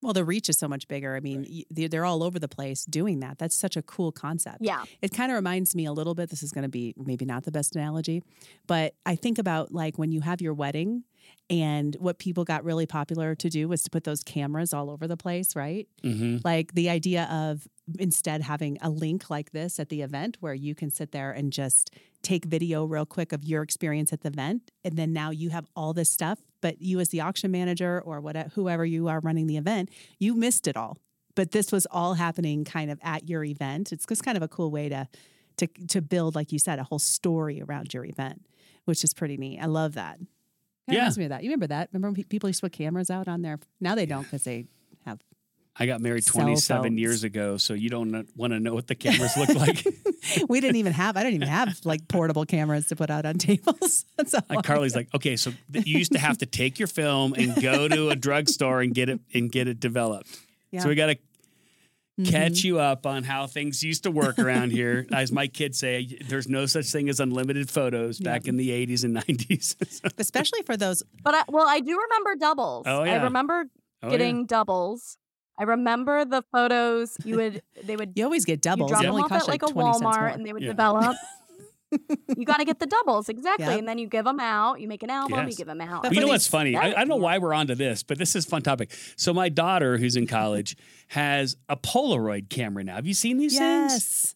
Well, 0.02 0.12
the 0.12 0.24
reach 0.24 0.48
is 0.48 0.58
so 0.58 0.66
much 0.68 0.88
bigger. 0.88 1.14
I 1.16 1.20
mean, 1.20 1.38
Right. 1.42 1.48
y- 1.50 1.64
they're, 1.70 1.88
they're 1.88 2.04
all 2.04 2.24
over 2.24 2.38
the 2.40 2.48
place 2.48 2.84
doing 2.84 3.20
that. 3.20 3.38
That's 3.38 3.56
such 3.58 3.76
a 3.76 3.82
cool 3.82 4.10
concept. 4.12 4.58
Yeah. 4.60 4.82
It 5.00 5.12
kind 5.14 5.30
of 5.30 5.36
reminds 5.36 5.74
me 5.76 5.86
a 5.86 5.92
little 5.92 6.14
bit. 6.16 6.28
This 6.28 6.42
is 6.42 6.50
going 6.50 6.64
to 6.64 6.68
be 6.68 6.92
maybe 6.98 7.24
not 7.24 7.44
the 7.44 7.52
best 7.52 7.74
analogy, 7.76 8.22
but 8.66 8.94
I 9.06 9.14
think 9.14 9.38
about 9.38 9.72
like 9.72 9.96
when 9.96 10.10
you 10.12 10.20
have 10.22 10.42
your 10.42 10.52
wedding 10.54 11.04
and 11.50 11.94
what 12.00 12.18
people 12.18 12.44
got 12.44 12.64
really 12.64 12.86
popular 12.86 13.34
to 13.34 13.50
do 13.50 13.68
was 13.68 13.82
to 13.82 13.90
put 13.90 14.04
those 14.04 14.22
cameras 14.22 14.72
all 14.72 14.90
over 14.90 15.06
the 15.06 15.16
place, 15.16 15.54
right? 15.54 15.86
hmm 16.02 16.38
Like 16.44 16.74
the 16.74 16.88
idea 16.88 17.28
of 17.30 17.68
instead 17.98 18.42
having 18.42 18.78
a 18.80 18.88
link 18.88 19.28
like 19.28 19.52
this 19.52 19.78
at 19.78 19.90
the 19.90 20.00
event 20.00 20.38
where 20.40 20.54
you 20.54 20.74
can 20.74 20.90
sit 20.90 21.12
there 21.12 21.32
and 21.32 21.52
just 21.52 21.94
take 22.22 22.46
video 22.46 22.86
real 22.86 23.04
quick 23.04 23.32
of 23.32 23.44
your 23.44 23.62
experience 23.62 24.12
at 24.12 24.22
the 24.22 24.28
event. 24.28 24.70
And 24.84 24.96
then 24.96 25.12
now 25.12 25.30
you 25.30 25.50
have 25.50 25.66
all 25.76 25.92
this 25.92 26.10
stuff, 26.10 26.38
but 26.62 26.80
you 26.80 26.98
as 27.00 27.10
the 27.10 27.20
auction 27.20 27.50
manager 27.50 28.00
or 28.00 28.20
whatever, 28.22 28.48
whoever 28.54 28.86
you 28.86 29.08
are 29.08 29.20
running 29.20 29.46
the 29.46 29.58
event, 29.58 29.90
you 30.18 30.34
missed 30.34 30.66
it 30.66 30.76
all. 30.76 30.96
But 31.34 31.50
this 31.50 31.70
was 31.70 31.86
all 31.90 32.14
happening 32.14 32.64
kind 32.64 32.90
of 32.90 32.98
at 33.02 33.28
your 33.28 33.44
event. 33.44 33.92
It's 33.92 34.06
just 34.06 34.24
kind 34.24 34.36
of 34.36 34.42
a 34.42 34.48
cool 34.48 34.70
way 34.70 34.88
to 34.88 35.08
to 35.58 35.66
to 35.88 36.00
build, 36.00 36.34
like 36.34 36.52
you 36.52 36.58
said, 36.58 36.78
a 36.78 36.84
whole 36.84 36.98
story 36.98 37.60
around 37.60 37.92
your 37.92 38.04
event, 38.04 38.46
which 38.86 39.04
is 39.04 39.12
pretty 39.12 39.36
neat. 39.36 39.60
I 39.60 39.66
love 39.66 39.94
that. 39.94 40.18
Kind 40.86 40.88
of 40.88 40.94
Yeah. 40.94 41.00
reminds 41.00 41.18
me 41.18 41.24
of 41.24 41.30
that. 41.30 41.42
You 41.44 41.48
remember 41.50 41.66
that? 41.68 41.88
Remember 41.92 42.08
when 42.16 42.24
people 42.24 42.48
used 42.48 42.60
to 42.60 42.66
put 42.66 42.72
cameras 42.72 43.10
out 43.10 43.28
on 43.28 43.42
there? 43.42 43.58
Now 43.80 43.94
they 43.94 44.06
don't 44.06 44.22
because 44.22 44.44
they 44.44 44.66
have 45.06 45.20
I 45.76 45.86
got 45.86 46.00
married 46.00 46.24
27 46.24 46.82
phones. 46.84 47.00
years 47.00 47.24
ago, 47.24 47.56
so 47.56 47.74
you 47.74 47.88
don't 47.90 48.28
want 48.36 48.52
to 48.52 48.60
know 48.60 48.74
what 48.74 48.86
the 48.86 48.94
cameras 48.94 49.36
look 49.36 49.48
like. 49.56 49.84
we 50.48 50.60
didn't 50.60 50.76
even 50.76 50.92
have. 50.92 51.16
I 51.16 51.24
didn't 51.24 51.34
even 51.34 51.48
have 51.48 51.80
like 51.84 52.06
portable 52.06 52.44
cameras 52.46 52.86
to 52.88 52.96
put 52.96 53.10
out 53.10 53.24
on 53.26 53.38
tables. 53.38 54.04
That's 54.16 54.34
all. 54.34 54.42
Like 54.48 54.64
Carly's 54.64 54.94
like, 54.94 55.08
okay, 55.14 55.34
so 55.36 55.52
you 55.72 55.98
used 55.98 56.12
to 56.12 56.18
have 56.20 56.38
to 56.38 56.46
take 56.46 56.78
your 56.78 56.86
film 56.86 57.34
and 57.34 57.60
go 57.60 57.88
to 57.88 58.10
a 58.10 58.14
drugstore 58.16 58.82
and 58.82 58.94
get 58.94 59.08
it 59.08 59.18
and 59.34 59.50
get 59.50 59.66
it 59.66 59.80
developed. 59.80 60.28
Yeah. 60.70 60.80
So 60.80 60.88
we 60.88 60.94
got 60.94 61.06
to 61.06 61.16
Mhm. 62.20 62.30
catch 62.30 62.62
you 62.62 62.78
up 62.78 63.06
on 63.06 63.24
how 63.24 63.46
things 63.48 63.82
used 63.82 64.04
to 64.04 64.10
work 64.10 64.38
around 64.38 64.70
here. 64.70 65.06
As 65.12 65.32
my 65.32 65.46
kids 65.48 65.78
say, 65.78 66.16
there's 66.28 66.48
no 66.48 66.66
such 66.66 66.86
thing 66.86 67.08
as 67.08 67.18
unlimited 67.18 67.68
photos 67.68 68.20
back 68.20 68.46
in 68.46 68.56
the 68.56 68.70
80s 68.70 69.02
and 69.04 69.16
90s. 69.16 69.74
especially 70.18 70.62
for 70.62 70.76
those. 70.76 71.02
But 71.24 71.34
I, 71.34 71.42
well, 71.48 71.66
I 71.68 71.80
do 71.80 71.98
remember 72.00 72.36
doubles. 72.36 72.84
Oh, 72.86 73.02
yeah. 73.02 73.14
I 73.20 73.24
remember 73.24 73.64
Oh, 74.02 74.08
yeah. 74.08 74.10
getting 74.18 74.46
doubles. 74.46 75.18
I 75.58 75.62
remember 75.64 76.24
the 76.24 76.42
photos 76.52 77.16
you 77.24 77.36
would 77.36 77.62
they 77.84 77.96
would 77.96 78.12
You 78.16 78.24
always 78.24 78.44
get 78.44 78.60
doubles. 78.60 78.90
you 78.90 78.96
doubles. 78.96 79.02
drop 79.02 79.24
It 79.26 79.28
them 79.30 79.36
off 79.38 79.42
at 79.42 79.48
like 79.48 79.62
a 79.62 79.66
20 79.72 79.92
cents 79.92 80.02
more. 80.02 80.12
Walmart 80.12 80.34
and 80.34 80.44
they 80.46 80.52
would 80.52 80.62
Yeah. 80.62 80.68
develop. 80.70 81.16
you 82.36 82.44
got 82.44 82.58
to 82.58 82.64
get 82.64 82.78
the 82.78 82.86
doubles 82.86 83.28
exactly, 83.28 83.66
Yep. 83.66 83.78
and 83.78 83.88
then 83.88 83.98
you 83.98 84.06
give 84.06 84.24
them 84.24 84.40
out. 84.40 84.80
You 84.80 84.88
make 84.88 85.02
an 85.02 85.10
album, 85.10 85.48
you 85.48 85.54
give 85.54 85.66
them 85.66 85.80
out. 85.80 86.12
You 86.12 86.20
know 86.20 86.28
what's 86.28 86.46
funny? 86.46 86.76
I, 86.76 86.88
I 86.88 86.92
don't 86.92 87.08
know 87.08 87.16
why 87.16 87.38
we're 87.38 87.54
onto 87.54 87.74
this, 87.74 88.02
but 88.02 88.18
this 88.18 88.34
is 88.36 88.44
a 88.46 88.48
fun 88.48 88.62
topic. 88.62 88.90
So 89.16 89.32
my 89.34 89.48
daughter, 89.48 89.98
who's 89.98 90.16
in 90.16 90.26
college, 90.26 90.76
has 91.08 91.56
a 91.68 91.76
Polaroid 91.76 92.48
camera 92.48 92.84
now. 92.84 92.96
Have 92.96 93.06
you 93.06 93.14
seen 93.14 93.38
these 93.38 93.58
things? 93.58 93.92
Yes. 93.92 94.34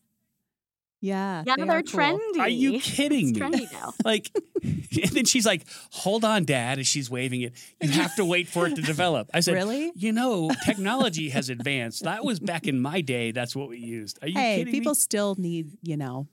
Yeah. 1.01 1.45
Yeah, 1.47 1.55
they 1.57 1.63
they're 1.65 1.77
are 1.79 1.83
cool. 1.83 2.01
trendy. 2.01 2.39
Are 2.41 2.49
you 2.49 2.81
kidding 2.81 3.29
It's 3.31 3.39
me? 3.39 3.47
trendy 3.67 3.73
now. 3.73 3.93
Like, 4.05 4.31
and 4.65 5.11
then 5.13 5.25
she's 5.27 5.47
like, 5.47 5.63
"Hold 5.93 6.25
on, 6.25 6.45
Dad," 6.45 6.81
as 6.81 6.89
she's 6.89 7.09
waving 7.09 7.43
it. 7.43 7.53
You 7.81 7.91
have 7.91 8.17
to 8.17 8.25
wait 8.25 8.49
for 8.49 8.67
it 8.67 8.75
to 8.75 8.83
develop. 8.83 9.31
I 9.33 9.39
said, 9.41 9.55
Really? 9.55 9.93
You 9.95 10.13
know, 10.13 10.51
technology 10.65 11.29
has 11.29 11.51
advanced. 11.51 12.03
That 12.03 12.25
was 12.25 12.41
back 12.41 12.67
in 12.67 12.81
my 12.81 13.01
day. 13.01 13.31
That's 13.31 13.55
what 13.55 13.69
we 13.69 13.79
used. 13.79 14.19
Are 14.23 14.29
you 14.29 14.35
Hey, 14.35 14.57
kidding 14.59 14.73
people 14.73 14.91
me? 14.93 14.97
still 14.97 15.37
need 15.39 15.79
you 15.83 15.97
know 15.97 16.27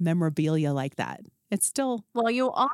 memorabilia 0.00 0.72
like 0.72 0.96
that. 0.96 1.20
It's 1.50 1.66
still 1.66 2.04
Well, 2.14 2.30
you 2.30 2.50
are 2.50 2.68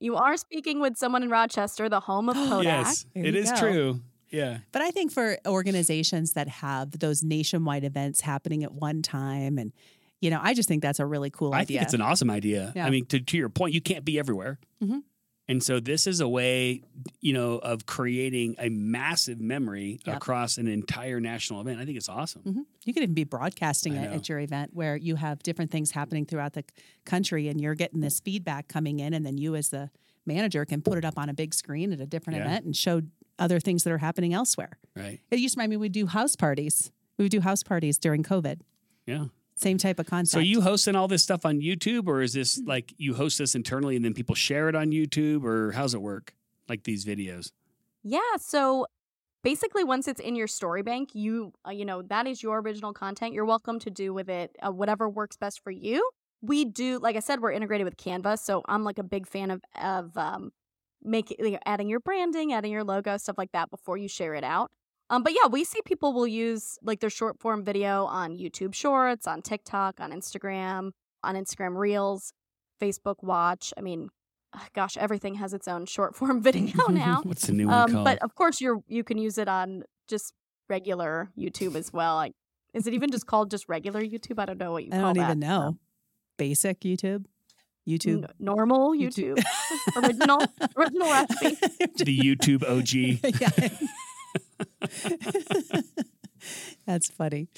you 0.00 0.16
are 0.16 0.36
speaking 0.36 0.80
with 0.80 0.96
someone 0.96 1.22
in 1.22 1.30
Rochester, 1.30 1.88
the 1.88 2.00
home 2.00 2.28
of 2.28 2.34
Kodak. 2.48 2.64
Yes, 2.64 3.06
There 3.14 3.24
it 3.26 3.44
go. 3.46 3.56
true. 3.56 4.00
Yeah, 4.30 4.58
But 4.72 4.82
I 4.82 4.90
think 4.90 5.12
for 5.12 5.38
organizations 5.46 6.32
that 6.32 6.48
have 6.48 6.98
those 6.98 7.22
nationwide 7.22 7.84
events 7.84 8.20
happening 8.20 8.64
at 8.64 8.72
one 8.72 9.00
time, 9.00 9.58
and 9.58 9.72
you 10.20 10.28
know, 10.30 10.40
I 10.42 10.54
just 10.54 10.68
think 10.68 10.82
that's 10.82 10.98
a 10.98 11.06
really 11.06 11.30
cool 11.30 11.54
I 11.54 11.60
idea. 11.60 11.78
think 11.78 11.84
it's 11.84 11.94
an 11.94 12.00
awesome 12.00 12.30
idea. 12.30 12.72
Yeah. 12.74 12.86
I 12.86 12.90
mean, 12.90 13.06
to, 13.06 13.20
to 13.20 13.36
your 13.36 13.48
point, 13.48 13.74
you 13.74 13.80
can't 13.80 14.04
be 14.04 14.18
everywhere. 14.18 14.58
Mhm. 14.82 15.02
And 15.46 15.62
so 15.62 15.78
this 15.78 16.06
is 16.06 16.20
a 16.20 16.28
way, 16.28 16.80
you 17.20 17.34
know, 17.34 17.58
of 17.58 17.84
creating 17.84 18.54
a 18.58 18.70
massive 18.70 19.40
memory 19.40 20.00
Yep. 20.06 20.16
across 20.16 20.56
an 20.56 20.66
entire 20.68 21.20
national 21.20 21.60
event. 21.60 21.78
I 21.80 21.84
think 21.84 21.98
it's 21.98 22.08
awesome. 22.08 22.42
Mhm. 22.42 22.64
You 22.86 22.94
could 22.94 23.02
even 23.02 23.14
be 23.14 23.24
broadcasting 23.24 23.94
it 23.94 24.10
at 24.10 24.28
your 24.28 24.40
event 24.40 24.72
where 24.72 24.96
you 24.96 25.16
have 25.16 25.42
different 25.42 25.70
things 25.70 25.90
happening 25.90 26.24
throughout 26.24 26.54
the 26.54 26.64
country 27.04 27.48
and 27.48 27.60
you're 27.60 27.74
getting 27.74 28.00
this 28.00 28.20
feedback 28.20 28.68
coming 28.68 29.00
in, 29.00 29.12
and 29.12 29.26
then 29.26 29.36
you, 29.36 29.54
as 29.54 29.68
the 29.68 29.90
manager, 30.24 30.64
can 30.64 30.80
put 30.80 30.96
it 30.96 31.04
up 31.04 31.18
on 31.18 31.28
a 31.28 31.34
big 31.34 31.52
screen 31.52 31.92
at 31.92 32.00
a 32.00 32.06
different 32.06 32.38
Yeah. 32.38 32.46
event 32.46 32.64
and 32.64 32.74
show 32.74 33.02
other 33.38 33.60
things 33.60 33.84
that 33.84 33.92
are 33.92 33.98
happening 33.98 34.32
elsewhere. 34.32 34.78
Right. 34.96 35.20
It 35.30 35.40
used 35.40 35.54
to 35.54 35.58
remind 35.58 35.70
me 35.70 35.76
we'd 35.76 35.92
do 35.92 36.06
house 36.06 36.36
parties. 36.36 36.90
We 37.18 37.24
would 37.26 37.32
do 37.32 37.40
house 37.40 37.62
parties 37.62 37.98
during 37.98 38.22
COVID. 38.22 38.60
Yeah. 39.06 39.26
Same 39.56 39.78
type 39.78 39.98
of 39.98 40.06
concept. 40.06 40.32
So 40.32 40.40
you 40.40 40.60
hosting 40.62 40.96
all 40.96 41.06
this 41.08 41.22
stuff 41.22 41.46
on 41.46 41.60
YouTube, 41.60 42.06
or 42.08 42.22
is 42.22 42.32
this 42.32 42.56
Hmm. 42.58 42.66
like 42.66 42.92
you 42.96 43.14
host 43.14 43.38
this 43.38 43.54
internally 43.54 43.96
and 43.96 44.04
then 44.04 44.14
people 44.14 44.34
share 44.34 44.68
it 44.68 44.74
on 44.74 44.88
YouTube, 44.90 45.44
or 45.44 45.72
how's 45.72 45.94
it 45.94 46.02
work? 46.02 46.34
Like 46.68 46.84
these 46.84 47.04
videos. 47.04 47.52
Yeah, 48.02 48.20
so 48.38 48.86
basically 49.42 49.84
once 49.84 50.08
it's 50.08 50.20
in 50.20 50.34
your 50.36 50.46
story 50.46 50.82
bank, 50.82 51.14
you 51.14 51.52
uh, 51.66 51.70
you 51.70 51.84
know, 51.84 52.02
that 52.02 52.26
is 52.26 52.42
your 52.42 52.60
original 52.60 52.92
content. 52.92 53.32
You're 53.34 53.44
welcome 53.44 53.78
to 53.80 53.90
do 53.90 54.12
with 54.12 54.28
it 54.28 54.56
uh, 54.66 54.72
whatever 54.72 55.08
works 55.08 55.36
best 55.36 55.60
for 55.60 55.70
you. 55.70 56.08
We 56.42 56.64
do 56.64 56.98
like 56.98 57.16
I 57.16 57.20
said 57.20 57.40
we're 57.40 57.52
integrated 57.52 57.84
with 57.84 57.96
Canva, 57.96 58.38
so 58.38 58.62
I'm 58.66 58.82
like 58.84 58.98
a 58.98 59.02
big 59.04 59.26
fan 59.26 59.50
of 59.50 59.62
of 59.80 60.16
um 60.18 60.52
making 61.02 61.36
like, 61.40 61.60
adding 61.64 61.88
your 61.88 62.00
branding, 62.00 62.52
adding 62.52 62.72
your 62.72 62.84
logo, 62.84 63.16
stuff 63.18 63.38
like 63.38 63.52
that 63.52 63.70
before 63.70 63.96
you 63.98 64.08
share 64.08 64.34
it 64.34 64.44
out. 64.44 64.70
Um 65.14 65.22
but 65.22 65.32
yeah, 65.32 65.46
we 65.48 65.64
see 65.64 65.80
people 65.84 66.12
will 66.12 66.26
use 66.26 66.78
like 66.82 67.00
their 67.00 67.10
short 67.10 67.38
form 67.38 67.64
video 67.64 68.04
on 68.06 68.36
YouTube 68.36 68.74
Shorts, 68.74 69.26
on 69.26 69.42
TikTok, 69.42 70.00
on 70.00 70.10
Instagram, 70.12 70.90
on 71.22 71.34
Instagram 71.36 71.76
Reels, 71.76 72.32
Facebook 72.80 73.16
Watch. 73.22 73.72
I 73.76 73.80
mean, 73.80 74.08
gosh, 74.74 74.96
everything 74.96 75.34
has 75.36 75.54
its 75.54 75.68
own 75.68 75.86
short 75.86 76.14
form 76.16 76.42
video 76.48 76.88
now. 76.88 77.20
What's 77.24 77.46
the 77.46 77.52
new 77.52 77.66
one 77.68 77.74
Um, 77.74 77.92
called? 77.92 78.04
but 78.04 78.18
of 78.22 78.34
course, 78.34 78.60
you're 78.60 78.80
you 78.88 79.04
can 79.04 79.18
use 79.18 79.38
it 79.38 79.48
on 79.48 79.84
just 80.08 80.34
regular 80.68 81.30
YouTube 81.38 81.76
as 81.76 81.92
well. 81.92 82.16
Like, 82.16 82.32
is 82.72 82.86
it 82.86 82.94
even 82.94 83.10
just 83.10 83.26
called 83.26 83.50
just 83.50 83.68
regular 83.68 84.00
YouTube? 84.02 84.38
I 84.38 84.46
don't 84.46 84.58
know 84.58 84.72
what 84.72 84.84
you 84.84 84.90
I 84.92 84.96
call 84.96 85.14
don't 85.14 85.18
that. 85.22 85.30
even 85.30 85.38
know. 85.40 85.78
Basic 86.36 86.80
YouTube? 86.80 87.26
YouTube? 87.86 88.24
N- 88.24 88.28
normal 88.40 88.92
YouTube, 88.92 89.36
YouTube. 89.36 90.02
original 90.08 90.40
original 90.76 91.08
recipe. 91.10 91.56
the 92.04 92.18
YouTube 92.18 92.62
OG. 92.64 93.30
yeah. 93.40 93.68
That's 96.86 97.08
funny. 97.10 97.48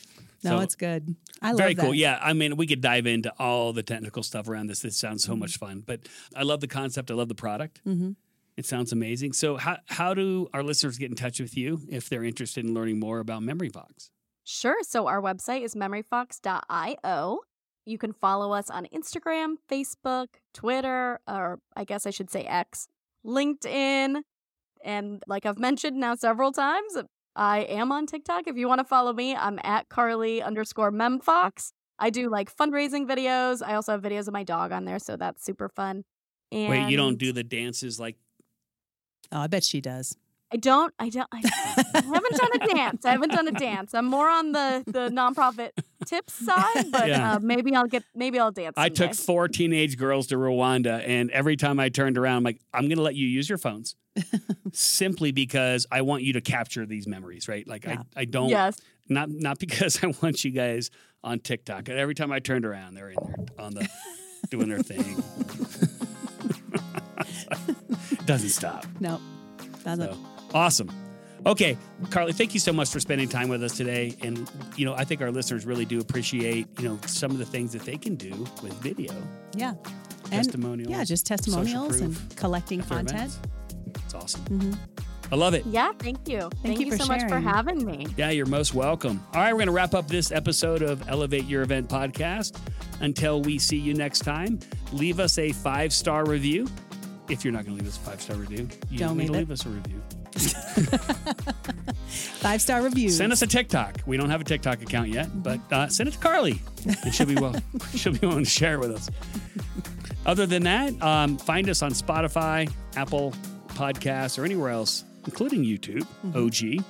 No, 0.44 0.58
So- 0.58 0.60
it's 0.60 0.74
good. 0.76 1.16
I 1.42 1.48
love 1.50 1.54
it. 1.60 1.62
Very 1.62 1.74
that. 1.74 1.82
cool. 1.82 1.94
Yeah. 1.94 2.18
I 2.22 2.32
mean, 2.32 2.56
we 2.56 2.66
could 2.66 2.80
dive 2.80 3.06
into 3.06 3.32
all 3.38 3.72
the 3.72 3.82
technical 3.82 4.22
stuff 4.22 4.48
around 4.48 4.68
this. 4.68 4.80
This 4.80 4.96
sounds 4.96 5.24
so 5.24 5.32
Mm-hmm. 5.32 5.40
much 5.40 5.58
fun. 5.58 5.82
But 5.84 6.08
I 6.34 6.44
love 6.44 6.60
the 6.60 6.68
concept. 6.68 7.10
I 7.10 7.14
love 7.14 7.28
the 7.28 7.34
product. 7.34 7.80
hmm 7.84 8.12
It 8.56 8.64
sounds 8.64 8.92
amazing. 8.92 9.32
So 9.32 9.56
how 9.56 9.78
how 9.86 10.14
do 10.14 10.48
our 10.54 10.62
listeners 10.62 10.96
get 10.98 11.10
in 11.10 11.16
touch 11.16 11.40
with 11.40 11.56
you 11.56 11.80
if 11.90 12.08
they're 12.08 12.24
interested 12.24 12.64
in 12.64 12.72
learning 12.74 12.98
more 13.00 13.18
about 13.18 13.42
MemoryFox? 13.42 14.10
Sure. 14.44 14.76
So 14.82 15.06
our 15.08 15.20
website 15.20 15.62
is 15.62 15.74
memoryfox.io. 15.74 17.40
You 17.84 17.98
can 17.98 18.12
follow 18.12 18.52
us 18.52 18.70
on 18.70 18.86
Instagram, 18.94 19.56
Facebook, 19.70 20.28
Twitter, 20.54 21.20
or 21.28 21.58
I 21.76 21.84
guess 21.84 22.06
I 22.06 22.10
should 22.10 22.30
say 22.30 22.42
X, 22.44 22.88
LinkedIn. 23.24 24.22
And 24.86 25.22
like 25.26 25.44
I've 25.44 25.58
mentioned 25.58 25.96
now 25.98 26.14
several 26.14 26.52
times, 26.52 26.96
I 27.34 27.60
am 27.60 27.92
on 27.92 28.06
TikTok. 28.06 28.46
If 28.46 28.56
you 28.56 28.68
want 28.68 28.78
to 28.78 28.84
follow 28.84 29.12
me, 29.12 29.34
I'm 29.34 29.58
at 29.64 29.88
Carly 29.88 30.40
underscore 30.40 30.92
memfox. 30.92 31.72
I 31.98 32.10
do 32.10 32.30
like 32.30 32.54
fundraising 32.54 33.06
videos. 33.06 33.66
I 33.66 33.74
also 33.74 33.92
have 33.92 34.02
videos 34.02 34.28
of 34.28 34.32
my 34.32 34.44
dog 34.44 34.70
on 34.70 34.84
there, 34.84 34.98
so 34.98 35.16
that's 35.16 35.44
super 35.44 35.68
fun. 35.68 36.04
And 36.52 36.70
Wait, 36.70 36.88
you 36.88 36.96
don't 36.96 37.18
do 37.18 37.32
the 37.32 37.42
dances 37.42 37.98
like 37.98 38.16
Oh, 39.32 39.40
I 39.40 39.46
bet 39.48 39.64
she 39.64 39.80
does. 39.80 40.16
I 40.52 40.56
don't. 40.56 40.94
I 41.00 41.08
don't. 41.08 41.28
I, 41.32 41.42
I 41.94 42.00
haven't 42.00 42.36
done 42.36 42.50
a 42.54 42.74
dance. 42.74 43.04
I 43.04 43.10
haven't 43.10 43.32
done 43.32 43.48
a 43.48 43.52
dance. 43.52 43.92
I'm 43.92 44.06
more 44.06 44.30
on 44.30 44.52
the 44.52 44.84
the 44.86 45.08
nonprofit 45.12 45.70
tips 46.06 46.32
side, 46.34 46.90
but 46.90 47.08
Yeah. 47.08 47.34
uh, 47.34 47.38
maybe 47.40 47.74
I'll 47.74 47.86
get. 47.86 48.04
Maybe 48.14 48.38
I'll 48.38 48.52
dance. 48.52 48.74
I 48.76 48.88
took 48.88 49.14
four 49.14 49.48
teenage 49.48 49.96
girls 49.98 50.28
to 50.28 50.36
Rwanda, 50.36 51.02
and 51.06 51.30
every 51.30 51.56
time 51.56 51.78
I 51.80 51.88
turned 51.88 52.16
around, 52.16 52.38
I'm 52.38 52.42
like, 52.44 52.60
I'm 52.72 52.84
going 52.84 52.96
to 52.96 53.02
let 53.02 53.14
you 53.16 53.26
use 53.26 53.48
your 53.48 53.58
phones 53.58 53.96
simply 54.72 55.32
because 55.32 55.86
I 55.90 56.02
want 56.02 56.22
you 56.22 56.32
to 56.34 56.40
capture 56.40 56.86
these 56.86 57.06
memories, 57.06 57.48
right? 57.48 57.66
Like, 57.68 57.84
Yeah. 57.84 58.02
I, 58.16 58.20
I 58.22 58.24
don't, 58.24 58.48
Yes. 58.48 58.80
not 59.08 59.28
not 59.30 59.58
because 59.58 60.00
I 60.02 60.12
want 60.22 60.44
you 60.44 60.50
guys 60.52 60.90
on 61.24 61.40
TikTok. 61.40 61.88
And 61.88 61.98
every 61.98 62.14
time 62.14 62.30
I 62.32 62.38
turned 62.38 62.64
around, 62.64 62.94
they're 62.94 63.10
in 63.10 63.16
there 63.26 63.46
on 63.58 63.74
the, 63.74 63.88
doing 64.50 64.68
their 64.68 64.78
thing. 64.78 65.22
Doesn't 68.26 68.50
stop. 68.50 68.86
No. 69.00 69.20
Doesn't. 69.84 70.12
So, 70.12 70.18
awesome. 70.54 70.90
Okay, 71.46 71.78
Carly, 72.10 72.32
thank 72.32 72.54
you 72.54 72.60
so 72.60 72.72
much 72.72 72.90
for 72.90 72.98
spending 72.98 73.28
time 73.28 73.48
with 73.48 73.62
us 73.62 73.76
today. 73.76 74.14
And 74.20 74.50
you 74.76 74.84
know, 74.84 74.94
I 74.94 75.04
think 75.04 75.20
our 75.20 75.30
listeners 75.30 75.64
really 75.64 75.84
do 75.84 76.00
appreciate 76.00 76.66
you 76.80 76.88
know 76.88 76.98
some 77.06 77.30
of 77.30 77.38
the 77.38 77.44
things 77.46 77.72
that 77.72 77.82
they 77.82 77.96
can 77.96 78.16
do 78.16 78.30
with 78.62 78.72
video, 78.82 79.12
Yeah. 79.54 79.74
testimonials. 80.24 80.90
Yeah, 80.90 81.04
just 81.04 81.28
social 81.28 81.36
testimonials 81.36 82.00
and 82.00 82.36
collecting 82.36 82.80
content. 82.82 83.10
events. 83.12 83.38
It's 84.04 84.14
awesome. 84.14 84.40
hmm 84.46 84.72
I 85.30 85.34
love 85.34 85.54
it. 85.54 85.66
Yeah, 85.66 85.90
thank 85.98 86.28
you. 86.28 86.48
Thank, 86.62 86.78
you 86.78 86.86
you, 86.86 86.92
for 86.92 86.98
so 86.98 87.06
much 87.06 87.28
for 87.28 87.40
having 87.40 87.84
me. 87.84 88.06
Yeah, 88.16 88.30
you're 88.30 88.46
most 88.46 88.74
welcome. 88.74 89.20
All 89.34 89.40
right, 89.40 89.52
we're 89.52 89.58
going 89.58 89.66
to 89.66 89.72
wrap 89.72 89.92
up 89.92 90.06
this 90.06 90.30
episode 90.30 90.82
of 90.82 91.08
Elevate 91.08 91.46
Your 91.46 91.62
Event 91.62 91.88
podcast. 91.88 92.56
Until 93.00 93.42
we 93.42 93.58
see 93.58 93.76
you 93.76 93.92
next 93.92 94.20
time, 94.20 94.60
leave 94.92 95.18
us 95.18 95.36
a 95.38 95.50
five 95.50 95.92
star 95.92 96.24
review. 96.24 96.68
If 97.28 97.44
you're 97.44 97.52
not 97.52 97.64
going 97.66 97.76
to 97.76 97.82
leave 97.82 97.92
us 97.92 97.96
a 97.98 98.08
five 98.08 98.22
star 98.22 98.36
review, 98.36 98.68
you 98.88 98.98
Don't 99.00 99.16
need 99.16 99.26
to 99.26 99.32
leave 99.32 99.48
leave 99.48 99.50
us 99.50 99.66
a 99.66 99.68
review. 99.68 100.00
Five 102.06 102.60
star 102.62 102.82
reviews. 102.82 103.16
Send 103.16 103.32
us 103.32 103.42
a 103.42 103.46
TikTok. 103.46 104.00
We 104.06 104.16
don't 104.16 104.30
have 104.30 104.40
a 104.40 104.44
TikTok 104.44 104.82
account 104.82 105.08
yet, 105.08 105.42
but 105.42 105.60
uh, 105.72 105.88
send 105.88 106.08
it 106.08 106.12
to 106.12 106.18
Carly. 106.18 106.60
And 107.04 107.14
she'll 107.14 107.26
be 107.26 107.34
well. 107.34 107.54
she'll 107.94 108.12
be 108.12 108.26
willing 108.26 108.44
to 108.44 108.50
share 108.50 108.74
it 108.74 108.80
with 108.80 108.92
us. 108.92 109.10
Other 110.24 110.46
than 110.46 110.64
that, 110.64 111.00
um, 111.02 111.38
find 111.38 111.68
us 111.68 111.82
on 111.82 111.92
Spotify, 111.92 112.70
Apple 112.96 113.32
Podcasts, 113.68 114.38
or 114.38 114.44
anywhere 114.44 114.70
else, 114.70 115.04
including 115.24 115.64
YouTube, 115.64 116.06
OG. 116.34 116.84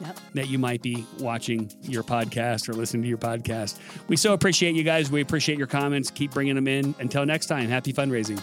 Yep. 0.00 0.20
that 0.34 0.48
you 0.48 0.60
might 0.60 0.80
be 0.80 1.04
watching 1.18 1.72
your 1.82 2.04
podcast 2.04 2.68
or 2.68 2.72
listening 2.72 3.02
to 3.02 3.08
your 3.08 3.18
podcast. 3.18 3.80
We 4.06 4.16
so 4.16 4.32
appreciate 4.32 4.76
you 4.76 4.84
guys. 4.84 5.10
We 5.10 5.20
appreciate 5.22 5.58
your 5.58 5.66
comments. 5.66 6.08
Keep 6.08 6.30
bringing 6.30 6.54
them 6.54 6.68
in. 6.68 6.94
Until 7.00 7.26
next 7.26 7.46
time, 7.46 7.68
happy 7.68 7.92
fundraising. 7.92 8.40